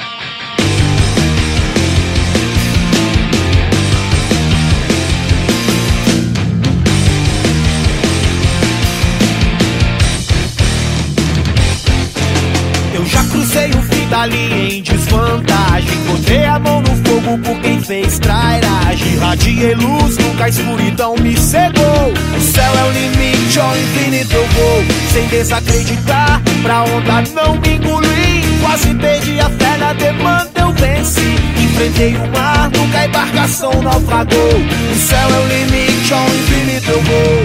linha 14.26 14.76
em 14.76 14.82
desvantagem. 14.82 15.98
Botei 16.08 16.46
a 16.46 16.60
mão 16.60 16.82
no 16.82 16.96
fogo 17.04 17.38
por 17.40 17.60
quem 17.62 17.82
fez 17.82 18.20
trairagem. 18.20 19.18
Radiei 19.18 19.76
luz, 19.76 20.18
nunca 20.18 20.46
a 20.46 20.50
escuridão 20.50 21.16
me 21.18 21.38
cegou. 21.38 22.14
O 22.36 22.42
céu 22.42 22.74
é 22.74 22.84
o 22.84 22.92
limite, 22.92 23.60
ao 23.60 23.76
infinito 23.78 24.36
eu 24.36 24.48
vou. 24.48 24.84
Sem 25.12 25.28
desacreditar, 25.28 26.42
pra 26.62 26.84
onda 26.84 27.24
não 27.34 27.56
me 27.56 27.76
engolir. 27.76 28.44
Quase 28.62 28.94
perdi 28.96 29.40
a 29.40 29.50
fé 29.50 29.78
na 29.78 29.94
demanda, 29.94 30.52
eu 30.56 30.72
venci. 30.74 31.36
Enfrentei 31.64 32.16
o 32.16 32.28
mar, 32.32 32.70
nunca 32.72 33.00
a 33.00 33.06
embarcação 33.06 33.82
naufragou. 33.82 34.54
O 34.92 34.96
céu 34.96 35.30
é 35.30 35.40
o 35.40 35.48
limite, 35.48 36.14
ao 36.14 36.26
infinito 36.28 36.92
eu 36.92 37.02
vou. 37.02 37.42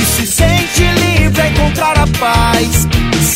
E 0.00 0.04
se 0.04 0.26
sente 0.26 0.82
livre 0.82 1.40
a 1.40 1.48
encontrar 1.48 1.98
a 1.98 2.06
paz. 2.18 2.88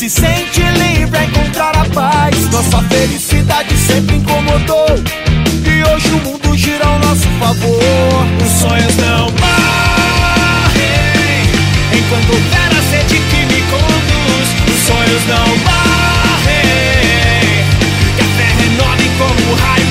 Se 0.03 0.09
sente 0.09 0.59
livre 0.59 1.17
a 1.17 1.23
encontrar 1.23 1.73
a 1.77 1.85
paz. 1.85 2.49
Nossa 2.51 2.83
felicidade 2.89 3.73
sempre 3.77 4.17
incomodou. 4.17 4.87
E 5.65 5.81
hoje 5.81 6.09
o 6.09 6.19
mundo 6.27 6.57
gira 6.57 6.85
ao 6.85 6.99
nosso 6.99 7.25
favor. 7.39 8.27
Os 8.43 8.51
sonhos 8.51 8.97
não 8.97 9.31
morrem. 9.31 11.47
Enquanto 11.97 12.33
houver 12.33 12.67
a 12.67 12.81
sede 12.91 13.15
que 13.15 13.45
me 13.45 13.61
conduz, 13.71 14.49
os 14.67 14.79
sonhos 14.85 15.23
não 15.25 15.47
morrem. 15.63 17.63
Que 18.17 18.23
a 18.23 18.25
terra 18.35 18.59
renove 18.59 19.07
como 19.17 19.51
um 19.51 19.53
raio 19.55 19.82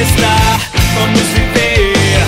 estar. 0.00 0.60
Vamos 0.94 1.20
viver. 1.20 2.26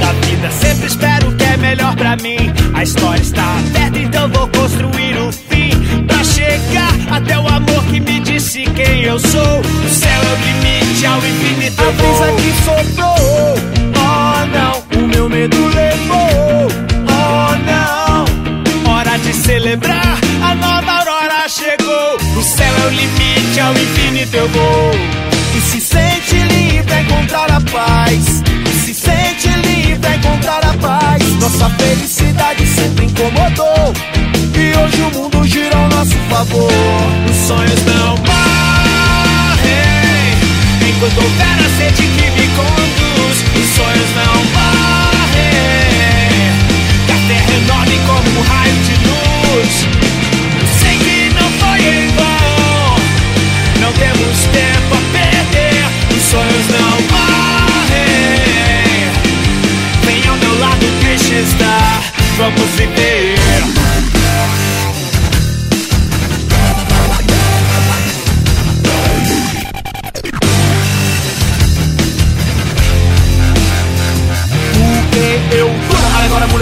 Da 0.00 0.12
vida 0.26 0.50
sempre 0.50 0.86
espero 0.86 1.28
o 1.28 1.36
que 1.36 1.44
é 1.44 1.56
melhor 1.56 1.94
pra 1.96 2.16
mim. 2.16 2.52
A 2.74 2.82
história 2.82 3.20
está 3.20 3.58
aberta, 3.58 3.98
então 3.98 4.28
vou 4.30 4.48
construir 4.48 5.16
o 5.18 5.32
fim. 5.32 5.70
Pra 6.06 6.22
chegar 6.24 6.92
até 7.10 7.38
o 7.38 7.46
amor 7.46 7.84
que 7.90 8.00
me 8.00 8.20
disse 8.20 8.64
quem 8.74 9.02
eu 9.02 9.18
sou. 9.18 9.60
O 9.60 9.88
céu 9.88 10.10
é 10.10 10.32
o 10.32 10.36
limite, 10.44 11.06
ao 11.06 11.18
infinito. 11.18 11.80
A 11.82 11.92
brisa 11.92 12.32
que 12.36 12.52
soprou, 12.64 13.14
oh 13.96 14.46
não, 14.46 14.82
meu 15.22 15.28
medo 15.28 15.68
levou, 15.68 16.66
oh 17.06 17.54
não. 17.64 18.24
Hora 18.92 19.16
de 19.18 19.32
celebrar, 19.32 20.18
a 20.42 20.54
nova 20.56 20.90
aurora 20.90 21.48
chegou. 21.48 22.16
O 22.36 22.42
céu 22.42 22.74
é 22.82 22.86
o 22.86 22.90
limite, 22.90 23.60
ao 23.60 23.72
infinito 23.72 24.34
eu 24.34 24.48
vou. 24.48 24.90
E 25.56 25.60
se 25.60 25.80
sente 25.80 26.34
livre 26.34 26.92
a 26.92 27.02
encontrar 27.02 27.52
a 27.52 27.60
paz. 27.60 28.42
E 28.68 28.74
se 28.84 28.94
sente 28.94 29.48
livre 29.48 30.06
a 30.08 30.16
encontrar 30.16 30.64
a 30.64 30.74
paz. 30.78 31.22
Nossa 31.40 31.70
felicidade 31.70 32.66
sempre 32.66 33.04
incomodou. 33.04 33.92
E 34.56 34.76
hoje 34.76 35.02
o 35.02 35.10
mundo 35.18 35.46
gira 35.46 35.76
ao 35.76 35.88
nosso 35.88 36.16
favor. 36.28 36.72
Os 37.30 37.36
sonhos 37.46 37.84
não 37.84 38.16
morrem. 38.16 38.32
Enquanto 40.90 41.16
houver 41.18 41.58
a 41.64 41.68
sede 41.78 42.08
que 42.08 42.21
Viver. 62.82 63.41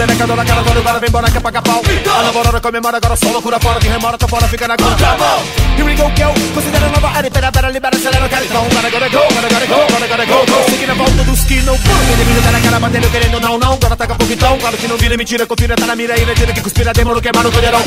É 0.01 0.15
cada 0.15 0.35
naquela 0.35 0.61
agora 0.61 0.79
agora 0.79 0.99
vem 0.99 1.09
embora 1.09 1.29
quer 1.29 1.39
pagar 1.41 1.61
pau 1.61 1.79
A 2.17 2.23
namorada 2.23 2.59
comemora 2.59 2.97
agora 2.97 3.15
só 3.15 3.29
loucura 3.29 3.59
fora 3.59 3.79
de 3.79 3.87
remora 3.87 4.17
Tô 4.17 4.27
fora, 4.27 4.47
fica 4.47 4.67
na 4.67 4.75
contramão 4.75 5.43
Here 5.77 5.83
we 5.83 5.93
go, 5.93 6.09
girl 6.15 6.33
Considera 6.55 6.89
nova 6.89 7.19
era, 7.19 7.29
pera, 7.29 7.51
pera, 7.51 7.69
libera, 7.69 7.95
acelera, 7.95 8.27
quero 8.27 8.45
então 8.45 8.63
Gotta, 8.63 8.89
gotta 8.89 9.09
go, 9.09 9.19
gotta, 9.19 9.47
gotta 9.47 9.67
go, 9.67 9.75
gotta, 9.75 10.07
gotta 10.07 10.25
go, 10.25 10.45
go 10.47 10.69
Seguindo 10.71 10.89
a 10.89 10.95
volta 10.95 11.23
dos 11.23 11.43
que 11.43 11.61
não 11.61 11.77
foram 11.77 12.05
Quem 12.07 12.15
devido 12.17 12.43
tá 12.43 12.51
na 12.51 12.61
cara 12.61 12.79
batendo, 12.79 13.11
querendo 13.11 13.39
não, 13.39 13.59
não 13.59 13.73
Agora 13.73 13.95
taca 13.95 14.15
fogo 14.15 14.33
então, 14.33 14.57
claro 14.57 14.77
que 14.77 14.87
não 14.87 14.97
vira 14.97 15.15
mentira 15.15 15.45
Confira, 15.45 15.75
tá 15.75 15.85
na 15.85 15.95
mira 15.95 16.17
e 16.17 16.25
mentira 16.25 16.51
que 16.51 16.61
conspira 16.61 16.93
Demônio 16.93 17.21
queimar 17.21 17.43
no 17.43 17.51
colherão 17.51 17.81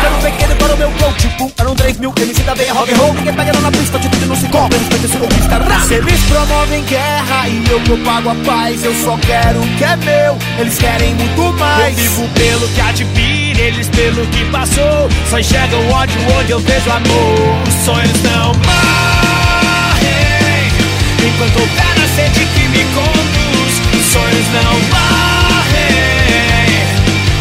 Quero 0.00 0.16
um 0.16 0.20
pequeno 0.22 0.56
para 0.56 0.74
o 0.74 0.76
meu 0.76 0.90
flow 0.90 1.12
Tipo, 1.12 1.52
eram 1.56 1.74
3 1.76 1.98
mil, 1.98 2.12
MC 2.16 2.42
da 2.42 2.54
veia 2.54 2.74
rock 2.74 2.92
and 2.92 2.96
roll 2.96 3.14
Ninguém 3.14 3.32
pega 3.32 3.52
na 3.60 3.70
pista, 3.70 3.96
atitude 3.96 4.26
não 4.26 4.34
se 4.34 4.48
compra 4.48 4.76
Respeita 4.76 5.06
esse 5.06 5.16
conquista, 5.16 5.58
rá 5.58 5.86
Eles 5.88 6.20
promovem 6.22 6.84
guerra 6.84 7.48
e 7.48 7.70
eu 7.70 7.80
propago 7.82 8.30
a 8.30 8.34
paz 8.44 8.84
Eu 8.84 8.94
só 8.96 9.16
quero 9.18 9.60
o 9.60 9.76
que 9.76 9.84
é 9.84 9.96
meu 9.96 10.36
Eles 10.58 10.76
querem 10.76 11.14
muito 11.14 11.59
mais. 11.60 11.96
Eu 11.96 12.04
vivo 12.04 12.28
pelo 12.34 12.68
que 12.68 13.04
vir, 13.04 13.58
eles 13.58 13.88
pelo 13.88 14.26
que 14.26 14.44
passou. 14.46 15.08
Só 15.28 15.38
enxergam 15.38 15.88
ódio 15.90 16.18
onde 16.38 16.50
eu 16.50 16.58
vejo 16.58 16.90
amor. 16.90 17.62
Os 17.68 17.74
sonhos 17.84 18.22
não 18.22 18.46
morrem. 18.54 20.10
Enquanto 21.24 21.60
houver 21.60 22.04
a 22.04 22.08
sede 22.16 22.40
que 22.54 22.68
me 22.68 22.84
conduz, 22.94 23.74
os 23.94 24.06
sonhos 24.12 24.46
não 24.56 24.72
morrem. 24.90 25.90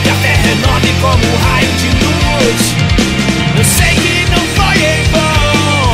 E 0.06 0.10
a 0.10 0.16
terra 0.22 0.42
renove 0.44 0.92
como 1.02 1.24
um 1.26 1.38
raio 1.48 1.72
de 1.80 1.88
luz. 1.88 2.64
Eu 3.58 3.66
sei 3.66 3.94
que 3.96 4.30
não 4.32 4.44
foi 4.56 4.78
em 4.78 5.04
vão. 5.12 5.94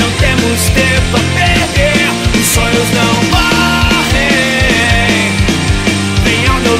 Não 0.00 0.10
temos 0.18 0.60
tempo 0.74 1.16
a 1.16 1.20
perder. 1.38 2.10
Os 2.38 2.46
sonhos 2.46 2.90
não 2.92 3.14
morrem. 3.30 3.55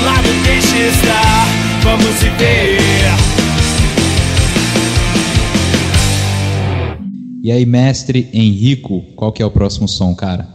Lado, 0.05 0.28
deixe 0.45 0.89
estar. 0.89 1.47
Vamos 1.82 2.22
viver. 2.22 2.78
E 7.43 7.53
aí, 7.53 7.64
mestre 7.64 8.28
Henrico, 8.34 9.03
qual 9.14 9.30
que 9.30 9.43
é 9.43 9.47
o 9.47 9.51
próximo 9.51 9.87
som, 9.87 10.14
cara? 10.16 10.47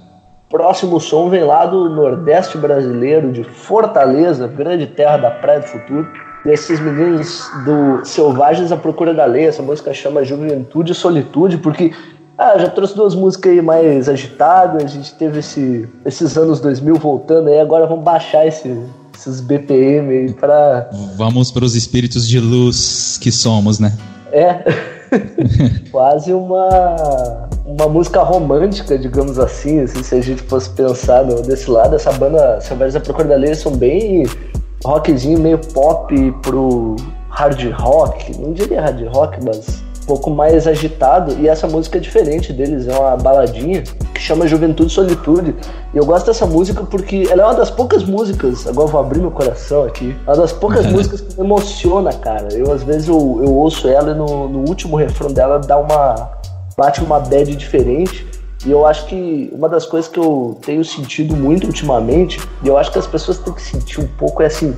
Próximo 0.49 0.99
som 0.99 1.29
vem 1.29 1.45
lá 1.45 1.65
do 1.65 1.89
Nordeste 1.89 2.57
brasileiro, 2.57 3.31
de 3.31 3.45
Fortaleza, 3.45 4.45
grande 4.45 4.87
terra 4.87 5.15
da 5.15 5.31
Praia 5.31 5.61
do 5.61 5.67
Futuro. 5.67 6.05
E 6.45 6.49
esses 6.49 6.79
meninos 6.81 7.49
do 7.63 8.03
Selvagens 8.03 8.71
à 8.71 8.77
Procura 8.77 9.13
da 9.13 9.23
Lei, 9.23 9.45
essa 9.45 9.61
música 9.61 9.93
chama 9.93 10.25
Juventude 10.25 10.91
e 10.91 10.95
Solitude, 10.95 11.59
porque 11.59 11.93
ah, 12.37 12.57
já 12.57 12.69
trouxe 12.69 12.95
duas 12.95 13.15
músicas 13.15 13.51
aí 13.51 13.61
mais 13.61 14.09
agitadas, 14.09 14.83
a 14.83 14.87
gente 14.87 15.13
teve 15.15 15.39
esse, 15.39 15.87
esses 16.03 16.37
anos 16.37 16.59
2000 16.59 16.95
voltando 16.95 17.47
aí, 17.47 17.59
agora 17.59 17.85
vamos 17.85 18.03
baixar 18.03 18.45
esse, 18.45 18.77
esses 19.21 19.39
BPM 19.39 20.09
aí 20.09 20.33
pra... 20.33 20.89
Vamos 21.15 21.51
para 21.51 21.63
os 21.63 21.75
espíritos 21.75 22.27
de 22.27 22.39
luz 22.39 23.17
que 23.21 23.31
somos, 23.31 23.79
né? 23.79 23.95
É... 24.31 24.63
Quase 25.91 26.33
uma, 26.33 27.49
uma 27.65 27.87
música 27.87 28.23
romântica, 28.23 28.97
digamos 28.97 29.37
assim, 29.37 29.81
assim, 29.81 30.01
se 30.01 30.15
a 30.15 30.21
gente 30.21 30.41
fosse 30.43 30.69
pensar 30.69 31.25
no, 31.25 31.41
desse 31.41 31.69
lado. 31.69 31.95
Essa 31.95 32.13
banda, 32.13 32.59
Selvagens 32.61 32.93
da 32.93 32.99
Procura 33.01 33.27
da 33.27 33.35
Lei, 33.35 33.53
são 33.53 33.75
bem 33.75 34.25
rockzinho, 34.85 35.37
meio 35.37 35.57
pop 35.57 36.15
pro 36.41 36.95
hard 37.29 37.61
rock. 37.73 38.37
Não 38.39 38.53
diria 38.53 38.81
hard 38.81 39.05
rock, 39.07 39.37
mas 39.43 39.83
um 40.01 40.05
pouco 40.05 40.29
mais 40.29 40.67
agitado. 40.67 41.35
E 41.39 41.47
essa 41.47 41.67
música 41.67 41.97
é 41.97 42.01
diferente 42.01 42.51
deles, 42.51 42.87
é 42.87 42.97
uma 42.97 43.15
baladinha 43.15 43.83
que 44.13 44.21
chama 44.21 44.47
Juventude 44.47 44.91
e 44.91 44.93
Solitude. 44.93 45.55
E 45.93 45.97
eu 45.97 46.05
gosto 46.05 46.25
dessa 46.25 46.45
música 46.45 46.83
porque 46.83 47.27
ela 47.29 47.43
é 47.43 47.45
uma 47.45 47.55
das 47.55 47.69
poucas 47.69 48.03
músicas, 48.03 48.67
agora 48.67 48.87
vou 48.87 48.99
abrir 48.99 49.19
meu 49.19 49.31
coração 49.31 49.83
aqui, 49.83 50.15
é 50.25 50.29
uma 50.29 50.37
das 50.37 50.51
poucas 50.51 50.85
músicas 50.91 51.21
que 51.21 51.39
me 51.39 51.45
emociona, 51.45 52.11
cara. 52.13 52.53
Eu 52.53 52.71
às 52.71 52.83
vezes 52.83 53.07
eu, 53.07 53.39
eu 53.43 53.53
ouço 53.53 53.87
ela 53.87 54.11
e 54.11 54.15
no, 54.15 54.49
no 54.49 54.59
último 54.67 54.97
refrão 54.97 55.31
dela 55.31 55.59
dá 55.59 55.77
uma. 55.77 56.31
bate 56.77 57.01
uma 57.01 57.19
bad 57.19 57.55
diferente. 57.55 58.31
E 58.63 58.69
eu 58.69 58.85
acho 58.85 59.07
que 59.07 59.51
uma 59.51 59.67
das 59.67 59.87
coisas 59.87 60.09
que 60.09 60.19
eu 60.19 60.55
tenho 60.63 60.85
sentido 60.85 61.35
muito 61.35 61.65
ultimamente, 61.65 62.39
e 62.63 62.67
eu 62.67 62.77
acho 62.77 62.91
que 62.91 62.99
as 62.99 63.07
pessoas 63.07 63.39
têm 63.39 63.51
que 63.53 63.61
sentir 63.61 63.99
um 63.99 64.07
pouco, 64.19 64.43
é 64.43 64.45
assim, 64.45 64.75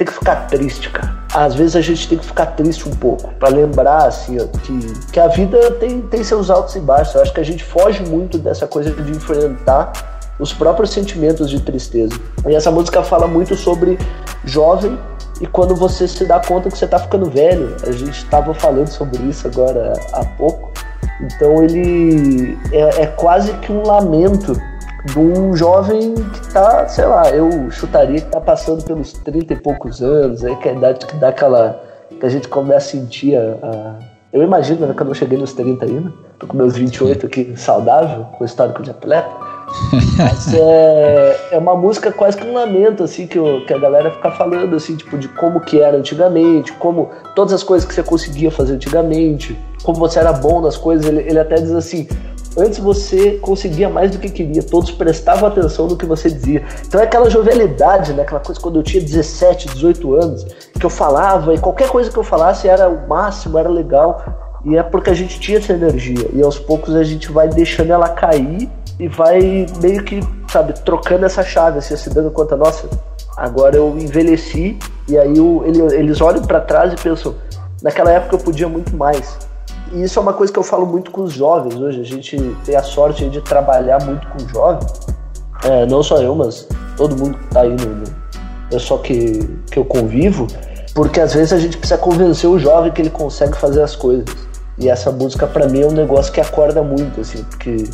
tem 0.00 0.06
que 0.06 0.14
ficar 0.14 0.46
triste, 0.46 0.88
cara. 0.88 1.14
Às 1.34 1.54
vezes 1.54 1.76
a 1.76 1.80
gente 1.82 2.08
tem 2.08 2.16
que 2.16 2.24
ficar 2.24 2.46
triste 2.46 2.88
um 2.88 2.92
pouco, 2.92 3.34
para 3.34 3.50
lembrar, 3.50 4.06
assim, 4.06 4.38
ó, 4.40 4.46
que, 4.46 4.94
que 5.12 5.20
a 5.20 5.28
vida 5.28 5.72
tem, 5.72 6.00
tem 6.00 6.24
seus 6.24 6.48
altos 6.48 6.74
e 6.74 6.80
baixos. 6.80 7.14
Eu 7.14 7.20
acho 7.20 7.34
que 7.34 7.40
a 7.40 7.44
gente 7.44 7.62
foge 7.62 8.02
muito 8.04 8.38
dessa 8.38 8.66
coisa 8.66 8.90
de 8.90 9.10
enfrentar 9.10 9.92
os 10.38 10.54
próprios 10.54 10.90
sentimentos 10.90 11.50
de 11.50 11.60
tristeza. 11.60 12.18
E 12.48 12.54
essa 12.54 12.70
música 12.70 13.02
fala 13.02 13.26
muito 13.26 13.54
sobre 13.54 13.98
jovem 14.42 14.98
e 15.38 15.46
quando 15.46 15.76
você 15.76 16.08
se 16.08 16.24
dá 16.24 16.40
conta 16.40 16.70
que 16.70 16.78
você 16.78 16.86
tá 16.86 16.98
ficando 16.98 17.30
velho. 17.30 17.76
A 17.82 17.92
gente 17.92 18.24
estava 18.24 18.54
falando 18.54 18.88
sobre 18.88 19.22
isso 19.24 19.46
agora 19.46 19.92
há 20.14 20.24
pouco. 20.24 20.72
Então 21.20 21.62
ele 21.62 22.58
é, 22.72 23.02
é 23.02 23.06
quase 23.06 23.52
que 23.58 23.70
um 23.70 23.82
lamento 23.82 24.58
de 25.04 25.18
um 25.18 25.56
jovem 25.56 26.14
que 26.14 26.52
tá, 26.52 26.86
sei 26.88 27.06
lá, 27.06 27.30
eu 27.30 27.70
chutaria 27.70 28.20
que 28.20 28.30
tá 28.30 28.40
passando 28.40 28.84
pelos 28.84 29.12
30 29.12 29.54
e 29.54 29.56
poucos 29.56 30.02
anos, 30.02 30.44
aí 30.44 30.54
que 30.56 30.68
é 30.68 30.72
a 30.72 30.74
idade 30.74 31.06
que 31.06 31.16
dá 31.16 31.28
aquela. 31.28 31.82
que 32.18 32.26
a 32.26 32.28
gente 32.28 32.48
começa 32.48 32.88
a 32.88 33.00
sentir 33.00 33.36
a. 33.36 33.56
a... 33.62 33.94
eu 34.32 34.42
imagino, 34.42 34.86
né, 34.86 34.94
que 34.94 35.00
eu 35.00 35.06
não 35.06 35.14
cheguei 35.14 35.38
nos 35.38 35.52
30 35.54 35.84
ainda, 35.84 36.12
tô 36.38 36.46
com 36.46 36.56
meus 36.56 36.76
28 36.76 37.26
aqui 37.26 37.52
saudável, 37.56 38.26
com 38.36 38.44
histórico 38.44 38.82
de 38.82 38.90
atleta. 38.90 39.30
Mas 40.18 40.52
é, 40.54 41.48
é 41.52 41.58
uma 41.58 41.76
música 41.76 42.12
quase 42.12 42.36
que 42.36 42.44
um 42.44 42.52
lamento, 42.52 43.04
assim, 43.04 43.26
que, 43.26 43.38
eu, 43.38 43.64
que 43.66 43.72
a 43.72 43.78
galera 43.78 44.10
fica 44.10 44.30
falando, 44.32 44.76
assim, 44.76 44.96
tipo, 44.96 45.16
de 45.16 45.28
como 45.28 45.60
que 45.60 45.80
era 45.80 45.96
antigamente, 45.96 46.72
como 46.72 47.10
todas 47.34 47.54
as 47.54 47.62
coisas 47.62 47.88
que 47.88 47.94
você 47.94 48.02
conseguia 48.02 48.50
fazer 48.50 48.74
antigamente, 48.74 49.56
como 49.82 49.98
você 49.98 50.18
era 50.18 50.32
bom 50.32 50.60
nas 50.60 50.76
coisas. 50.76 51.06
Ele, 51.06 51.20
ele 51.20 51.38
até 51.38 51.54
diz 51.54 51.70
assim: 51.72 52.08
Antes 52.56 52.78
você 52.78 53.38
conseguia 53.38 53.88
mais 53.88 54.10
do 54.10 54.18
que 54.18 54.28
queria, 54.28 54.62
todos 54.62 54.90
prestavam 54.90 55.48
atenção 55.48 55.86
no 55.86 55.96
que 55.96 56.04
você 56.04 56.28
dizia. 56.28 56.64
Então 56.86 57.00
é 57.00 57.04
aquela 57.04 57.30
jovialidade, 57.30 58.12
né? 58.12 58.22
aquela 58.22 58.40
coisa 58.40 58.60
quando 58.60 58.80
eu 58.80 58.82
tinha 58.82 59.02
17, 59.02 59.68
18 59.68 60.14
anos, 60.14 60.44
que 60.78 60.84
eu 60.84 60.90
falava 60.90 61.54
e 61.54 61.58
qualquer 61.58 61.88
coisa 61.88 62.10
que 62.10 62.18
eu 62.18 62.24
falasse 62.24 62.66
era 62.66 62.88
o 62.88 63.08
máximo, 63.08 63.56
era 63.56 63.68
legal. 63.68 64.24
E 64.64 64.76
é 64.76 64.82
porque 64.82 65.10
a 65.10 65.14
gente 65.14 65.38
tinha 65.38 65.58
essa 65.58 65.72
energia. 65.72 66.28
E 66.32 66.42
aos 66.42 66.58
poucos 66.58 66.94
a 66.96 67.04
gente 67.04 67.30
vai 67.30 67.48
deixando 67.48 67.92
ela 67.92 68.08
cair 68.08 68.68
e 68.98 69.08
vai 69.08 69.66
meio 69.80 70.04
que, 70.04 70.20
sabe, 70.50 70.74
trocando 70.84 71.24
essa 71.24 71.42
chave, 71.42 71.78
assim, 71.78 71.96
se 71.96 72.10
dando 72.10 72.30
conta, 72.30 72.56
nossa, 72.56 72.88
agora 73.36 73.76
eu 73.76 73.96
envelheci. 73.96 74.76
E 75.08 75.16
aí 75.16 75.38
eu, 75.38 75.62
ele, 75.64 75.94
eles 75.94 76.20
olham 76.20 76.42
para 76.42 76.60
trás 76.60 76.92
e 76.92 76.96
pensam, 76.96 77.34
naquela 77.80 78.10
época 78.10 78.34
eu 78.34 78.40
podia 78.40 78.68
muito 78.68 78.94
mais 78.96 79.38
e 79.92 80.02
isso 80.02 80.18
é 80.18 80.22
uma 80.22 80.32
coisa 80.32 80.52
que 80.52 80.58
eu 80.58 80.62
falo 80.62 80.86
muito 80.86 81.10
com 81.10 81.22
os 81.22 81.32
jovens 81.32 81.74
hoje. 81.74 82.00
A 82.00 82.04
gente 82.04 82.36
tem 82.64 82.76
a 82.76 82.82
sorte 82.82 83.28
de 83.28 83.40
trabalhar 83.40 84.02
muito 84.04 84.26
com 84.28 84.48
jovens. 84.48 84.90
É, 85.64 85.86
não 85.86 86.02
só 86.02 86.18
eu, 86.22 86.34
mas 86.34 86.68
todo 86.96 87.16
mundo 87.16 87.36
que 87.38 87.46
tá 87.48 87.62
aí 87.62 87.70
no, 87.70 87.96
no 87.96 88.04
pessoal 88.70 89.00
que, 89.00 89.48
que 89.70 89.78
eu 89.78 89.84
convivo. 89.84 90.46
Porque 90.94 91.20
às 91.20 91.34
vezes 91.34 91.52
a 91.52 91.58
gente 91.58 91.76
precisa 91.76 91.98
convencer 91.98 92.48
o 92.48 92.58
jovem 92.58 92.92
que 92.92 93.02
ele 93.02 93.10
consegue 93.10 93.56
fazer 93.56 93.82
as 93.82 93.94
coisas. 93.96 94.24
E 94.78 94.88
essa 94.88 95.10
música 95.10 95.46
para 95.46 95.68
mim 95.68 95.82
é 95.82 95.86
um 95.86 95.92
negócio 95.92 96.32
que 96.32 96.40
acorda 96.40 96.82
muito, 96.82 97.20
assim, 97.20 97.44
porque 97.44 97.84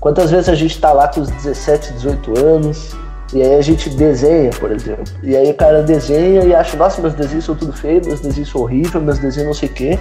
quantas 0.00 0.30
vezes 0.30 0.48
a 0.48 0.54
gente 0.54 0.80
tá 0.80 0.92
lá 0.92 1.06
com 1.06 1.20
os 1.20 1.28
17, 1.28 1.92
18 1.92 2.38
anos, 2.38 2.96
e 3.34 3.42
aí 3.42 3.54
a 3.54 3.60
gente 3.60 3.90
desenha, 3.90 4.50
por 4.58 4.72
exemplo. 4.72 5.04
E 5.22 5.36
aí 5.36 5.50
o 5.50 5.54
cara 5.54 5.82
desenha 5.82 6.42
e 6.42 6.54
acha, 6.54 6.76
nossa, 6.76 7.00
meus 7.00 7.14
desenhos 7.14 7.44
são 7.44 7.54
tudo 7.54 7.72
feio, 7.72 8.00
meus 8.04 8.20
desenhos 8.20 8.50
são 8.50 8.62
horríveis, 8.62 9.04
meus 9.04 9.18
desenhos 9.18 9.48
não 9.48 9.54
sei 9.54 9.68
o 9.68 9.72
quê. 9.72 9.98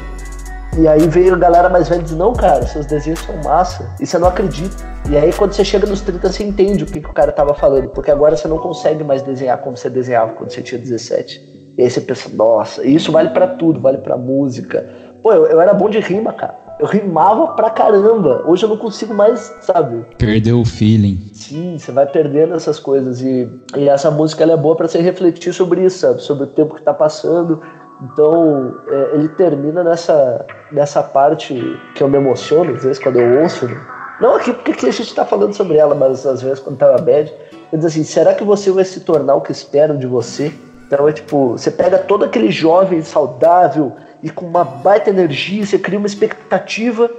E 0.78 0.88
aí 0.88 1.08
veio 1.08 1.34
a 1.34 1.38
galera 1.38 1.68
mais 1.68 1.90
velha 1.90 2.02
e 2.02 2.04
diz, 2.04 2.16
não, 2.16 2.32
cara, 2.34 2.66
seus 2.66 2.86
desenhos 2.86 3.20
são 3.20 3.36
massa. 3.44 3.90
E 4.00 4.06
você 4.06 4.18
não 4.18 4.28
acredita. 4.28 4.76
E 5.10 5.18
aí 5.18 5.34
quando 5.34 5.54
você 5.54 5.66
chega 5.66 5.88
nos 5.88 6.02
30, 6.02 6.32
você 6.32 6.44
entende 6.44 6.84
o 6.84 6.88
que, 6.88 7.02
que 7.02 7.10
o 7.10 7.14
cara 7.14 7.32
tava 7.32 7.54
falando. 7.54 7.90
Porque 7.90 8.12
agora 8.12 8.38
você 8.38 8.48
não 8.48 8.58
consegue 8.58 9.04
mais 9.04 9.22
desenhar 9.22 9.58
como 9.58 9.76
você 9.76 9.90
desenhava 9.90 10.34
quando 10.34 10.52
você 10.52 10.62
tinha 10.62 10.80
17. 10.80 11.74
E 11.78 11.82
aí 11.82 11.90
você 11.90 12.02
pensa, 12.02 12.30
nossa, 12.34 12.86
e 12.86 12.94
isso 12.94 13.12
vale 13.12 13.30
para 13.30 13.48
tudo, 13.48 13.80
vale 13.80 13.98
para 14.00 14.18
música. 14.18 14.88
Pô, 15.24 15.34
eu, 15.34 15.46
eu 15.48 15.60
era 15.60 15.74
bom 15.74 15.90
de 15.90 16.00
rima, 16.00 16.34
cara. 16.34 16.56
Eu 16.80 16.88
rimava 16.88 17.48
pra 17.56 17.70
caramba. 17.70 18.44
Hoje 18.48 18.64
eu 18.64 18.70
não 18.70 18.78
consigo 18.78 19.14
mais, 19.14 19.54
sabe? 19.62 20.06
Perdeu 20.18 20.62
o 20.62 20.66
feeling. 20.66 21.20
Sim, 21.34 21.78
você 21.78 21.92
vai 21.92 22.06
perdendo 22.06 22.54
essas 22.54 22.80
coisas. 22.80 23.22
E, 23.22 23.50
e 23.76 23.90
essa 23.90 24.10
música 24.10 24.44
ela 24.44 24.54
é 24.54 24.58
boa 24.58 24.78
para 24.78 24.88
você 24.88 25.02
refletir 25.02 25.54
sobre 25.54 25.84
isso, 25.84 26.00
sabe? 26.00 26.22
Sobre 26.22 26.46
o 26.46 26.48
tempo 26.48 26.76
que 26.76 26.82
tá 26.82 26.94
passando 26.94 27.62
então, 28.02 28.76
é, 28.88 29.16
ele 29.16 29.28
termina 29.30 29.84
nessa, 29.84 30.46
nessa 30.72 31.04
parte 31.04 31.54
que 31.96 32.02
eu 32.02 32.08
me 32.08 32.18
emociono, 32.18 32.74
às 32.74 32.84
vezes, 32.84 33.00
quando 33.00 33.20
eu 33.20 33.42
ouço. 33.42 33.68
Né? 33.68 33.80
Não 34.22 34.36
aqui 34.36 34.54
porque 34.54 34.72
aqui 34.72 34.88
a 34.88 34.92
gente 34.92 35.10
está 35.10 35.26
falando 35.26 35.54
sobre 35.54 35.78
ela, 35.78 35.94
mas 35.96 36.26
às 36.26 36.42
vezes 36.42 36.60
quando 36.60 36.78
tava 36.78 36.98
bad, 36.98 37.32
ele 37.72 37.82
diz 37.82 37.86
assim: 37.86 38.04
será 38.04 38.34
que 38.34 38.44
você 38.44 38.72
vai 38.72 38.86
se 38.86 39.02
tornar 39.02 39.36
o 39.36 39.42
que 39.42 39.52
esperam 39.52 39.98
de 39.98 40.08
você? 40.08 40.54
Então 40.88 41.08
é 41.08 41.14
tipo, 41.14 41.52
você 41.52 41.70
pega 41.70 41.98
todo 41.98 42.26
aquele 42.26 42.52
jovem 42.52 43.02
saudável 43.02 43.94
e 44.24 44.30
com 44.30 44.46
uma 44.46 44.64
baita 44.64 45.10
energia, 45.10 45.66
você 45.66 45.78
cria 45.78 46.00
uma 46.00 46.08
expectativa 46.08 47.10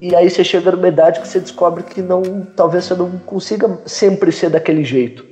e 0.00 0.14
aí 0.16 0.30
você 0.30 0.42
chega 0.42 0.72
numa 0.72 0.88
idade 0.88 1.20
que 1.20 1.28
você 1.28 1.38
descobre 1.38 1.82
que 1.82 2.00
não, 2.00 2.22
talvez 2.56 2.86
você 2.86 2.94
não 2.94 3.10
consiga 3.26 3.78
sempre 3.84 4.32
ser 4.32 4.48
daquele 4.48 4.82
jeito, 4.82 5.24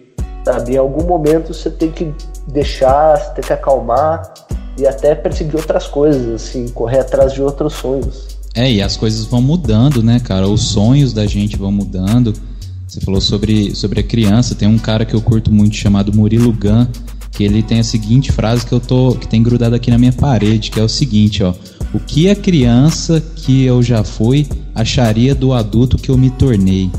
sabe? 0.45 0.75
Em 0.75 0.77
algum 0.77 1.05
momento 1.05 1.55
você 1.55 1.71
tem 1.71 1.91
que 1.91 2.15
deixar, 2.47 3.17
você 3.17 3.35
tem 3.35 3.45
que 3.45 3.53
acalmar 3.53 4.23
e 4.79 4.87
até 4.87 5.15
perseguir 5.15 5.57
outras 5.57 5.87
coisas, 5.87 6.43
assim, 6.43 6.69
correr 6.69 7.01
atrás 7.01 7.33
de 7.33 7.43
outros 7.43 7.75
sonhos. 7.75 8.39
É, 8.55 8.71
e 8.71 8.83
as 8.83 8.97
coisas 8.97 9.25
vão 9.27 9.41
mudando, 9.41 10.03
né, 10.03 10.21
cara? 10.21 10.49
Os 10.49 10.63
sonhos 10.63 11.13
da 11.13 11.27
gente 11.27 11.57
vão 11.57 11.71
mudando. 11.71 12.33
Você 12.87 13.01
falou 13.01 13.21
sobre, 13.21 13.75
sobre 13.75 14.01
a 14.01 14.03
criança, 14.03 14.55
tem 14.55 14.67
um 14.67 14.79
cara 14.79 15.05
que 15.05 15.15
eu 15.15 15.21
curto 15.21 15.53
muito 15.53 15.77
chamado 15.77 16.13
Murilo 16.13 16.53
Gun, 16.53 16.87
que 17.31 17.45
ele 17.45 17.63
tem 17.63 17.81
a 17.81 17.85
seguinte 17.85 18.33
frase 18.33 18.67
que 18.67 18.73
eu 18.73 18.81
tô 18.81 19.15
que 19.15 19.29
tem 19.29 19.43
grudado 19.43 19.75
aqui 19.75 19.91
na 19.91 19.99
minha 19.99 20.13
parede, 20.13 20.71
que 20.71 20.81
é 20.81 20.83
o 20.83 20.89
seguinte, 20.89 21.43
ó: 21.43 21.55
O 21.93 22.01
que 22.01 22.31
a 22.31 22.35
criança 22.35 23.21
que 23.21 23.65
eu 23.65 23.83
já 23.83 24.03
fui 24.03 24.49
acharia 24.75 25.35
do 25.35 25.53
adulto 25.53 25.99
que 25.99 26.11
eu 26.11 26.17
me 26.17 26.31
tornei? 26.31 26.91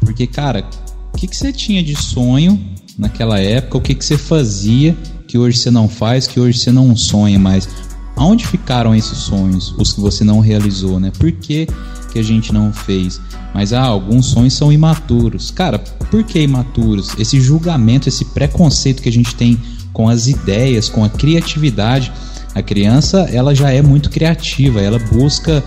Porque, 0.00 0.26
cara, 0.26 0.68
o 1.14 1.16
que, 1.16 1.26
que 1.26 1.36
você 1.36 1.52
tinha 1.52 1.82
de 1.82 1.96
sonho 1.96 2.60
naquela 2.98 3.38
época? 3.38 3.78
O 3.78 3.80
que, 3.80 3.94
que 3.94 4.04
você 4.04 4.18
fazia 4.18 4.96
que 5.26 5.36
hoje 5.38 5.58
você 5.58 5.70
não 5.70 5.88
faz, 5.88 6.26
que 6.26 6.38
hoje 6.38 6.58
você 6.58 6.70
não 6.70 6.94
sonha 6.96 7.38
mais. 7.38 7.68
Aonde 8.16 8.46
ficaram 8.46 8.94
esses 8.94 9.18
sonhos, 9.18 9.74
os 9.76 9.92
que 9.92 10.00
você 10.00 10.24
não 10.24 10.40
realizou, 10.40 10.98
né? 10.98 11.12
Por 11.18 11.30
que, 11.32 11.66
que 12.12 12.18
a 12.18 12.22
gente 12.22 12.52
não 12.52 12.72
fez? 12.72 13.20
Mas 13.52 13.72
ah, 13.72 13.82
alguns 13.82 14.26
sonhos 14.26 14.54
são 14.54 14.72
imaturos. 14.72 15.50
Cara, 15.50 15.78
por 15.78 16.24
que 16.24 16.40
imaturos? 16.40 17.14
Esse 17.18 17.40
julgamento, 17.40 18.08
esse 18.08 18.24
preconceito 18.24 19.02
que 19.02 19.08
a 19.08 19.12
gente 19.12 19.34
tem 19.34 19.60
com 19.92 20.08
as 20.08 20.26
ideias, 20.26 20.88
com 20.88 21.04
a 21.04 21.08
criatividade. 21.08 22.12
A 22.54 22.62
criança, 22.62 23.28
ela 23.32 23.54
já 23.54 23.70
é 23.70 23.82
muito 23.82 24.08
criativa, 24.08 24.80
ela 24.80 24.98
busca 24.98 25.62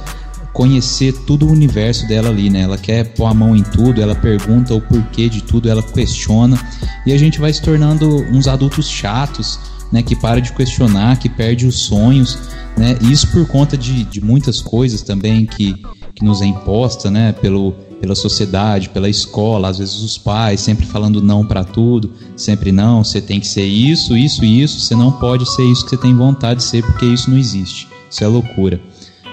conhecer 0.60 1.14
todo 1.26 1.48
o 1.48 1.52
universo 1.54 2.06
dela 2.06 2.28
ali, 2.28 2.50
né? 2.50 2.64
Ela 2.64 2.78
quer 2.78 3.06
pôr 3.14 3.28
a 3.28 3.34
mão 3.34 3.56
em 3.56 3.64
tudo, 3.64 4.02
ela 4.02 4.14
pergunta 4.14 4.74
o 4.74 4.82
porquê 4.82 5.30
de 5.30 5.42
tudo, 5.42 5.70
ela 5.70 5.82
questiona. 5.82 6.60
E 7.06 7.14
a 7.14 7.18
gente 7.18 7.40
vai 7.40 7.54
se 7.54 7.62
tornando 7.62 8.06
uns 8.30 8.46
adultos 8.46 8.90
chatos, 8.90 9.58
né? 9.90 10.04
Que 10.04 10.18
para 10.18 10.42
de 10.42 10.52
questionar, 10.52 11.18
que 11.18 11.30
perde 11.30 11.66
os 11.66 11.84
sonhos, 11.84 12.38
né? 12.78 12.98
Isso 13.02 13.26
por 13.28 13.48
conta 13.48 13.78
de, 13.78 14.04
de 14.04 14.20
muitas 14.20 14.60
coisas 14.60 15.02
também 15.02 15.46
que, 15.46 15.82
que 16.14 16.26
nos 16.26 16.42
é 16.42 16.46
imposta, 16.48 17.10
né? 17.10 17.32
Pelo, 17.32 17.72
pela 18.02 18.14
sociedade, 18.14 18.90
pela 18.90 19.08
escola, 19.08 19.70
às 19.70 19.78
vezes 19.78 20.02
os 20.02 20.18
pais 20.18 20.60
sempre 20.60 20.86
falando 20.86 21.22
não 21.22 21.46
para 21.46 21.64
tudo, 21.64 22.12
sempre 22.36 22.74
não, 22.74 23.02
você 23.02 23.22
tem 23.22 23.40
que 23.40 23.48
ser 23.48 23.66
isso, 23.66 24.18
isso 24.18 24.44
isso, 24.44 24.82
você 24.82 24.94
não 24.94 25.10
pode 25.10 25.50
ser 25.50 25.64
isso 25.64 25.86
que 25.86 25.92
você 25.92 25.98
tem 25.98 26.14
vontade 26.14 26.60
de 26.60 26.66
ser 26.66 26.84
porque 26.84 27.06
isso 27.06 27.32
não 27.32 27.38
existe. 27.38 27.88
Isso 28.12 28.26
é 28.26 28.28
loucura. 28.28 28.82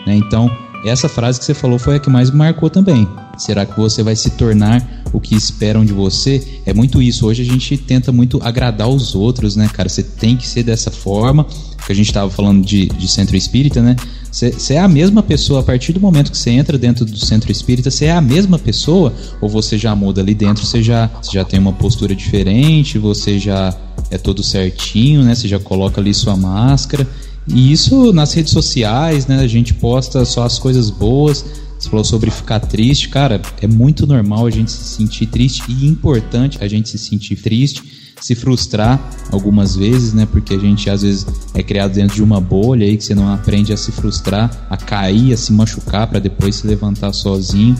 Né? 0.06 0.14
Então, 0.14 0.48
essa 0.88 1.08
frase 1.08 1.38
que 1.38 1.44
você 1.44 1.54
falou 1.54 1.78
foi 1.78 1.96
a 1.96 1.98
que 1.98 2.10
mais 2.10 2.30
me 2.30 2.36
marcou 2.36 2.70
também. 2.70 3.08
Será 3.36 3.66
que 3.66 3.78
você 3.78 4.02
vai 4.02 4.16
se 4.16 4.30
tornar 4.30 5.04
o 5.12 5.20
que 5.20 5.34
esperam 5.34 5.84
de 5.84 5.92
você? 5.92 6.60
É 6.64 6.72
muito 6.72 7.02
isso. 7.02 7.26
Hoje 7.26 7.42
a 7.42 7.44
gente 7.44 7.76
tenta 7.76 8.12
muito 8.12 8.40
agradar 8.42 8.88
os 8.88 9.14
outros, 9.14 9.56
né, 9.56 9.68
cara? 9.72 9.88
Você 9.88 10.02
tem 10.02 10.36
que 10.36 10.46
ser 10.46 10.62
dessa 10.62 10.90
forma. 10.90 11.46
Que 11.84 11.92
a 11.92 11.94
gente 11.94 12.08
estava 12.08 12.28
falando 12.30 12.64
de, 12.64 12.86
de 12.86 13.06
centro 13.06 13.36
espírita, 13.36 13.80
né? 13.80 13.94
Você 14.32 14.74
é 14.74 14.80
a 14.80 14.88
mesma 14.88 15.22
pessoa 15.22 15.60
a 15.60 15.62
partir 15.62 15.92
do 15.92 16.00
momento 16.00 16.30
que 16.30 16.36
você 16.36 16.50
entra 16.50 16.76
dentro 16.76 17.06
do 17.06 17.16
centro 17.16 17.50
espírita, 17.50 17.90
você 17.90 18.06
é 18.06 18.12
a 18.12 18.20
mesma 18.20 18.58
pessoa 18.58 19.14
ou 19.40 19.48
você 19.48 19.78
já 19.78 19.94
muda 19.96 20.20
ali 20.20 20.34
dentro, 20.34 20.66
você 20.66 20.82
já, 20.82 21.08
já 21.32 21.42
tem 21.42 21.58
uma 21.58 21.72
postura 21.72 22.14
diferente, 22.14 22.98
você 22.98 23.38
já 23.38 23.74
é 24.10 24.18
todo 24.18 24.42
certinho, 24.42 25.22
né? 25.22 25.34
Você 25.34 25.48
já 25.48 25.58
coloca 25.58 26.00
ali 26.00 26.12
sua 26.12 26.36
máscara. 26.36 27.08
E 27.48 27.72
isso 27.72 28.12
nas 28.12 28.32
redes 28.32 28.52
sociais, 28.52 29.26
né? 29.26 29.40
A 29.40 29.46
gente 29.46 29.72
posta 29.74 30.24
só 30.24 30.44
as 30.44 30.58
coisas 30.58 30.90
boas. 30.90 31.44
Você 31.78 31.88
falou 31.88 32.04
sobre 32.04 32.30
ficar 32.30 32.60
triste, 32.60 33.08
cara. 33.08 33.40
É 33.60 33.66
muito 33.66 34.06
normal 34.06 34.46
a 34.46 34.50
gente 34.50 34.70
se 34.72 34.96
sentir 34.96 35.26
triste 35.26 35.62
e 35.68 35.86
importante 35.86 36.58
a 36.60 36.66
gente 36.66 36.88
se 36.88 36.98
sentir 36.98 37.36
triste, 37.36 37.82
se 38.20 38.34
frustrar 38.34 38.98
algumas 39.30 39.76
vezes, 39.76 40.12
né? 40.12 40.26
Porque 40.26 40.54
a 40.54 40.58
gente 40.58 40.88
às 40.90 41.02
vezes 41.02 41.26
é 41.54 41.62
criado 41.62 41.92
dentro 41.92 42.16
de 42.16 42.22
uma 42.22 42.40
bolha 42.40 42.86
aí 42.86 42.96
que 42.96 43.04
você 43.04 43.14
não 43.14 43.32
aprende 43.32 43.72
a 43.72 43.76
se 43.76 43.92
frustrar, 43.92 44.66
a 44.70 44.76
cair, 44.76 45.32
a 45.32 45.36
se 45.36 45.52
machucar 45.52 46.06
para 46.06 46.18
depois 46.18 46.56
se 46.56 46.66
levantar 46.66 47.12
sozinho. 47.12 47.76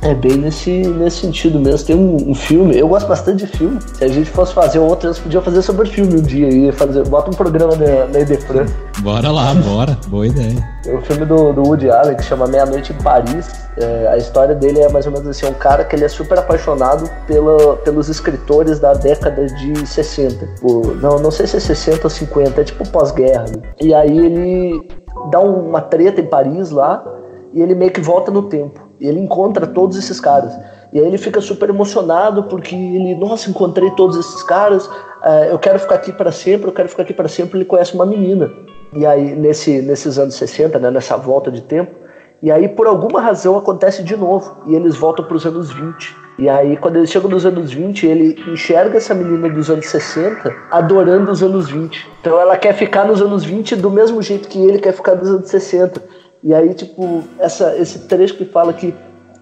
É 0.00 0.14
bem 0.14 0.36
nesse, 0.36 0.70
nesse 0.70 1.18
sentido 1.18 1.58
mesmo. 1.58 1.86
Tem 1.86 1.96
um, 1.96 2.30
um, 2.30 2.34
filme, 2.34 2.78
eu 2.78 2.86
gosto 2.86 3.08
bastante 3.08 3.44
de 3.44 3.56
filme. 3.56 3.80
Se 3.94 4.04
a 4.04 4.08
gente 4.08 4.30
fosse 4.30 4.54
fazer 4.54 4.78
outro, 4.78 5.08
nós 5.08 5.18
podíamos 5.18 5.44
fazer 5.44 5.62
sobre 5.62 5.88
filme 5.88 6.14
um 6.14 6.22
dia. 6.22 6.48
Ia 6.48 6.72
fazer, 6.72 7.06
bota 7.08 7.30
um 7.30 7.34
programa 7.34 7.74
na, 7.74 8.06
na 8.06 8.20
Idefran. 8.20 8.66
Bora 9.00 9.30
lá, 9.30 9.52
bora. 9.54 9.98
Boa 10.06 10.26
ideia. 10.26 10.56
É 10.86 10.94
o 10.94 11.02
filme 11.02 11.24
do, 11.24 11.52
do 11.52 11.62
Woody 11.62 11.90
Allen 11.90 12.16
que 12.16 12.22
chama 12.22 12.46
Meia 12.46 12.64
Noite 12.64 12.92
em 12.92 13.02
Paris. 13.02 13.68
É, 13.76 14.08
a 14.08 14.16
história 14.16 14.54
dele 14.54 14.80
é 14.80 14.88
mais 14.88 15.04
ou 15.06 15.12
menos 15.12 15.26
assim: 15.26 15.46
é 15.46 15.48
um 15.50 15.54
cara 15.54 15.84
que 15.84 15.96
ele 15.96 16.04
é 16.04 16.08
super 16.08 16.38
apaixonado 16.38 17.10
pela, 17.26 17.76
pelos 17.78 18.08
escritores 18.08 18.78
da 18.78 18.94
década 18.94 19.46
de 19.46 19.84
60. 19.84 20.46
Tipo, 20.46 20.94
não, 20.94 21.18
não 21.18 21.30
sei 21.30 21.46
se 21.46 21.56
é 21.56 21.60
60 21.60 22.06
ou 22.06 22.10
50, 22.10 22.60
é 22.60 22.64
tipo 22.64 22.88
pós-guerra. 22.88 23.44
Né? 23.44 23.62
E 23.80 23.92
aí 23.92 24.16
ele 24.16 24.88
dá 25.30 25.40
uma 25.40 25.80
treta 25.80 26.20
em 26.20 26.26
Paris 26.26 26.70
lá 26.70 27.04
e 27.52 27.60
ele 27.60 27.74
meio 27.74 27.90
que 27.90 28.00
volta 28.00 28.30
no 28.30 28.44
tempo. 28.44 28.87
Ele 29.00 29.20
encontra 29.20 29.66
todos 29.66 29.96
esses 29.96 30.20
caras. 30.20 30.58
E 30.92 30.98
aí 30.98 31.06
ele 31.06 31.18
fica 31.18 31.40
super 31.40 31.68
emocionado 31.68 32.44
porque 32.44 32.74
ele, 32.74 33.14
nossa, 33.14 33.50
encontrei 33.50 33.90
todos 33.92 34.16
esses 34.16 34.42
caras, 34.42 34.86
uh, 34.86 35.44
eu 35.50 35.58
quero 35.58 35.78
ficar 35.78 35.96
aqui 35.96 36.12
para 36.12 36.32
sempre, 36.32 36.68
eu 36.68 36.72
quero 36.72 36.88
ficar 36.88 37.02
aqui 37.02 37.12
para 37.12 37.28
sempre. 37.28 37.58
Ele 37.58 37.64
conhece 37.64 37.94
uma 37.94 38.06
menina. 38.06 38.50
E 38.94 39.04
aí, 39.04 39.34
nesse, 39.34 39.82
nesses 39.82 40.18
anos 40.18 40.34
60, 40.34 40.78
né, 40.78 40.90
nessa 40.90 41.16
volta 41.16 41.50
de 41.50 41.60
tempo, 41.60 41.94
e 42.40 42.52
aí, 42.52 42.68
por 42.68 42.86
alguma 42.86 43.20
razão, 43.20 43.58
acontece 43.58 44.02
de 44.02 44.16
novo. 44.16 44.58
E 44.66 44.74
eles 44.74 44.96
voltam 44.96 45.24
para 45.24 45.36
os 45.36 45.44
anos 45.44 45.72
20. 45.72 46.16
E 46.38 46.48
aí, 46.48 46.76
quando 46.76 46.96
eles 46.96 47.10
chegam 47.10 47.28
nos 47.28 47.44
anos 47.44 47.72
20, 47.72 48.06
ele 48.06 48.40
enxerga 48.52 48.96
essa 48.96 49.12
menina 49.12 49.48
dos 49.48 49.68
anos 49.68 49.86
60 49.86 50.54
adorando 50.70 51.32
os 51.32 51.42
anos 51.42 51.68
20. 51.68 52.08
Então 52.20 52.40
ela 52.40 52.56
quer 52.56 52.74
ficar 52.74 53.04
nos 53.04 53.20
anos 53.20 53.44
20 53.44 53.74
do 53.74 53.90
mesmo 53.90 54.22
jeito 54.22 54.48
que 54.48 54.64
ele 54.64 54.78
quer 54.78 54.92
ficar 54.92 55.16
nos 55.16 55.28
anos 55.28 55.48
60. 55.48 56.00
E 56.42 56.54
aí, 56.54 56.72
tipo, 56.74 57.22
essa, 57.38 57.76
esse 57.76 58.00
trecho 58.00 58.34
que 58.34 58.44
fala 58.44 58.72
que 58.72 58.94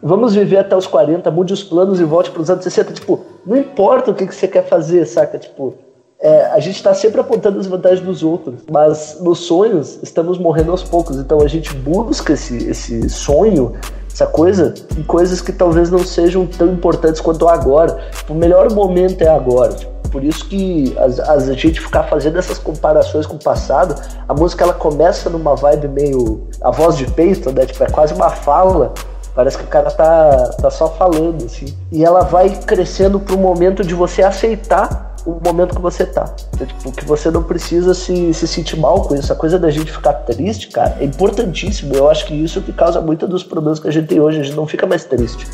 vamos 0.03 0.35
viver 0.35 0.59
até 0.59 0.77
os 0.77 0.87
40, 0.87 1.31
mude 1.31 1.53
os 1.53 1.63
planos 1.63 2.01
e 2.01 2.05
volte 2.05 2.31
para 2.31 2.43
os 2.43 2.51
anos 2.51 2.65
60. 2.65 2.93
Tipo, 2.93 3.21
não 3.45 3.57
importa 3.57 4.11
o 4.11 4.15
que, 4.15 4.27
que 4.27 4.35
você 4.35 4.49
quer 4.49 4.67
fazer, 4.67 5.05
saca? 5.07 5.39
Tipo, 5.39 5.75
é, 6.19 6.47
a 6.47 6.59
gente 6.61 6.77
está 6.77 6.95
sempre 6.95 7.21
apontando 7.21 7.59
as 7.59 7.67
vantagens 7.67 8.01
dos 8.01 8.23
outros, 8.23 8.61
mas 8.71 9.19
nos 9.21 9.41
sonhos 9.41 9.99
estamos 10.03 10.39
morrendo 10.39 10.71
aos 10.71 10.83
poucos. 10.83 11.17
Então 11.19 11.41
a 11.43 11.49
gente 11.49 11.75
busca 11.75 12.33
esse, 12.33 12.69
esse 12.69 13.09
sonho, 13.11 13.75
essa 14.11 14.27
coisa, 14.27 14.73
em 14.97 15.03
coisas 15.03 15.43
que 15.43 15.53
talvez 15.53 15.91
não 15.91 15.99
sejam 15.99 16.47
tão 16.47 16.73
importantes 16.73 17.21
quanto 17.21 17.47
agora. 17.47 17.99
Tipo, 18.17 18.33
o 18.33 18.37
melhor 18.37 18.73
momento 18.73 19.21
é 19.23 19.29
agora. 19.29 19.75
Tipo, 19.75 19.96
por 20.09 20.23
isso 20.23 20.47
que 20.47 20.97
as, 20.99 21.21
a 21.21 21.39
gente 21.55 21.81
ficar 21.81 22.05
fazendo 22.05 22.39
essas 22.39 22.59
comparações 22.59 23.27
com 23.27 23.37
o 23.37 23.43
passado, 23.43 23.95
a 24.29 24.35
música 24.35 24.65
ela 24.65 24.75
começa 24.75 25.31
numa 25.31 25.55
vibe 25.55 25.89
meio. 25.89 26.49
a 26.61 26.71
voz 26.71 26.97
de 26.97 27.07
peito, 27.11 27.53
né? 27.53 27.67
Tipo, 27.67 27.85
é 27.85 27.91
quase 27.91 28.15
uma 28.15 28.31
fala. 28.31 28.93
Parece 29.35 29.59
que 29.59 29.65
o 29.65 29.67
cara 29.67 29.91
tá, 29.91 30.51
tá 30.61 30.71
só 30.71 30.89
falando, 30.89 31.45
assim. 31.45 31.77
E 31.93 32.05
ela 32.05 32.23
vai 32.23 32.49
crescendo 32.49 33.21
pro 33.21 33.37
momento 33.37 33.85
de 33.85 33.95
você 33.95 34.23
aceitar 34.23 35.15
o 35.27 35.41
momento 35.45 35.75
que 35.75 35.83
você 35.83 36.07
tá. 36.07 36.35
É, 36.59 36.65
tipo, 36.65 36.93
que 36.93 37.05
você 37.05 37.31
não 37.31 37.43
precisa 37.43 37.93
se, 37.93 38.33
se 38.33 38.47
sentir 38.47 38.79
mal 38.79 39.03
com 39.03 39.15
isso. 39.15 39.31
A 39.33 39.37
coisa 39.37 39.59
da 39.59 39.71
gente 39.71 39.93
ficar 39.93 40.13
triste, 40.13 40.69
cara, 40.69 40.97
é 41.01 41.05
importantíssimo. 41.05 41.95
Eu 41.95 42.09
acho 42.09 42.25
que 42.27 42.35
isso 42.35 42.61
é 42.61 42.63
que 42.63 42.73
causa 42.73 43.01
muito 43.01 43.27
dos 43.27 43.43
problemas 43.43 43.81
que 43.81 43.89
a 43.89 43.91
gente 43.91 44.07
tem 44.07 44.21
hoje. 44.21 44.41
A 44.41 44.43
gente 44.43 44.57
não 44.57 44.67
fica 44.67 44.87
mais 44.87 45.05
triste. 45.05 45.47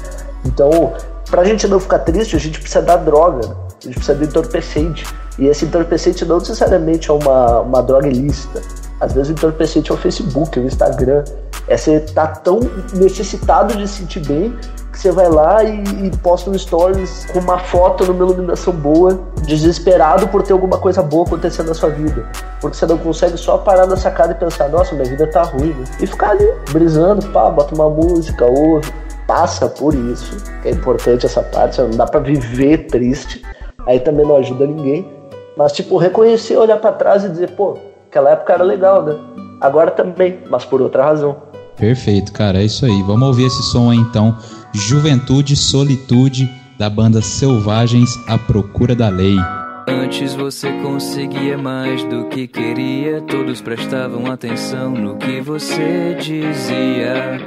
Então, 0.44 0.92
pra 1.30 1.42
gente 1.42 1.66
não 1.66 1.80
ficar 1.80 2.00
triste, 2.00 2.36
a 2.36 2.38
gente 2.38 2.60
precisa 2.60 2.82
dar 2.82 2.96
droga. 2.96 3.48
Né? 3.48 3.54
A 3.82 3.86
gente 3.86 3.94
precisa 3.96 4.14
de 4.14 4.24
entorpecente. 4.24 5.04
E 5.38 5.46
esse 5.46 5.64
entorpecente 5.64 6.24
não 6.24 6.38
necessariamente 6.38 7.10
é 7.10 7.14
uma, 7.14 7.60
uma 7.60 7.82
droga 7.82 8.06
ilícita. 8.06 8.62
Às 9.00 9.12
vezes 9.12 9.30
o 9.30 9.32
entorpecente 9.32 9.90
é 9.90 9.94
o 9.94 9.96
Facebook, 9.96 10.56
é 10.56 10.62
o 10.62 10.66
Instagram. 10.66 11.24
É 11.66 11.76
você 11.76 12.00
tá 12.00 12.26
tão 12.28 12.60
necessitado 12.94 13.76
de 13.76 13.88
se 13.88 13.98
sentir 13.98 14.20
bem 14.20 14.56
que 14.92 14.98
você 14.98 15.10
vai 15.10 15.28
lá 15.28 15.64
e, 15.64 15.82
e, 16.06 16.16
posta 16.18 16.50
um 16.50 16.58
stories 16.58 17.26
com 17.32 17.38
uma 17.38 17.58
foto 17.58 18.04
numa 18.04 18.24
iluminação 18.24 18.74
boa, 18.74 19.18
desesperado 19.46 20.28
por 20.28 20.42
ter 20.42 20.52
alguma 20.52 20.76
coisa 20.76 21.02
boa 21.02 21.24
acontecendo 21.24 21.68
na 21.68 21.74
sua 21.74 21.88
vida. 21.88 22.28
Porque 22.60 22.76
você 22.76 22.84
não 22.84 22.98
consegue 22.98 23.38
só 23.38 23.56
parar 23.56 23.86
na 23.86 23.96
sacada 23.96 24.32
e 24.32 24.34
pensar, 24.34 24.68
nossa, 24.68 24.94
minha 24.94 25.08
vida 25.08 25.26
tá 25.28 25.42
ruim, 25.44 25.72
né? 25.72 25.84
E 25.98 26.06
ficar 26.06 26.30
ali, 26.30 26.46
brisando, 26.70 27.26
pá, 27.28 27.48
bota 27.48 27.74
uma 27.74 27.88
música, 27.88 28.44
ouve, 28.44 28.92
passa 29.26 29.66
por 29.66 29.94
isso. 29.94 30.36
É 30.62 30.70
importante 30.70 31.24
essa 31.24 31.42
parte, 31.42 31.80
não 31.80 31.90
dá 31.90 32.04
para 32.04 32.20
viver 32.20 32.86
triste 32.88 33.42
aí 33.86 34.00
também 34.00 34.26
não 34.26 34.36
ajuda 34.36 34.66
ninguém. 34.66 35.06
Mas, 35.56 35.72
tipo, 35.72 35.96
reconhecer, 35.96 36.56
olhar 36.56 36.78
para 36.78 36.92
trás 36.92 37.24
e 37.24 37.28
dizer, 37.28 37.50
pô, 37.50 37.76
aquela 38.08 38.30
época 38.30 38.52
era 38.54 38.62
legal, 38.62 39.02
né? 39.02 39.16
Agora 39.60 39.90
também, 39.90 40.38
mas 40.50 40.64
por 40.64 40.80
outra 40.80 41.04
razão. 41.04 41.36
Perfeito, 41.76 42.32
cara, 42.32 42.58
é 42.58 42.64
isso 42.64 42.84
aí. 42.84 43.02
Vamos 43.06 43.28
ouvir 43.28 43.46
esse 43.46 43.62
som 43.64 43.90
aí 43.90 43.98
então. 43.98 44.36
Juventude, 44.72 45.56
Solitude, 45.56 46.50
da 46.78 46.88
banda 46.88 47.20
Selvagens 47.20 48.10
à 48.28 48.38
Procura 48.38 48.94
da 48.94 49.08
Lei. 49.08 49.36
Antes 49.88 50.34
você 50.34 50.70
conseguia 50.82 51.58
mais 51.58 52.04
do 52.04 52.26
que 52.28 52.46
queria, 52.46 53.20
todos 53.22 53.60
prestavam 53.60 54.30
atenção 54.30 54.90
no 54.90 55.16
que 55.16 55.40
você 55.40 56.16
dizia. 56.20 57.40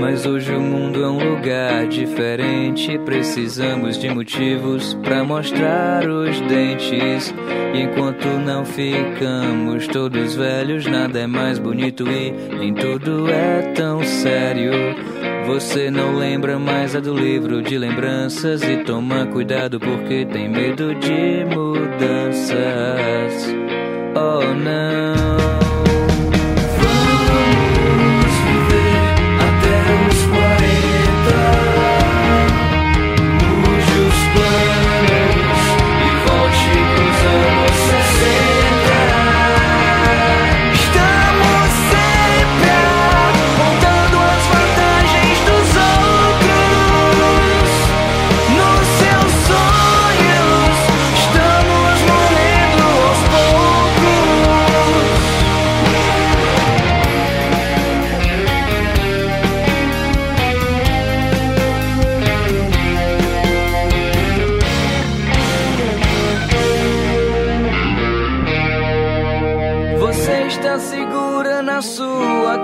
Mas 0.00 0.26
hoje 0.26 0.52
o 0.52 0.60
mundo 0.60 1.04
é 1.04 1.08
um 1.08 1.34
lugar 1.34 1.86
diferente, 1.86 2.98
precisamos 2.98 3.98
de 3.98 4.08
motivos 4.08 4.94
para 5.02 5.22
mostrar 5.22 6.08
os 6.08 6.40
dentes. 6.42 7.32
E 7.74 7.82
enquanto 7.82 8.26
não 8.26 8.64
ficamos 8.64 9.86
todos 9.86 10.34
velhos, 10.34 10.86
nada 10.86 11.20
é 11.20 11.26
mais 11.26 11.58
bonito 11.58 12.04
e 12.08 12.32
nem 12.58 12.74
tudo 12.74 13.28
é 13.30 13.72
tão 13.74 14.02
sério. 14.02 14.72
Você 15.46 15.90
não 15.90 16.16
lembra 16.16 16.58
mais 16.58 16.94
a 16.94 17.00
do 17.00 17.14
livro 17.14 17.62
de 17.62 17.76
lembranças 17.76 18.62
e 18.62 18.84
toma 18.84 19.26
cuidado 19.26 19.78
porque 19.80 20.24
tem 20.24 20.48
medo 20.48 20.94
de 20.94 21.44
mudanças. 21.54 22.56
Oh 24.14 24.54
não. 24.54 25.71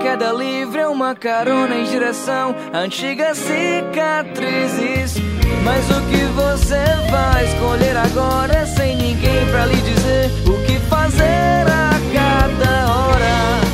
Queda 0.09 0.31
livre, 0.31 0.79
é 0.79 0.87
uma 0.87 1.13
carona 1.13 1.75
em 1.75 1.83
direção 1.83 2.55
a 2.73 2.79
antigas 2.79 3.37
cicatrizes. 3.37 5.13
Mas 5.63 5.85
o 5.91 6.01
que 6.09 6.23
você 6.33 6.83
vai 7.11 7.45
escolher 7.45 7.95
agora, 7.95 8.65
sem 8.65 8.95
ninguém 8.95 9.45
pra 9.51 9.67
lhe 9.67 9.75
dizer 9.75 10.31
o 10.47 10.65
que 10.65 10.79
fazer 10.87 11.67
a 11.67 11.91
cada 12.11 12.91
hora? 12.91 13.68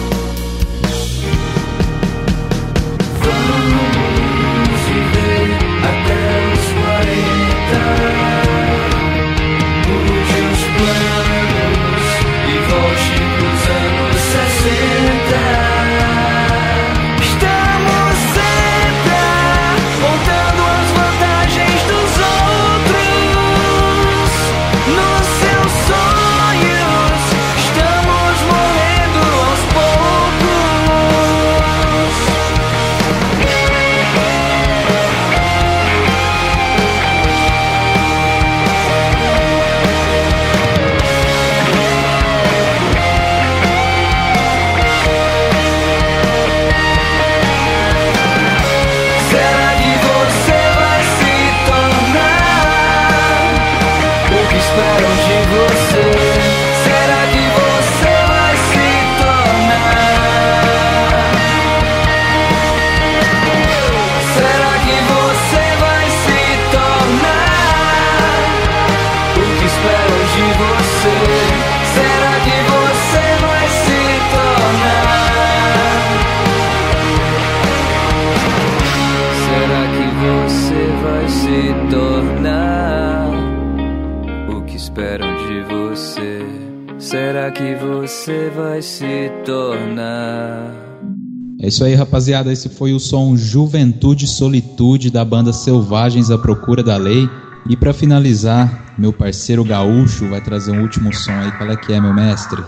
Rapaziada. 92.26 92.52
Esse 92.52 92.70
foi 92.70 92.94
o 92.94 93.00
som 93.00 93.36
Juventude 93.36 94.26
e 94.26 94.28
Solitude 94.28 95.12
da 95.12 95.24
banda 95.24 95.54
Selvagens 95.54 96.32
à 96.32 96.38
Procura 96.38 96.82
da 96.82 96.98
Lei. 96.98 97.30
E 97.70 97.76
pra 97.76 97.94
finalizar, 97.94 98.94
meu 98.98 99.14
parceiro 99.14 99.64
gaúcho 99.64 100.28
vai 100.30 100.42
trazer 100.42 100.72
um 100.72 100.82
último 100.82 101.14
som 101.14 101.32
aí. 101.32 101.52
Qual 101.52 101.70
é 101.70 101.76
que 101.76 101.94
é, 101.94 102.00
meu 102.00 102.14
mestre? 102.14 102.64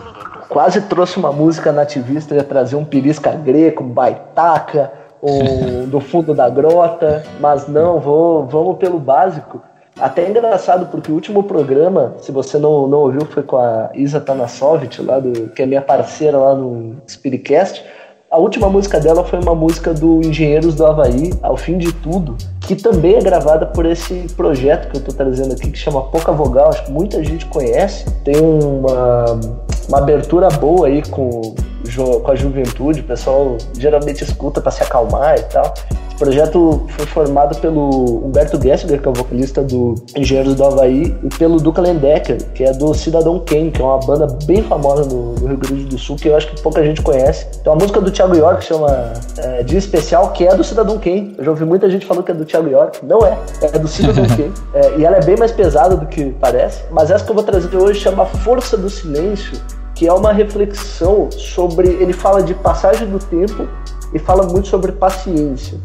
Quase 0.49 0.82
trouxe 0.82 1.18
uma 1.18 1.32
música 1.32 1.72
nativista, 1.72 2.36
ia 2.36 2.43
trazer 2.43 2.76
um 2.76 2.86
pirisca 2.86 3.32
greco, 3.32 3.84
um 3.84 3.89
baitaca, 3.89 4.91
um 5.22 5.88
do 5.89 5.99
fundo 5.99 6.34
da 6.34 6.49
grota, 6.49 7.24
mas 7.39 7.68
não, 7.68 7.99
vou, 7.99 8.45
vamos 8.45 8.78
pelo 8.78 8.99
básico. 8.99 9.62
Até 9.99 10.24
é 10.24 10.30
engraçado, 10.30 10.88
porque 10.91 11.12
o 11.12 11.16
último 11.16 11.43
programa, 11.43 12.14
se 12.22 12.32
você 12.32 12.60
não, 12.60 12.88
não 12.88 12.99
ouviu, 12.99 13.26
foi 13.26 13.41
com 13.41 13.58
a 13.58 13.89
Isa 13.95 14.20
Tanasovic, 14.20 15.01
lá 15.01 15.20
do, 15.20 15.49
que 15.49 15.64
é 15.64 15.66
minha 15.66 15.82
parceira 15.82 16.38
lá 16.38 16.53
no 16.53 16.97
Spiritcast. 17.08 17.84
A 18.30 18.38
última 18.38 18.69
música 18.69 18.99
dela 18.99 19.23
foi 19.23 19.39
uma 19.39 19.55
música 19.55 19.93
do 19.93 20.19
Engenheiros 20.19 20.75
do 20.75 20.86
Havaí, 20.86 21.32
Ao 21.41 21.55
Fim 21.55 21.78
de 21.78 21.93
Tudo, 21.93 22.36
que 22.59 22.75
também 22.75 23.15
é 23.15 23.21
gravada 23.21 23.65
por 23.65 23.86
esse 23.86 24.28
projeto 24.36 24.91
que 24.91 24.97
eu 24.97 25.01
tô 25.01 25.13
trazendo 25.13 25.53
aqui, 25.53 25.71
que 25.71 25.78
chama 25.78 26.01
Pouca 26.01 26.34
Vogal, 26.34 26.67
acho 26.67 26.84
que 26.84 26.91
muita 26.91 27.23
gente 27.23 27.45
conhece. 27.45 28.03
Tem 28.25 28.36
uma, 28.36 29.39
uma 29.88 29.97
abertura 29.99 30.49
boa 30.49 30.88
aí 30.88 31.01
com, 31.03 31.55
com 31.95 32.31
a 32.31 32.35
juventude, 32.35 33.01
o 33.01 33.03
pessoal 33.03 33.57
geralmente 33.77 34.23
escuta 34.23 34.61
para 34.61 34.71
se 34.71 34.83
acalmar 34.83 35.38
e 35.38 35.43
tal. 35.43 35.73
Esse 36.09 36.17
projeto 36.17 36.88
foi 36.89 37.05
formado 37.05 37.59
pelo 37.59 38.25
Humberto 38.25 38.59
Gessinger, 38.59 38.99
que 38.99 39.07
é 39.07 39.11
o 39.11 39.13
vocalista 39.13 39.61
do 39.61 39.93
Engenheiros 40.15 40.55
do 40.55 40.63
Havaí, 40.63 41.15
e 41.23 41.29
pelo 41.38 41.57
Duca 41.57 41.79
Lendecker, 41.79 42.43
que 42.55 42.63
é 42.63 42.73
do 42.73 42.93
Cidadão 42.95 43.39
Kane, 43.39 43.69
que 43.69 43.79
é 43.79 43.85
uma 43.85 43.99
banda 43.99 44.27
bem 44.45 44.63
famosa 44.63 45.05
no, 45.05 45.35
no 45.35 45.47
Rio 45.47 45.57
Grande 45.57 45.85
do 45.85 45.97
Sul, 45.97 46.15
que 46.15 46.27
eu 46.27 46.35
acho 46.35 46.47
que 46.47 46.61
pouca 46.61 46.83
gente 46.83 47.03
conhece. 47.03 47.45
Tem 47.59 47.71
uma 47.71 47.75
música 47.75 48.01
do 48.01 48.09
Thiago 48.09 48.35
York 48.35 48.61
que 48.61 48.65
chama 48.65 49.13
é, 49.38 49.61
Dia 49.61 49.77
Especial, 49.77 50.31
que 50.31 50.47
é 50.47 50.55
do 50.55 50.63
Cidadão 50.63 50.97
Kane. 50.97 51.35
Eu 51.38 51.43
já 51.43 51.51
ouvi 51.51 51.65
muita 51.65 51.88
gente 51.88 52.05
falando 52.05 52.23
que 52.23 52.31
é 52.31 52.33
do 52.33 52.45
Thiago 52.45 52.67
York. 52.67 53.05
Não 53.05 53.23
é, 53.23 53.38
é 53.61 53.77
do 53.77 53.88
Cidadão 53.88 54.25
Kane. 54.35 54.51
É, 54.73 54.97
e 54.97 55.05
ela 55.05 55.17
é 55.17 55.23
bem 55.23 55.38
mais 55.38 55.51
pesada 55.51 55.95
do 55.95 56.07
que 56.07 56.31
parece. 56.39 56.83
Mas 56.89 57.11
essa 57.11 57.23
que 57.23 57.29
eu 57.29 57.35
vou 57.35 57.43
trazer 57.43 57.75
hoje 57.77 57.99
chama 57.99 58.25
Força 58.25 58.75
do 58.75 58.89
Silêncio, 58.89 59.55
que 59.98 60.08
é 60.08 60.14
uma 60.14 60.32
reflexão 60.32 61.30
sobre. 61.32 61.88
Ele 61.88 62.14
fala 62.14 62.43
de 62.43 62.54
passagem 62.54 63.10
do 63.10 63.18
tempo 63.18 63.68
e 64.14 64.20
fala 64.20 64.45
muito 64.45 64.68
sobre 64.68 64.91
paciência. 64.91 65.78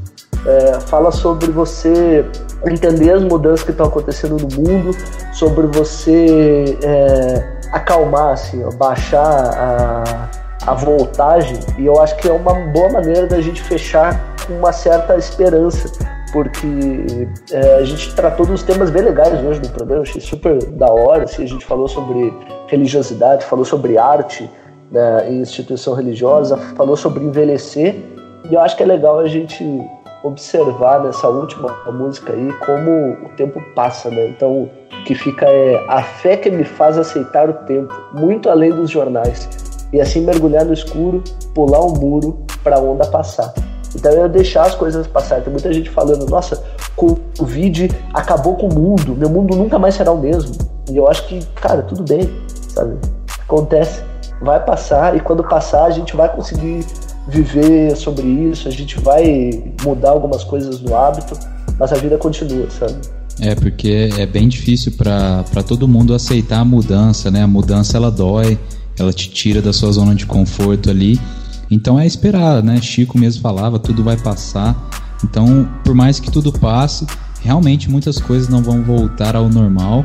É, 0.46 0.80
fala 0.80 1.10
sobre 1.10 1.50
você 1.50 2.24
entender 2.66 3.12
as 3.12 3.22
mudanças 3.22 3.64
que 3.64 3.70
estão 3.70 3.86
acontecendo 3.86 4.36
no 4.36 4.48
mundo, 4.60 4.90
sobre 5.32 5.66
você 5.68 6.78
é, 6.82 7.58
acalmar, 7.72 8.32
assim, 8.32 8.62
baixar 8.76 9.24
a, 9.24 10.30
a 10.66 10.74
voltagem. 10.74 11.58
E 11.78 11.86
eu 11.86 12.00
acho 12.00 12.16
que 12.16 12.28
é 12.28 12.32
uma 12.32 12.54
boa 12.54 12.90
maneira 12.90 13.26
da 13.26 13.40
gente 13.40 13.62
fechar 13.62 14.20
com 14.46 14.54
uma 14.54 14.72
certa 14.72 15.16
esperança, 15.16 15.90
porque 16.32 17.28
é, 17.50 17.76
a 17.76 17.84
gente 17.84 18.14
tratou 18.14 18.44
dos 18.44 18.62
temas 18.62 18.90
bem 18.90 19.02
legais 19.04 19.42
hoje 19.42 19.60
no 19.60 19.70
programa, 19.70 20.02
achei 20.02 20.20
super 20.20 20.62
da 20.72 20.92
hora. 20.92 21.24
Assim, 21.24 21.44
a 21.44 21.48
gente 21.48 21.64
falou 21.64 21.88
sobre 21.88 22.32
religiosidade, 22.72 23.44
falou 23.44 23.64
sobre 23.64 23.98
arte 23.98 24.50
né, 24.90 25.30
em 25.30 25.40
instituição 25.40 25.94
religiosa, 25.94 26.56
falou 26.76 26.96
sobre 26.96 27.22
envelhecer. 27.22 27.94
E 28.50 28.54
eu 28.54 28.60
acho 28.60 28.76
que 28.76 28.82
é 28.82 28.86
legal 28.86 29.18
a 29.18 29.28
gente 29.28 29.64
observar 30.24 31.02
nessa 31.02 31.28
última 31.28 31.68
música 31.92 32.32
aí 32.32 32.52
como 32.64 33.12
o 33.24 33.28
tempo 33.36 33.60
passa, 33.74 34.08
né? 34.08 34.28
Então, 34.28 34.62
o 34.62 35.04
que 35.04 35.14
fica 35.14 35.46
é 35.46 35.84
a 35.88 36.02
fé 36.02 36.36
que 36.36 36.50
me 36.50 36.64
faz 36.64 36.96
aceitar 36.96 37.50
o 37.50 37.54
tempo, 37.64 37.92
muito 38.12 38.48
além 38.48 38.70
dos 38.70 38.90
jornais, 38.90 39.48
e 39.92 40.00
assim 40.00 40.20
mergulhar 40.20 40.64
no 40.64 40.72
escuro, 40.72 41.22
pular 41.54 41.84
um 41.84 41.92
muro 41.94 42.38
para 42.62 42.76
a 42.76 42.80
onda 42.80 43.04
passar. 43.06 43.52
Então 43.94 44.10
eu 44.12 44.28
deixar 44.28 44.62
as 44.62 44.74
coisas 44.74 45.06
passarem. 45.06 45.44
Tem 45.44 45.52
muita 45.52 45.72
gente 45.72 45.90
falando, 45.90 46.24
nossa, 46.26 46.62
Covid 46.96 47.90
acabou 48.14 48.56
com 48.56 48.68
o 48.68 48.74
mundo, 48.74 49.14
meu 49.14 49.28
mundo 49.28 49.54
nunca 49.56 49.78
mais 49.78 49.94
será 49.94 50.12
o 50.12 50.18
mesmo. 50.18 50.56
E 50.90 50.96
eu 50.96 51.08
acho 51.08 51.26
que, 51.26 51.44
cara, 51.56 51.82
tudo 51.82 52.02
bem, 52.02 52.30
sabe? 52.74 52.96
Acontece, 53.40 54.02
vai 54.40 54.64
passar 54.64 55.16
e 55.16 55.20
quando 55.20 55.42
passar 55.44 55.84
a 55.84 55.90
gente 55.90 56.16
vai 56.16 56.28
conseguir 56.34 56.84
viver 57.28 57.96
sobre 57.96 58.26
isso, 58.26 58.68
a 58.68 58.70
gente 58.70 58.98
vai 59.00 59.74
mudar 59.82 60.10
algumas 60.10 60.42
coisas 60.42 60.80
no 60.80 60.96
hábito, 60.96 61.38
mas 61.78 61.92
a 61.92 61.96
vida 61.96 62.18
continua, 62.18 62.68
sabe? 62.70 62.94
É, 63.40 63.54
porque 63.54 64.10
é 64.18 64.26
bem 64.26 64.48
difícil 64.48 64.92
para 64.92 65.62
todo 65.66 65.88
mundo 65.88 66.14
aceitar 66.14 66.60
a 66.60 66.64
mudança, 66.64 67.30
né? 67.30 67.42
A 67.42 67.46
mudança 67.46 67.96
ela 67.96 68.10
dói, 68.10 68.58
ela 68.98 69.12
te 69.12 69.30
tira 69.30 69.62
da 69.62 69.72
sua 69.72 69.90
zona 69.92 70.14
de 70.14 70.26
conforto 70.26 70.90
ali. 70.90 71.18
Então 71.70 71.98
é 71.98 72.06
esperar, 72.06 72.62
né? 72.62 72.80
Chico 72.82 73.18
mesmo 73.18 73.40
falava, 73.40 73.78
tudo 73.78 74.04
vai 74.04 74.16
passar. 74.16 74.76
Então, 75.24 75.68
por 75.84 75.94
mais 75.94 76.20
que 76.20 76.30
tudo 76.30 76.52
passe, 76.52 77.06
realmente 77.40 77.90
muitas 77.90 78.20
coisas 78.20 78.48
não 78.48 78.62
vão 78.62 78.82
voltar 78.82 79.34
ao 79.34 79.48
normal. 79.48 80.04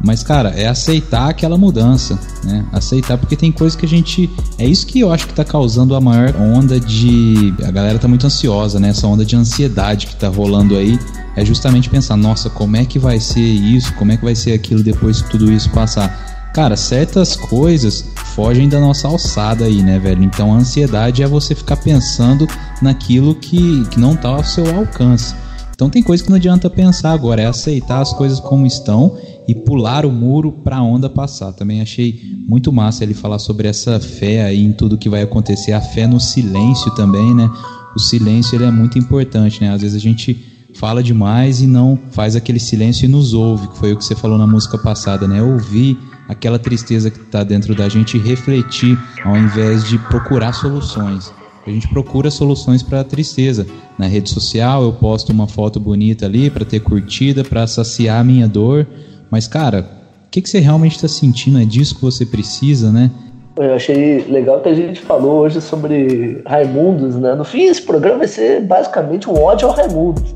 Mas, 0.00 0.22
cara, 0.22 0.50
é 0.50 0.68
aceitar 0.68 1.28
aquela 1.28 1.58
mudança, 1.58 2.18
né? 2.44 2.64
Aceitar, 2.72 3.18
porque 3.18 3.34
tem 3.34 3.50
coisas 3.50 3.74
que 3.74 3.84
a 3.84 3.88
gente. 3.88 4.30
É 4.56 4.64
isso 4.64 4.86
que 4.86 5.00
eu 5.00 5.12
acho 5.12 5.26
que 5.26 5.34
tá 5.34 5.44
causando 5.44 5.94
a 5.94 6.00
maior 6.00 6.34
onda 6.36 6.78
de. 6.78 7.52
A 7.64 7.70
galera 7.70 7.98
tá 7.98 8.06
muito 8.06 8.26
ansiosa, 8.26 8.78
né? 8.78 8.90
Essa 8.90 9.06
onda 9.06 9.24
de 9.24 9.34
ansiedade 9.34 10.06
que 10.06 10.16
tá 10.16 10.28
rolando 10.28 10.76
aí. 10.76 10.98
É 11.36 11.44
justamente 11.44 11.88
pensar, 11.88 12.16
nossa, 12.16 12.50
como 12.50 12.76
é 12.76 12.84
que 12.84 12.98
vai 12.98 13.20
ser 13.20 13.40
isso? 13.40 13.92
Como 13.94 14.10
é 14.10 14.16
que 14.16 14.24
vai 14.24 14.34
ser 14.34 14.52
aquilo 14.52 14.82
depois 14.82 15.22
que 15.22 15.30
tudo 15.30 15.52
isso 15.52 15.70
passar? 15.70 16.50
Cara, 16.52 16.76
certas 16.76 17.36
coisas 17.36 18.04
fogem 18.34 18.68
da 18.68 18.80
nossa 18.80 19.06
alçada 19.06 19.64
aí, 19.64 19.82
né, 19.82 19.98
velho? 19.98 20.22
Então 20.24 20.52
a 20.52 20.56
ansiedade 20.56 21.22
é 21.22 21.28
você 21.28 21.54
ficar 21.54 21.76
pensando 21.76 22.48
naquilo 22.82 23.34
que, 23.34 23.84
que 23.86 24.00
não 24.00 24.16
tá 24.16 24.28
ao 24.28 24.44
seu 24.44 24.76
alcance. 24.76 25.34
Então 25.78 25.88
tem 25.88 26.02
coisa 26.02 26.24
que 26.24 26.28
não 26.28 26.38
adianta 26.38 26.68
pensar 26.68 27.12
agora, 27.12 27.40
é 27.40 27.46
aceitar 27.46 28.00
as 28.00 28.12
coisas 28.12 28.40
como 28.40 28.66
estão 28.66 29.16
e 29.46 29.54
pular 29.54 30.04
o 30.04 30.10
muro 30.10 30.50
para 30.50 30.78
a 30.78 30.82
onda 30.82 31.08
passar. 31.08 31.52
Também 31.52 31.80
achei 31.80 32.36
muito 32.48 32.72
massa 32.72 33.04
ele 33.04 33.14
falar 33.14 33.38
sobre 33.38 33.68
essa 33.68 34.00
fé 34.00 34.42
aí 34.42 34.60
em 34.60 34.72
tudo 34.72 34.98
que 34.98 35.08
vai 35.08 35.22
acontecer, 35.22 35.70
a 35.70 35.80
fé 35.80 36.04
no 36.04 36.18
silêncio 36.18 36.92
também, 36.96 37.32
né? 37.32 37.48
O 37.94 38.00
silêncio 38.00 38.56
ele 38.56 38.64
é 38.64 38.72
muito 38.72 38.98
importante, 38.98 39.60
né? 39.60 39.70
Às 39.70 39.82
vezes 39.82 39.96
a 39.96 40.00
gente 40.00 40.44
fala 40.74 41.00
demais 41.00 41.62
e 41.62 41.66
não 41.68 41.96
faz 42.10 42.34
aquele 42.34 42.58
silêncio 42.58 43.04
e 43.04 43.08
nos 43.08 43.32
ouve, 43.32 43.68
que 43.68 43.78
foi 43.78 43.92
o 43.92 43.96
que 43.96 44.04
você 44.04 44.16
falou 44.16 44.36
na 44.36 44.48
música 44.48 44.76
passada, 44.78 45.28
né? 45.28 45.40
Ouvir 45.40 45.96
aquela 46.28 46.58
tristeza 46.58 47.08
que 47.08 47.20
está 47.20 47.44
dentro 47.44 47.72
da 47.76 47.88
gente 47.88 48.16
e 48.16 48.20
refletir 48.20 48.98
ao 49.24 49.36
invés 49.36 49.84
de 49.84 49.96
procurar 49.96 50.52
soluções. 50.54 51.32
A 51.68 51.72
gente 51.72 51.86
procura 51.86 52.30
soluções 52.30 52.82
para 52.82 53.00
a 53.00 53.04
tristeza. 53.04 53.66
Na 53.98 54.06
rede 54.06 54.30
social 54.30 54.82
eu 54.82 54.92
posto 54.92 55.32
uma 55.32 55.46
foto 55.46 55.78
bonita 55.78 56.24
ali 56.24 56.48
para 56.48 56.64
ter 56.64 56.80
curtida, 56.80 57.44
para 57.44 57.66
saciar 57.66 58.20
a 58.20 58.24
minha 58.24 58.48
dor. 58.48 58.86
Mas, 59.30 59.46
cara, 59.46 59.86
o 60.26 60.30
que, 60.30 60.40
que 60.40 60.48
você 60.48 60.60
realmente 60.60 60.96
está 60.96 61.08
sentindo? 61.08 61.60
É 61.60 61.66
disso 61.66 61.94
que 61.94 62.00
você 62.00 62.24
precisa, 62.24 62.90
né? 62.90 63.10
Eu 63.56 63.74
achei 63.74 64.24
legal 64.28 64.60
que 64.60 64.68
a 64.70 64.74
gente 64.74 65.00
falou 65.02 65.40
hoje 65.40 65.60
sobre 65.60 66.40
Raimundos, 66.46 67.16
né? 67.16 67.34
No 67.34 67.44
fim, 67.44 67.64
esse 67.64 67.82
programa 67.82 68.18
vai 68.18 68.28
ser 68.28 68.62
basicamente 68.62 69.28
um 69.28 69.38
ódio 69.38 69.68
ao 69.68 69.74
Raimundos. 69.74 70.34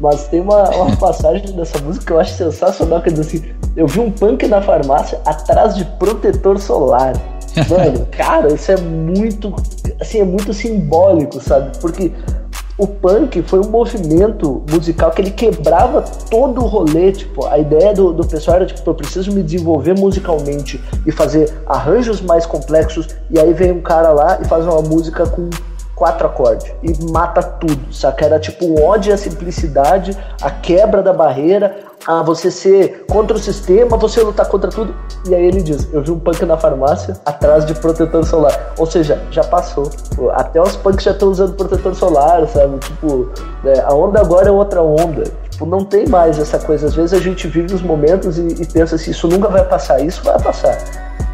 Mas 0.00 0.26
tem 0.26 0.40
uma, 0.40 0.68
uma 0.70 0.96
passagem 0.98 1.54
dessa 1.54 1.78
música 1.78 2.06
que 2.06 2.12
eu 2.12 2.18
acho 2.18 2.34
sensacional, 2.34 3.00
que 3.00 3.10
diz 3.10 3.20
assim, 3.20 3.44
eu 3.76 3.86
vi 3.86 4.00
um 4.00 4.10
punk 4.10 4.48
na 4.48 4.60
farmácia 4.60 5.20
atrás 5.24 5.76
de 5.76 5.84
protetor 5.84 6.58
solar. 6.58 7.12
Mano, 7.68 8.06
cara, 8.10 8.52
isso 8.52 8.72
é 8.72 8.76
muito, 8.76 9.54
assim, 10.00 10.20
é 10.20 10.24
muito 10.24 10.52
simbólico, 10.52 11.40
sabe? 11.40 11.76
Porque 11.78 12.12
o 12.78 12.86
punk 12.86 13.42
foi 13.42 13.60
um 13.60 13.68
movimento 13.68 14.62
musical 14.70 15.10
que 15.10 15.20
ele 15.20 15.30
quebrava 15.30 16.02
todo 16.30 16.62
o 16.62 16.66
rolê, 16.66 17.12
tipo, 17.12 17.46
a 17.46 17.58
ideia 17.58 17.92
do, 17.92 18.12
do 18.12 18.26
pessoal 18.26 18.56
era, 18.56 18.66
tipo, 18.66 18.88
eu 18.88 18.94
preciso 18.94 19.32
me 19.32 19.42
desenvolver 19.42 19.98
musicalmente 19.98 20.82
e 21.06 21.12
fazer 21.12 21.52
arranjos 21.66 22.20
mais 22.20 22.46
complexos, 22.46 23.08
e 23.30 23.38
aí 23.38 23.52
vem 23.52 23.72
um 23.72 23.82
cara 23.82 24.10
lá 24.10 24.38
e 24.40 24.44
faz 24.46 24.64
uma 24.64 24.80
música 24.80 25.26
com 25.26 25.50
quatro 25.94 26.26
acordes 26.26 26.72
e 26.82 27.12
mata 27.12 27.42
tudo, 27.42 27.94
saca? 27.94 28.24
Era 28.24 28.40
tipo 28.40 28.64
um 28.64 28.82
ódio 28.82 29.14
à 29.14 29.16
simplicidade, 29.16 30.16
a 30.40 30.50
quebra 30.50 31.00
da 31.00 31.12
barreira, 31.12 31.76
a 32.06 32.22
você 32.22 32.50
ser 32.50 33.04
contra 33.08 33.36
o 33.36 33.40
sistema, 33.40 33.96
você 33.96 34.22
lutar 34.22 34.46
contra 34.46 34.70
tudo. 34.70 34.94
E 35.28 35.34
aí 35.34 35.44
ele 35.44 35.62
diz: 35.62 35.88
Eu 35.92 36.02
vi 36.02 36.10
um 36.10 36.18
punk 36.18 36.44
na 36.44 36.56
farmácia 36.56 37.18
atrás 37.24 37.64
de 37.64 37.74
protetor 37.74 38.24
solar. 38.24 38.72
Ou 38.78 38.86
seja, 38.86 39.22
já 39.30 39.44
passou. 39.44 39.90
Até 40.32 40.60
os 40.60 40.76
punks 40.76 41.04
já 41.04 41.12
estão 41.12 41.28
usando 41.28 41.54
protetor 41.54 41.94
solar, 41.94 42.46
sabe? 42.48 42.78
Tipo, 42.78 43.28
né, 43.62 43.74
a 43.84 43.94
onda 43.94 44.20
agora 44.20 44.48
é 44.48 44.52
outra 44.52 44.82
onda. 44.82 45.24
Tipo, 45.50 45.66
não 45.66 45.84
tem 45.84 46.06
mais 46.08 46.38
essa 46.38 46.58
coisa. 46.58 46.86
Às 46.86 46.94
vezes 46.94 47.12
a 47.12 47.20
gente 47.20 47.46
vive 47.46 47.74
os 47.74 47.82
momentos 47.82 48.38
e, 48.38 48.46
e 48.46 48.66
pensa 48.66 48.96
assim: 48.96 49.10
Isso 49.10 49.28
nunca 49.28 49.48
vai 49.48 49.64
passar. 49.64 50.00
Isso 50.00 50.22
vai 50.24 50.40
passar. 50.40 50.76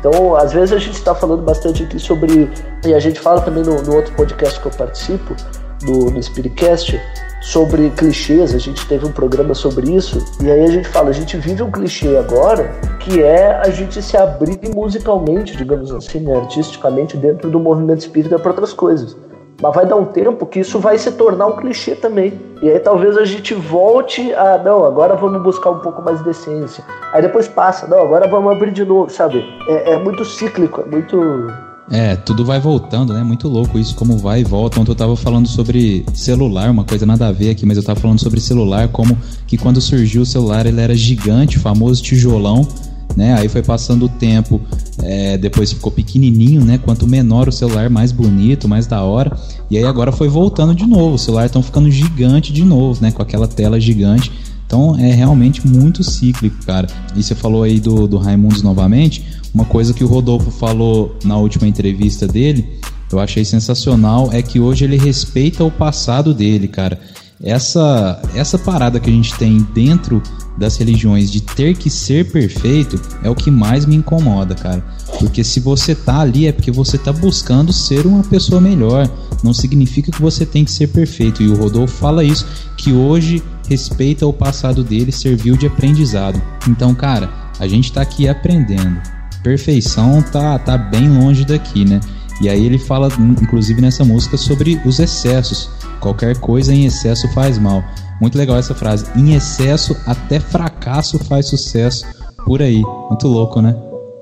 Então, 0.01 0.37
às 0.37 0.53
vezes 0.53 0.73
a 0.73 0.79
gente 0.79 0.95
está 0.95 1.15
falando 1.15 1.43
bastante 1.43 1.83
aqui 1.83 1.99
sobre. 1.99 2.51
E 2.85 2.95
a 2.95 3.01
gente 3.01 3.19
fala 3.19 3.41
também 3.41 3.65
no, 3.65 3.83
no 3.83 3.97
outro 3.97 4.15
podcast 4.15 4.61
que 4.61 4.67
eu 4.67 4.73
participo, 4.73 5.35
do, 5.83 6.11
no 6.11 6.23
Spiritcast, 6.23 7.01
sobre 7.41 7.91
clichês. 7.91 8.55
A 8.55 8.59
gente 8.59 8.87
teve 8.87 9.07
um 9.07 9.13
programa 9.13 9.55
sobre 9.55 9.91
isso. 9.95 10.25
E 10.43 10.51
aí 10.51 10.65
a 10.65 10.71
gente 10.71 10.89
fala: 10.89 11.11
a 11.11 11.13
gente 11.13 11.37
vive 11.37 11.63
um 11.63 11.71
clichê 11.71 12.17
agora, 12.17 12.73
que 13.01 13.23
é 13.23 13.57
a 13.57 13.71
gente 13.71 14.03
se 14.03 14.17
abrir 14.17 14.59
musicalmente, 14.75 15.57
digamos 15.57 15.93
assim, 15.93 16.21
né, 16.21 16.37
artisticamente, 16.37 17.17
dentro 17.17 17.51
do 17.51 17.59
movimento 17.59 18.01
espírita 18.01 18.39
para 18.39 18.51
outras 18.51 18.73
coisas. 18.73 19.17
Mas 19.61 19.75
vai 19.75 19.87
dar 19.87 19.97
um 19.97 20.05
tempo 20.05 20.47
que 20.47 20.61
isso 20.61 20.79
vai 20.79 20.97
se 20.99 21.11
tornar 21.13 21.47
um 21.47 21.57
clichê 21.57 21.97
também. 21.97 22.41
E 22.63 22.71
aí 22.71 22.79
talvez 22.79 23.17
a 23.17 23.25
gente 23.25 23.55
volte 23.55 24.33
a, 24.35 24.59
não, 24.59 24.85
agora 24.85 25.17
vamos 25.17 25.43
buscar 25.43 25.71
um 25.71 25.81
pouco 25.81 26.01
mais 26.01 26.19
de 26.19 26.25
decência. 26.25 26.85
Aí 27.13 27.23
depois 27.23 27.49
passa, 27.49 27.87
não, 27.89 28.01
agora 28.01 28.29
vamos 28.29 28.53
abrir 28.53 28.71
de 28.71 28.85
novo, 28.85 29.11
sabe? 29.11 29.45
É, 29.69 29.95
é 29.95 29.97
muito 29.97 30.25
cíclico, 30.25 30.83
é 30.83 30.85
muito. 30.85 31.49
É, 31.91 32.17
tudo 32.17 32.45
vai 32.45 32.61
voltando, 32.61 33.15
né? 33.15 33.23
Muito 33.23 33.49
louco 33.49 33.79
isso, 33.79 33.95
como 33.95 34.19
vai 34.19 34.41
e 34.41 34.45
volta. 34.45 34.79
Ontem 34.79 34.91
eu 34.91 34.97
tava 34.97 35.17
falando 35.17 35.49
sobre 35.49 36.05
celular, 36.13 36.71
uma 36.71 36.85
coisa 36.85 37.07
nada 37.07 37.29
a 37.29 37.33
ver 37.33 37.51
aqui, 37.51 37.65
mas 37.65 37.77
eu 37.77 37.83
tava 37.83 37.99
falando 37.99 38.21
sobre 38.21 38.41
celular, 38.41 38.89
como 38.89 39.17
que 39.47 39.57
quando 39.57 39.81
surgiu 39.81 40.23
o 40.23 40.27
celular 40.27 40.67
ele 40.67 40.81
era 40.81 40.95
gigante, 40.95 41.59
famoso 41.59 42.03
tijolão 42.03 42.69
né? 43.17 43.35
Aí 43.35 43.49
foi 43.49 43.63
passando 43.63 44.05
o 44.05 44.09
tempo, 44.09 44.61
é, 45.03 45.37
depois 45.37 45.73
ficou 45.73 45.91
pequenininho, 45.91 46.65
né? 46.65 46.79
Quanto 46.79 47.07
menor 47.07 47.49
o 47.49 47.53
celular, 47.53 47.91
mais 47.91 48.13
bonito, 48.13 48.69
mais 48.69 48.87
da 48.87 49.03
hora. 49.03 49.37
E 49.69 49.77
aí 49.77 49.85
agora 49.85 50.13
foi 50.13 50.29
voltando 50.29 50.73
de 50.73 50.87
novo. 50.87 51.17
O 51.17 51.19
celular 51.19 51.47
estão 51.47 51.61
ficando 51.61 51.91
gigante 51.91 52.53
de 52.53 52.65
novo, 52.65 53.03
né? 53.03 53.11
Com 53.11 53.21
aquela 53.21 53.49
tela 53.49 53.81
gigante. 53.81 54.31
Então 54.65 54.97
é 54.99 55.13
realmente 55.13 55.67
muito 55.67 56.05
cíclico, 56.05 56.65
cara. 56.65 56.87
E 57.17 57.23
você 57.23 57.35
falou 57.35 57.65
aí 57.65 57.81
do, 57.81 58.07
do 58.07 58.19
Raimundos 58.19 58.63
novamente. 58.63 59.25
Uma 59.55 59.65
coisa 59.65 59.95
que 59.95 60.05
o 60.05 60.07
Rodolfo 60.07 60.51
falou 60.51 61.17
na 61.25 61.37
última 61.37 61.67
entrevista 61.67 62.27
dele, 62.27 62.79
eu 63.11 63.19
achei 63.19 63.45
sensacional, 63.45 64.31
é 64.33 64.43
que 64.43 64.61
hoje 64.61 64.85
ele 64.85 64.97
respeita 64.97 65.65
o 65.65 65.71
passado 65.71 66.35
dele, 66.35 66.69
cara. 66.69 67.01
Essa, 67.43 68.21
essa 68.35 68.59
parada 68.59 68.99
que 68.99 69.09
a 69.09 69.13
gente 69.13 69.33
tem 69.35 69.65
dentro 69.73 70.21
das 70.59 70.77
religiões 70.77 71.31
de 71.31 71.41
ter 71.41 71.77
que 71.77 71.89
ser 71.89 72.33
perfeito 72.33 73.01
é 73.23 73.31
o 73.31 73.35
que 73.35 73.49
mais 73.49 73.87
me 73.87 73.95
incomoda, 73.95 74.57
cara. 74.57 74.85
Porque 75.21 75.45
se 75.45 75.61
você 75.61 75.95
tá 75.95 76.21
ali 76.21 76.49
é 76.49 76.53
porque 76.53 76.73
você 76.73 76.99
tá 76.99 77.13
buscando 77.13 77.73
ser 77.73 78.07
uma 78.07 78.25
pessoa 78.25 78.61
melhor. 78.61 79.09
Não 79.43 79.55
significa 79.55 80.11
que 80.11 80.21
você 80.21 80.45
tem 80.45 80.65
que 80.65 80.71
ser 80.71 80.89
perfeito. 80.89 81.43
E 81.43 81.49
o 81.49 81.57
Rodolfo 81.57 81.95
fala 81.95 82.25
isso, 82.25 82.45
que 82.77 82.93
hoje 82.93 83.41
respeita 83.69 84.27
o 84.27 84.33
passado 84.33 84.83
dele, 84.83 85.13
serviu 85.13 85.57
de 85.57 85.67
aprendizado. 85.67 86.43
Então, 86.69 86.93
cara, 86.93 87.31
a 87.61 87.69
gente 87.69 87.93
tá 87.93 88.03
aqui 88.03 88.29
aprendendo. 88.29 89.18
Perfeição 89.43 90.23
tá, 90.23 90.59
tá 90.59 90.77
bem 90.77 91.09
longe 91.09 91.45
daqui, 91.45 91.85
né? 91.85 92.01
E 92.41 92.49
aí 92.49 92.65
ele 92.65 92.79
fala, 92.79 93.09
inclusive 93.19 93.81
nessa 93.81 94.05
música, 94.05 94.37
sobre 94.37 94.81
os 94.87 95.01
excessos. 95.01 95.71
Qualquer 96.01 96.39
coisa 96.39 96.73
em 96.73 96.85
excesso 96.85 97.29
faz 97.33 97.59
mal. 97.59 97.83
Muito 98.21 98.39
legal 98.39 98.57
essa 98.57 98.75
frase. 98.75 99.07
Em 99.17 99.35
excesso, 99.35 99.97
até 100.07 100.39
fracasso 100.39 101.19
faz 101.25 101.47
sucesso 101.47 102.07
por 102.45 102.63
aí. 102.63 102.83
Muito 103.09 103.27
louco, 103.27 103.61
né? 103.61 103.77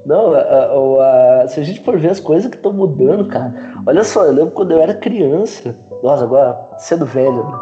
Não, 0.06 0.32
a, 0.34 0.38
a, 0.38 1.42
a, 1.42 1.48
se 1.48 1.60
a 1.60 1.64
gente 1.64 1.80
for 1.80 1.98
ver 1.98 2.10
as 2.10 2.20
coisas 2.20 2.48
que 2.48 2.56
estão 2.56 2.72
mudando, 2.72 3.26
cara. 3.26 3.52
Olha 3.84 4.04
só, 4.04 4.24
eu 4.24 4.32
lembro 4.32 4.52
quando 4.52 4.70
eu 4.70 4.80
era 4.80 4.94
criança. 4.94 5.74
Nossa, 6.02 6.24
agora 6.24 6.56
sendo 6.78 7.04
velho, 7.04 7.44
né? 7.44 7.58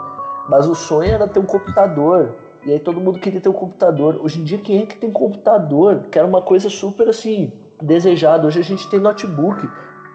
Mas 0.48 0.66
o 0.66 0.74
sonho 0.74 1.10
era 1.10 1.26
ter 1.26 1.40
um 1.40 1.46
computador. 1.46 2.36
E 2.64 2.72
aí 2.72 2.80
todo 2.80 3.00
mundo 3.00 3.18
queria 3.18 3.40
ter 3.40 3.48
um 3.48 3.54
computador. 3.54 4.18
Hoje 4.22 4.40
em 4.40 4.44
dia, 4.44 4.58
quem 4.58 4.82
é 4.82 4.86
que 4.86 4.96
tem 4.96 5.10
computador? 5.10 6.06
Que 6.10 6.18
era 6.18 6.26
uma 6.26 6.40
coisa 6.40 6.70
super 6.70 7.08
assim, 7.08 7.52
desejada. 7.82 8.46
Hoje 8.46 8.60
a 8.60 8.64
gente 8.64 8.88
tem 8.88 8.98
notebook. 8.98 9.68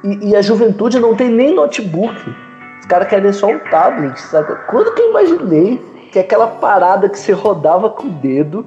E, 0.04 0.30
e 0.30 0.36
a 0.36 0.42
juventude 0.42 1.00
não 1.00 1.16
tem 1.16 1.30
nem 1.30 1.54
notebook. 1.54 2.16
Os 2.80 2.86
caras 2.88 3.08
querem 3.08 3.32
só 3.32 3.48
um 3.48 3.60
tablet, 3.60 4.20
sabe? 4.20 4.56
Quando 4.68 4.94
que 4.96 5.02
eu 5.02 5.10
imaginei 5.12 5.80
que 6.12 6.18
aquela 6.18 6.48
parada 6.48 7.08
que 7.08 7.20
você 7.20 7.34
rodava 7.34 7.90
com 7.90 8.08
o 8.08 8.12
dedo, 8.12 8.66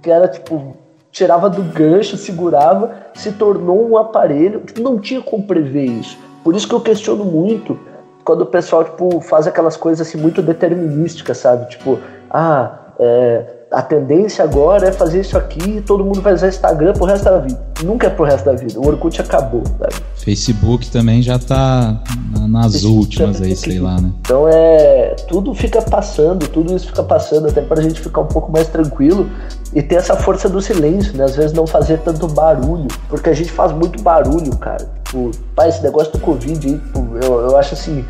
que 0.00 0.10
era 0.10 0.28
tipo, 0.28 0.76
tirava 1.10 1.50
do 1.50 1.62
gancho, 1.62 2.16
segurava, 2.16 2.94
se 3.14 3.32
tornou 3.32 3.90
um 3.90 3.98
aparelho. 3.98 4.60
Tipo, 4.60 4.80
não 4.80 4.98
tinha 4.98 5.20
como 5.20 5.44
prever 5.44 5.86
isso. 5.86 6.16
Por 6.44 6.54
isso 6.54 6.68
que 6.68 6.74
eu 6.74 6.80
questiono 6.80 7.24
muito 7.24 7.76
quando 8.24 8.42
o 8.42 8.46
pessoal 8.46 8.84
tipo, 8.84 9.20
faz 9.20 9.46
aquelas 9.46 9.76
coisas 9.76 10.06
assim 10.06 10.18
muito 10.18 10.40
determinísticas, 10.40 11.38
sabe? 11.38 11.68
Tipo, 11.68 11.98
ah, 12.30 12.83
é, 12.98 13.44
a 13.70 13.82
tendência 13.82 14.44
agora 14.44 14.88
é 14.88 14.92
fazer 14.92 15.20
isso 15.20 15.36
aqui 15.36 15.78
e 15.78 15.80
todo 15.80 16.04
mundo 16.04 16.20
vai 16.20 16.32
usar 16.32 16.48
Instagram 16.48 16.92
pro 16.92 17.04
resto 17.04 17.24
da 17.24 17.38
vida. 17.38 17.60
Nunca 17.82 18.06
é 18.06 18.10
pro 18.10 18.24
resto 18.24 18.44
da 18.44 18.52
vida. 18.52 18.78
O 18.78 18.86
Orkut 18.86 19.20
acabou, 19.20 19.62
sabe? 19.78 19.94
Facebook 20.16 20.90
também 20.90 21.20
já 21.20 21.38
tá 21.38 22.00
nas 22.48 22.72
Facebook 22.72 22.96
últimas 22.96 23.42
aí, 23.42 23.56
sei 23.56 23.80
lá, 23.80 24.00
né? 24.00 24.12
Então 24.20 24.48
é. 24.48 25.16
Tudo 25.28 25.54
fica 25.54 25.82
passando, 25.82 26.46
tudo 26.48 26.74
isso 26.74 26.86
fica 26.86 27.02
passando, 27.02 27.48
até 27.48 27.62
pra 27.62 27.82
gente 27.82 28.00
ficar 28.00 28.20
um 28.20 28.26
pouco 28.26 28.50
mais 28.50 28.68
tranquilo 28.68 29.28
e 29.74 29.82
ter 29.82 29.96
essa 29.96 30.16
força 30.16 30.48
do 30.48 30.62
silêncio, 30.62 31.16
né? 31.16 31.24
Às 31.24 31.34
vezes 31.34 31.52
não 31.52 31.66
fazer 31.66 31.98
tanto 31.98 32.28
barulho, 32.28 32.86
porque 33.08 33.28
a 33.28 33.34
gente 33.34 33.50
faz 33.50 33.72
muito 33.72 34.00
barulho, 34.02 34.56
cara. 34.56 34.88
Tipo, 35.04 35.30
pai, 35.54 35.68
esse 35.68 35.82
negócio 35.82 36.12
do 36.12 36.20
Covid 36.20 36.66
aí, 36.66 36.78
tipo, 36.78 37.16
eu, 37.22 37.40
eu 37.50 37.56
acho 37.56 37.74
assim, 37.74 38.04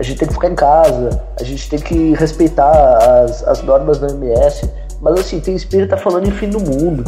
a 0.00 0.02
gente 0.02 0.18
tem 0.18 0.28
que 0.28 0.34
ficar 0.34 0.48
em 0.48 0.54
casa, 0.54 1.22
a 1.38 1.44
gente 1.44 1.68
tem 1.68 1.78
que 1.78 2.14
respeitar 2.14 3.22
as, 3.22 3.46
as 3.46 3.62
normas 3.62 3.98
da 3.98 4.06
OMS. 4.06 4.68
Mas 5.02 5.20
assim, 5.20 5.40
tem 5.40 5.54
espírita 5.54 5.94
falando 5.96 6.26
em 6.26 6.30
fim 6.30 6.48
do 6.48 6.58
mundo. 6.58 7.04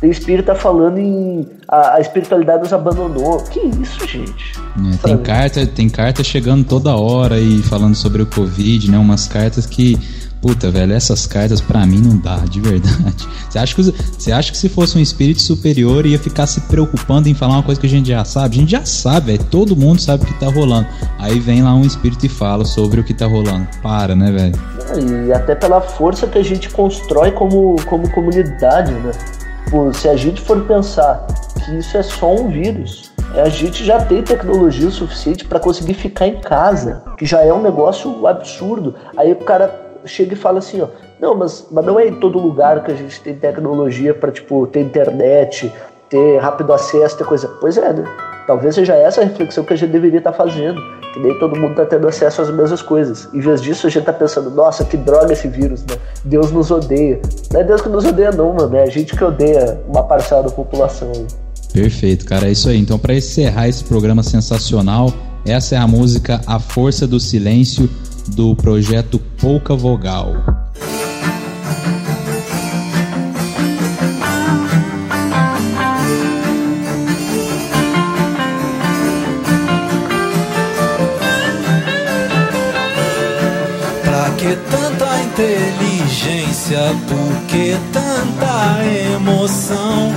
Tem 0.00 0.10
espírita 0.10 0.52
falando 0.52 0.98
em. 0.98 1.46
A, 1.68 1.94
a 1.94 2.00
espiritualidade 2.00 2.64
nos 2.64 2.72
abandonou. 2.72 3.38
Que 3.44 3.60
isso, 3.60 4.04
gente? 4.06 4.52
É, 4.92 4.96
tem, 5.06 5.18
carta, 5.18 5.66
tem 5.66 5.88
carta 5.88 6.24
chegando 6.24 6.64
toda 6.64 6.96
hora 6.96 7.38
e 7.38 7.62
falando 7.62 7.94
sobre 7.94 8.20
o 8.22 8.26
Covid, 8.26 8.90
né? 8.90 8.98
Umas 8.98 9.28
cartas 9.28 9.64
que 9.64 9.96
Puta, 10.44 10.70
velho, 10.70 10.92
essas 10.92 11.26
cartas 11.26 11.62
para 11.62 11.86
mim 11.86 12.02
não 12.02 12.18
dá, 12.18 12.36
de 12.36 12.60
verdade. 12.60 13.26
Você 13.48 13.58
acha, 13.58 13.74
que, 13.74 13.82
você 13.82 14.30
acha 14.30 14.52
que 14.52 14.58
se 14.58 14.68
fosse 14.68 14.98
um 14.98 15.00
espírito 15.00 15.40
superior 15.40 16.04
ia 16.04 16.18
ficar 16.18 16.46
se 16.46 16.60
preocupando 16.62 17.30
em 17.30 17.34
falar 17.34 17.54
uma 17.54 17.62
coisa 17.62 17.80
que 17.80 17.86
a 17.86 17.90
gente 17.90 18.08
já 18.08 18.26
sabe? 18.26 18.56
A 18.56 18.60
gente 18.60 18.70
já 18.72 18.84
sabe, 18.84 19.32
velho. 19.32 19.44
Todo 19.44 19.74
mundo 19.74 20.02
sabe 20.02 20.24
o 20.24 20.26
que 20.26 20.38
tá 20.38 20.50
rolando. 20.50 20.86
Aí 21.18 21.38
vem 21.38 21.62
lá 21.62 21.72
um 21.74 21.82
espírito 21.82 22.26
e 22.26 22.28
fala 22.28 22.66
sobre 22.66 23.00
o 23.00 23.04
que 23.04 23.14
tá 23.14 23.26
rolando. 23.26 23.66
Para, 23.82 24.14
né, 24.14 24.30
velho? 24.32 25.28
E 25.28 25.32
até 25.32 25.54
pela 25.54 25.80
força 25.80 26.26
que 26.26 26.36
a 26.36 26.44
gente 26.44 26.68
constrói 26.68 27.30
como, 27.30 27.76
como 27.86 28.10
comunidade, 28.10 28.92
né? 28.92 29.12
Tipo, 29.64 29.94
se 29.94 30.10
a 30.10 30.16
gente 30.16 30.42
for 30.42 30.60
pensar 30.66 31.26
que 31.64 31.78
isso 31.78 31.96
é 31.96 32.02
só 32.02 32.34
um 32.34 32.50
vírus, 32.50 33.10
a 33.34 33.48
gente 33.48 33.82
já 33.82 34.00
tem 34.04 34.22
tecnologia 34.22 34.88
o 34.88 34.92
suficiente 34.92 35.44
para 35.44 35.58
conseguir 35.58 35.94
ficar 35.94 36.26
em 36.26 36.40
casa, 36.40 37.02
que 37.16 37.24
já 37.24 37.40
é 37.40 37.52
um 37.52 37.62
negócio 37.62 38.26
absurdo. 38.26 38.94
Aí 39.16 39.32
o 39.32 39.36
cara 39.36 39.83
chega 40.06 40.34
e 40.34 40.36
fala 40.36 40.58
assim, 40.58 40.80
ó, 40.80 40.88
não, 41.20 41.34
mas, 41.34 41.66
mas 41.70 41.84
não 41.84 41.98
é 41.98 42.06
em 42.08 42.14
todo 42.14 42.38
lugar 42.38 42.82
que 42.84 42.92
a 42.92 42.94
gente 42.94 43.20
tem 43.20 43.34
tecnologia 43.34 44.14
para 44.14 44.30
tipo 44.30 44.66
ter 44.66 44.80
internet, 44.80 45.72
ter 46.08 46.38
rápido 46.38 46.72
acesso, 46.72 47.16
ter 47.16 47.24
coisa. 47.24 47.48
Pois 47.60 47.76
é, 47.76 47.92
né? 47.92 48.04
Talvez 48.46 48.74
seja 48.74 48.94
essa 48.94 49.22
a 49.22 49.24
reflexão 49.24 49.64
que 49.64 49.72
a 49.72 49.76
gente 49.76 49.90
deveria 49.90 50.18
estar 50.18 50.32
tá 50.32 50.36
fazendo, 50.36 50.80
que 51.12 51.20
nem 51.20 51.38
todo 51.38 51.56
mundo 51.58 51.70
está 51.70 51.86
tendo 51.86 52.06
acesso 52.06 52.42
às 52.42 52.50
mesmas 52.50 52.82
coisas. 52.82 53.28
Em 53.32 53.40
vez 53.40 53.62
disso, 53.62 53.86
a 53.86 53.90
gente 53.90 54.00
está 54.00 54.12
pensando, 54.12 54.50
nossa, 54.50 54.84
que 54.84 54.96
droga 54.96 55.32
esse 55.32 55.48
vírus, 55.48 55.82
né? 55.82 55.96
Deus 56.24 56.52
nos 56.52 56.70
odeia. 56.70 57.20
Não 57.52 57.60
é 57.60 57.64
Deus 57.64 57.80
que 57.80 57.88
nos 57.88 58.04
odeia, 58.04 58.30
não, 58.32 58.52
mano. 58.52 58.76
É 58.76 58.82
a 58.82 58.90
gente 58.90 59.16
que 59.16 59.24
odeia 59.24 59.80
uma 59.88 60.02
parcela 60.02 60.42
da 60.42 60.50
população. 60.50 61.10
Perfeito, 61.72 62.26
cara. 62.26 62.46
É 62.46 62.52
isso 62.52 62.68
aí. 62.68 62.78
Então, 62.78 62.98
para 62.98 63.14
encerrar 63.14 63.68
esse 63.68 63.82
programa 63.82 64.22
sensacional, 64.22 65.12
essa 65.46 65.74
é 65.74 65.78
a 65.78 65.86
música 65.86 66.40
A 66.46 66.58
Força 66.60 67.06
do 67.06 67.18
Silêncio 67.18 67.88
do 68.28 68.54
projeto 68.54 69.18
Pouca 69.38 69.74
Vogal. 69.74 70.34
que 84.44 84.56
tanta 84.70 85.22
inteligência? 85.22 86.78
Por 87.08 87.46
que 87.46 87.76
tanta 87.92 88.84
emoção? 89.14 90.12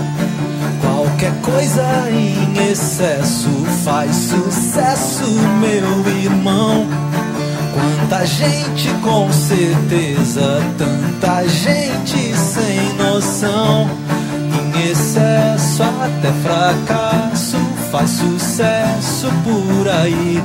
Qualquer 0.81 1.33
coisa 1.41 2.09
em 2.11 2.71
excesso 2.71 3.49
faz 3.85 4.13
sucesso, 4.15 5.23
meu 5.61 6.15
irmão. 6.17 6.87
Quanta 7.77 8.25
gente 8.25 8.89
com 9.03 9.31
certeza, 9.31 10.59
tanta 10.79 11.47
gente 11.47 12.35
sem 12.35 12.93
noção. 12.95 13.87
Em 14.51 14.91
excesso 14.91 15.83
até 15.83 16.31
fracasso 16.41 17.57
faz 17.91 18.09
sucesso 18.09 19.27
por 19.43 19.87
aí. 19.89 20.41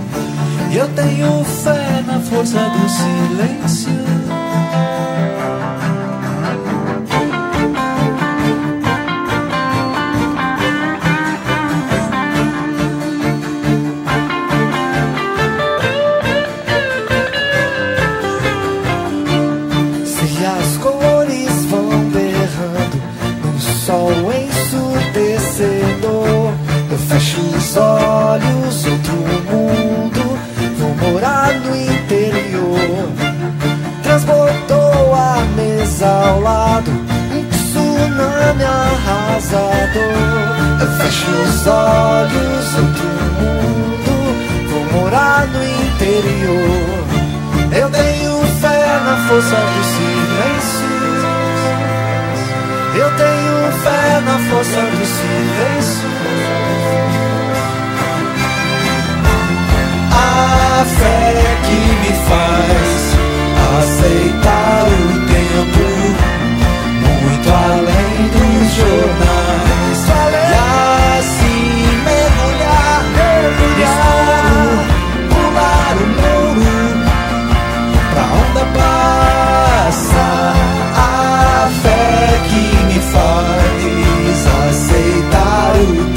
E 0.70 0.76
eu 0.76 0.86
tenho 0.90 1.42
fé 1.44 2.04
na 2.06 2.20
força 2.20 2.58
do 2.58 2.88
silêncio. 2.90 3.92
Os 41.62 41.66
olhos, 41.68 42.74
outro 42.74 43.06
mundo, 43.38 44.14
vou 44.68 44.84
morar 45.00 45.46
no 45.46 45.62
interior. 45.62 47.06
Eu 47.70 47.88
tenho 47.90 48.42
fé 48.60 49.00
na 49.04 49.28
força 49.28 49.56
do 49.56 49.84
silêncio. 49.94 50.92
Eu 52.94 53.10
tenho 53.16 53.72
fé 53.82 54.20
na 54.24 54.38
força 54.50 54.80
do 54.80 55.06
silêncio. 55.06 56.12
a 60.14 60.84
fé 60.84 61.56
que 61.64 61.78
me 62.02 62.12
faz 62.28 63.02
aceitar 63.78 64.84
o 64.86 65.00
tempo 65.32 65.84
muito 67.22 67.48
além 67.50 68.28
dos 68.28 68.74
jornais 68.74 69.71
aceitar 85.82 86.11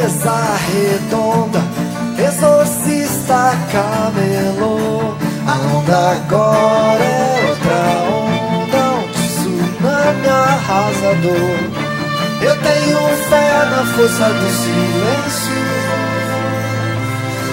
mesa 0.00 0.56
redonda, 0.72 1.60
exorcista 2.18 3.54
camelô. 3.70 5.14
A 5.46 5.76
onda 5.76 6.12
agora 6.12 7.04
é 7.04 7.48
outra 7.48 7.80
onda, 8.08 8.82
um 8.96 9.08
tsunami 9.12 10.28
arrasador. 10.28 11.58
Eu 12.42 12.56
tenho 12.62 12.98
fé 13.28 13.50
na 13.70 13.84
força 13.94 14.28
do 14.30 14.48
silêncio. 14.60 15.60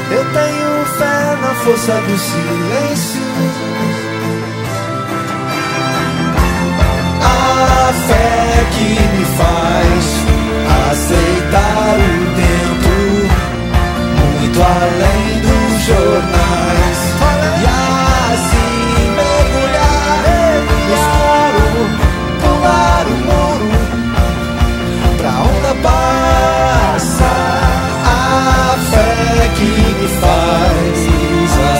Eu 0.10 0.24
tenho 0.32 0.86
fé 0.98 1.38
na 1.42 1.54
força 1.56 1.94
do 1.94 2.18
silêncio. 2.18 3.28
A 7.22 7.94
fé 8.08 8.66
que 8.72 9.18
me 9.18 9.26
faz 9.38 10.28
aceitar 10.92 11.98
o 11.98 12.37
muito 14.48 14.62
além 14.62 15.42
dos 15.42 15.82
jornais. 15.86 16.98
E 17.60 17.66
assim 18.34 19.12
mergulhar 19.16 20.24
escuro, 20.94 21.90
pular 22.42 23.06
o 23.08 23.18
muro 23.28 23.70
pra 25.18 25.32
onda 25.42 25.72
passa 25.84 27.32
a 28.06 28.78
fé 28.92 29.50
que 29.56 29.72
me 30.00 30.08
faz 30.22 30.98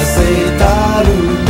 aceitar 0.02 1.04
o 1.06 1.47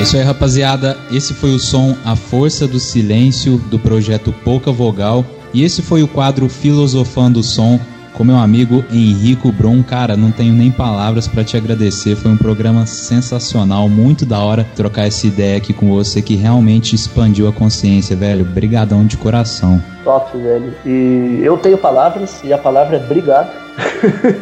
É 0.00 0.02
isso 0.02 0.16
aí, 0.16 0.22
rapaziada. 0.22 0.96
Esse 1.12 1.34
foi 1.34 1.50
o 1.50 1.58
som 1.58 1.94
A 2.06 2.16
Força 2.16 2.66
do 2.66 2.80
Silêncio 2.80 3.58
do 3.58 3.78
projeto 3.78 4.34
Pouca 4.42 4.72
Vogal. 4.72 5.22
E 5.52 5.62
esse 5.62 5.82
foi 5.82 6.02
o 6.02 6.08
quadro 6.08 6.48
Filosofando 6.48 7.40
o 7.40 7.42
Som, 7.42 7.78
com 8.14 8.24
meu 8.24 8.38
amigo 8.38 8.82
Henrico 8.90 9.52
Brum. 9.52 9.82
Cara, 9.82 10.16
não 10.16 10.32
tenho 10.32 10.54
nem 10.54 10.70
palavras 10.70 11.28
para 11.28 11.44
te 11.44 11.54
agradecer. 11.54 12.16
Foi 12.16 12.30
um 12.30 12.36
programa 12.38 12.86
sensacional, 12.86 13.90
muito 13.90 14.24
da 14.24 14.38
hora 14.38 14.66
trocar 14.74 15.06
essa 15.06 15.26
ideia 15.26 15.58
aqui 15.58 15.74
com 15.74 15.90
você 15.90 16.22
que 16.22 16.34
realmente 16.34 16.94
expandiu 16.94 17.46
a 17.46 17.52
consciência, 17.52 18.16
velho. 18.16 18.42
Brigadão 18.42 19.04
de 19.04 19.18
coração. 19.18 19.82
Top, 20.02 20.34
velho. 20.34 20.74
E 20.86 21.42
eu 21.44 21.58
tenho 21.58 21.76
palavras 21.76 22.40
e 22.42 22.54
a 22.54 22.58
palavra 22.58 22.96
é 22.96 23.04
obrigado. 23.04 23.50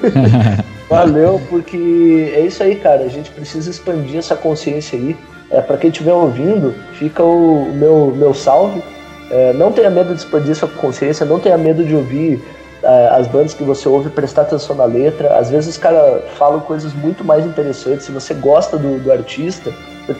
Valeu, 0.88 1.42
porque 1.50 2.32
é 2.32 2.46
isso 2.46 2.62
aí, 2.62 2.76
cara. 2.76 3.02
A 3.02 3.08
gente 3.08 3.32
precisa 3.32 3.68
expandir 3.68 4.18
essa 4.18 4.36
consciência 4.36 4.96
aí. 4.96 5.16
É, 5.50 5.60
para 5.60 5.76
quem 5.76 5.90
estiver 5.90 6.12
ouvindo, 6.12 6.74
fica 6.92 7.22
o 7.22 7.72
meu, 7.72 8.12
meu 8.16 8.34
salve. 8.34 8.82
É, 9.30 9.52
não 9.52 9.72
tenha 9.72 9.90
medo 9.90 10.14
de 10.14 10.20
expandir 10.20 10.54
sua 10.54 10.68
consciência, 10.68 11.24
não 11.24 11.38
tenha 11.38 11.56
medo 11.58 11.84
de 11.84 11.94
ouvir 11.94 12.42
é, 12.82 13.08
as 13.08 13.26
bandas 13.26 13.54
que 13.54 13.62
você 13.62 13.88
ouve, 13.88 14.10
prestar 14.10 14.42
atenção 14.42 14.76
na 14.76 14.84
letra. 14.84 15.36
Às 15.36 15.50
vezes 15.50 15.70
os 15.70 15.78
caras 15.78 16.22
falam 16.36 16.60
coisas 16.60 16.92
muito 16.94 17.24
mais 17.24 17.44
interessantes. 17.44 18.06
Se 18.06 18.12
você 18.12 18.34
gosta 18.34 18.76
do, 18.76 18.98
do 18.98 19.12
artista, 19.12 19.72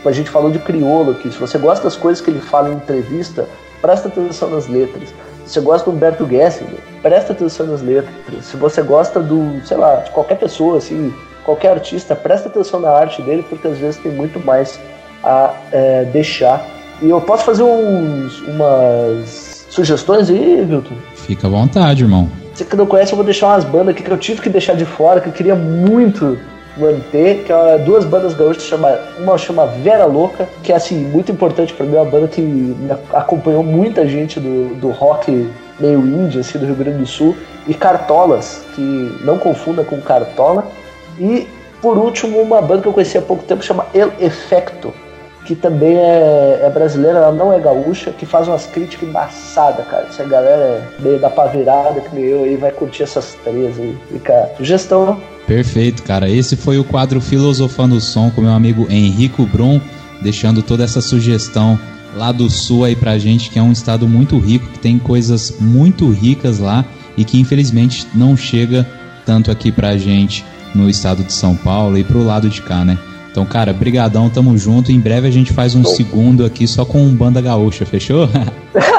a 0.04 0.12
gente 0.12 0.30
falou 0.30 0.50
de 0.50 0.58
crioulo 0.58 1.12
aqui, 1.12 1.30
se 1.30 1.38
você 1.38 1.56
gosta 1.56 1.84
das 1.84 1.96
coisas 1.96 2.22
que 2.22 2.30
ele 2.30 2.40
fala 2.40 2.70
em 2.70 2.74
entrevista, 2.74 3.46
presta 3.80 4.08
atenção 4.08 4.50
nas 4.50 4.66
letras. 4.66 5.14
Se 5.46 5.54
você 5.54 5.60
gosta 5.60 5.90
do 5.90 5.96
Humberto 5.96 6.28
Gessinger, 6.28 6.78
presta 7.00 7.32
atenção 7.32 7.66
nas 7.66 7.80
letras. 7.80 8.44
Se 8.44 8.56
você 8.56 8.82
gosta 8.82 9.20
do, 9.20 9.64
sei 9.64 9.78
lá, 9.78 9.96
de 9.96 10.10
qualquer 10.10 10.36
pessoa, 10.36 10.76
assim, 10.76 11.14
qualquer 11.42 11.70
artista, 11.70 12.14
presta 12.14 12.48
atenção 12.48 12.80
na 12.80 12.90
arte 12.90 13.22
dele, 13.22 13.42
porque 13.48 13.66
às 13.66 13.78
vezes 13.78 13.98
tem 13.98 14.12
muito 14.12 14.38
mais 14.44 14.78
a 15.22 15.54
é, 15.72 16.04
deixar. 16.06 16.64
E 17.00 17.08
eu 17.08 17.20
posso 17.20 17.44
fazer 17.44 17.62
uns, 17.62 18.40
umas 18.40 19.66
sugestões 19.70 20.28
aí, 20.30 20.64
Vilton? 20.64 20.94
Fica 21.14 21.46
à 21.46 21.50
vontade, 21.50 22.02
irmão. 22.02 22.28
Você 22.54 22.64
que 22.64 22.74
não 22.74 22.86
conhece, 22.86 23.12
eu 23.12 23.16
vou 23.16 23.24
deixar 23.24 23.48
umas 23.48 23.64
bandas 23.64 23.90
aqui 23.90 24.02
que 24.02 24.10
eu 24.10 24.18
tive 24.18 24.40
que 24.40 24.48
deixar 24.48 24.74
de 24.74 24.84
fora, 24.84 25.20
que 25.20 25.28
eu 25.28 25.32
queria 25.32 25.54
muito 25.54 26.38
manter, 26.76 27.44
que 27.44 27.52
é 27.52 27.78
duas 27.78 28.04
bandas 28.04 28.34
gaúchas, 28.34 28.64
chama, 28.64 28.98
uma 29.18 29.36
chama 29.38 29.66
Vera 29.66 30.06
Louca, 30.06 30.48
que 30.62 30.72
é 30.72 30.76
assim, 30.76 30.96
muito 30.96 31.30
importante 31.30 31.72
para 31.72 31.84
mim, 31.86 31.96
é 31.96 32.00
uma 32.00 32.10
banda 32.10 32.28
que 32.28 32.76
acompanhou 33.12 33.62
muita 33.62 34.06
gente 34.06 34.40
do, 34.40 34.74
do 34.76 34.90
rock 34.90 35.48
meio 35.78 36.00
índio, 36.00 36.40
assim, 36.40 36.58
do 36.58 36.66
Rio 36.66 36.74
Grande 36.74 36.98
do 36.98 37.06
Sul, 37.06 37.36
e 37.66 37.74
Cartolas, 37.74 38.62
que 38.74 39.20
não 39.24 39.38
confunda 39.38 39.84
com 39.84 40.00
Cartola, 40.00 40.66
e 41.18 41.46
por 41.80 41.96
último, 41.96 42.40
uma 42.40 42.60
banda 42.60 42.82
que 42.82 42.88
eu 42.88 42.92
conheci 42.92 43.16
há 43.18 43.22
pouco 43.22 43.44
tempo, 43.44 43.62
chama 43.62 43.86
El 43.94 44.12
Efecto, 44.18 44.92
que 45.48 45.54
também 45.54 45.96
é, 45.96 46.60
é, 46.62 46.70
brasileira, 46.70 47.16
ela 47.16 47.32
não 47.32 47.50
é 47.50 47.58
gaúcha, 47.58 48.10
que 48.10 48.26
faz 48.26 48.46
umas 48.46 48.66
críticas 48.66 49.08
embaçadas, 49.08 49.86
cara. 49.86 50.06
Se 50.12 50.20
a 50.20 50.26
galera 50.26 50.60
é 50.60 50.82
meio 51.00 51.18
da 51.18 51.30
pavirada, 51.30 52.02
que 52.02 52.20
eu 52.20 52.44
aí, 52.44 52.54
vai 52.56 52.70
curtir 52.70 53.04
essas 53.04 53.34
três 53.42 53.80
aí. 53.80 53.96
Fica 54.12 54.50
sugestão. 54.58 55.18
Perfeito, 55.46 56.02
cara. 56.02 56.28
Esse 56.28 56.54
foi 56.54 56.78
o 56.78 56.84
quadro 56.84 57.18
Filosofando 57.18 57.94
o 57.94 58.00
Som 58.00 58.30
com 58.30 58.42
meu 58.42 58.50
amigo 58.50 58.86
Henrico 58.90 59.46
Brum, 59.46 59.80
deixando 60.20 60.62
toda 60.62 60.84
essa 60.84 61.00
sugestão 61.00 61.80
lá 62.14 62.30
do 62.30 62.50
sul 62.50 62.84
aí 62.84 62.94
pra 62.94 63.16
gente, 63.16 63.48
que 63.48 63.58
é 63.58 63.62
um 63.62 63.72
estado 63.72 64.06
muito 64.06 64.38
rico, 64.38 64.68
que 64.68 64.78
tem 64.78 64.98
coisas 64.98 65.54
muito 65.58 66.10
ricas 66.10 66.58
lá 66.58 66.84
e 67.16 67.24
que 67.24 67.40
infelizmente 67.40 68.06
não 68.14 68.36
chega 68.36 68.86
tanto 69.24 69.50
aqui 69.50 69.72
pra 69.72 69.96
gente 69.96 70.44
no 70.74 70.90
estado 70.90 71.24
de 71.24 71.32
São 71.32 71.56
Paulo 71.56 71.96
e 71.96 72.04
pro 72.04 72.22
lado 72.22 72.50
de 72.50 72.60
cá, 72.60 72.84
né? 72.84 72.98
Então, 73.30 73.44
cara, 73.44 73.72
brigadão, 73.72 74.28
tamo 74.28 74.56
junto. 74.56 74.90
Em 74.90 74.98
breve 74.98 75.28
a 75.28 75.30
gente 75.30 75.52
faz 75.52 75.74
um 75.74 75.82
Bom. 75.82 75.90
segundo 75.90 76.44
aqui 76.44 76.66
só 76.66 76.84
com 76.84 77.02
um 77.02 77.14
banda 77.14 77.40
gaúcha, 77.40 77.84
fechou? 77.86 78.28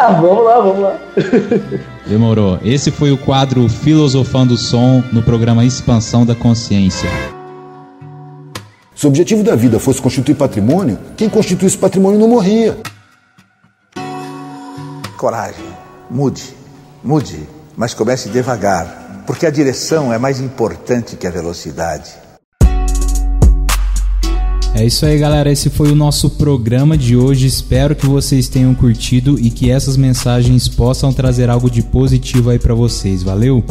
Ah, 0.02 0.14
vamos 0.14 0.44
lá, 0.44 0.60
vamos 0.60 0.80
lá. 0.82 1.00
Demorou. 2.08 2.58
Esse 2.66 2.90
foi 2.90 3.12
o 3.12 3.18
quadro 3.18 3.70
Filosofando 3.70 4.56
o 4.56 4.58
Som 4.58 5.04
no 5.14 5.22
programa 5.22 5.64
Expansão 5.64 6.26
da 6.26 6.34
Consciência. 6.34 7.10
Se 8.96 9.06
o 9.06 9.10
objetivo 9.10 9.44
da 9.44 9.56
vida 9.56 9.80
fosse 9.80 10.02
constituir 10.02 10.36
patrimônio, 10.36 10.98
quem 11.16 11.30
constituísse 11.30 11.78
patrimônio 11.78 12.20
não 12.20 12.28
morria. 12.28 12.78
Coragem. 15.18 15.66
Mude. 16.10 16.56
Mude. 17.04 17.48
Mas 17.78 17.94
comece 17.94 18.28
devagar. 18.30 19.24
Porque 19.26 19.46
a 19.46 19.52
direção 19.52 20.12
é 20.12 20.18
mais 20.18 20.42
importante 20.42 21.16
que 21.16 21.28
a 21.28 21.32
velocidade. 21.32 22.12
É 24.80 24.86
isso 24.86 25.06
aí, 25.06 25.20
galera. 25.20 25.52
Esse 25.52 25.70
foi 25.70 25.92
o 25.92 25.96
nosso 25.96 26.30
programa 26.30 26.98
de 26.98 27.14
hoje. 27.14 27.46
Espero 27.46 27.94
que 27.94 28.06
vocês 28.06 28.48
tenham 28.48 28.74
curtido 28.74 29.38
e 29.38 29.50
que 29.50 29.70
essas 29.70 29.98
mensagens 29.98 30.70
possam 30.70 31.12
trazer 31.12 31.50
algo 31.50 31.70
de 31.70 31.82
positivo 31.82 32.50
aí 32.50 32.58
para 32.58 32.74
vocês. 32.74 33.22
Valeu? 33.22 33.62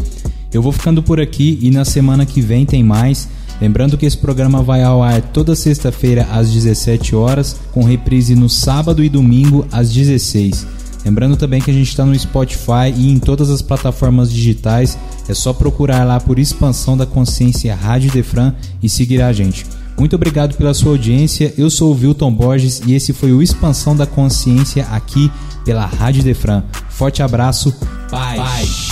Eu 0.53 0.61
vou 0.61 0.71
ficando 0.71 1.03
por 1.03 1.19
aqui 1.19 1.59
e 1.63 1.71
na 1.71 1.83
semana 1.87 2.27
que 2.27 2.43
vem 2.43 2.67
tem 2.67 2.85
mais. 2.85 3.27
Lembrando 3.59 3.97
que 3.97 4.05
esse 4.05 4.19
programa 4.19 4.63
vai 4.63 4.83
ao 4.83 5.03
ar 5.03 5.23
toda 5.23 5.57
sexta-feira 5.57 6.29
às 6.31 6.51
17 6.51 7.17
horas, 7.17 7.57
com 7.73 7.83
reprise 7.85 8.35
no 8.35 8.51
sábado 8.51 9.03
e 9.03 9.09
domingo 9.09 9.67
às 9.73 9.91
16. 9.91 10.67
Lembrando 11.07 11.39
também 11.39 11.63
que 11.63 11.71
a 11.71 11.75
gente 11.75 11.89
está 11.89 12.05
no 12.05 12.19
Spotify 12.19 12.93
e 12.95 13.11
em 13.11 13.19
todas 13.19 13.49
as 13.49 13.63
plataformas 13.63 14.31
digitais. 14.31 14.99
É 15.27 15.33
só 15.33 15.55
procurar 15.55 16.05
lá 16.05 16.21
por 16.21 16.39
Expansão 16.39 16.99
da 16.99 17.07
Consciência 17.07 17.75
Rádio 17.75 18.11
Defran 18.11 18.53
e 18.83 18.91
seguir 18.91 19.23
a 19.23 19.33
gente. 19.33 19.65
Muito 19.99 20.15
obrigado 20.15 20.57
pela 20.57 20.73
sua 20.73 20.93
audiência. 20.93 21.53
Eu 21.59 21.69
sou 21.69 21.93
o 21.93 21.99
Wilton 21.99 22.33
Borges 22.33 22.81
e 22.87 22.95
esse 22.95 23.13
foi 23.13 23.33
o 23.33 23.43
Expansão 23.43 23.97
da 23.97 24.07
Consciência 24.07 24.87
aqui 24.93 25.31
pela 25.65 25.85
Rádio 25.85 26.23
Defran. 26.23 26.63
Forte 26.89 27.23
abraço. 27.23 27.75
Paz. 28.11 28.39
Paz. 28.39 28.89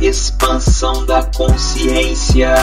Expansão 0.00 1.06
da 1.06 1.22
consciência. 1.22 2.54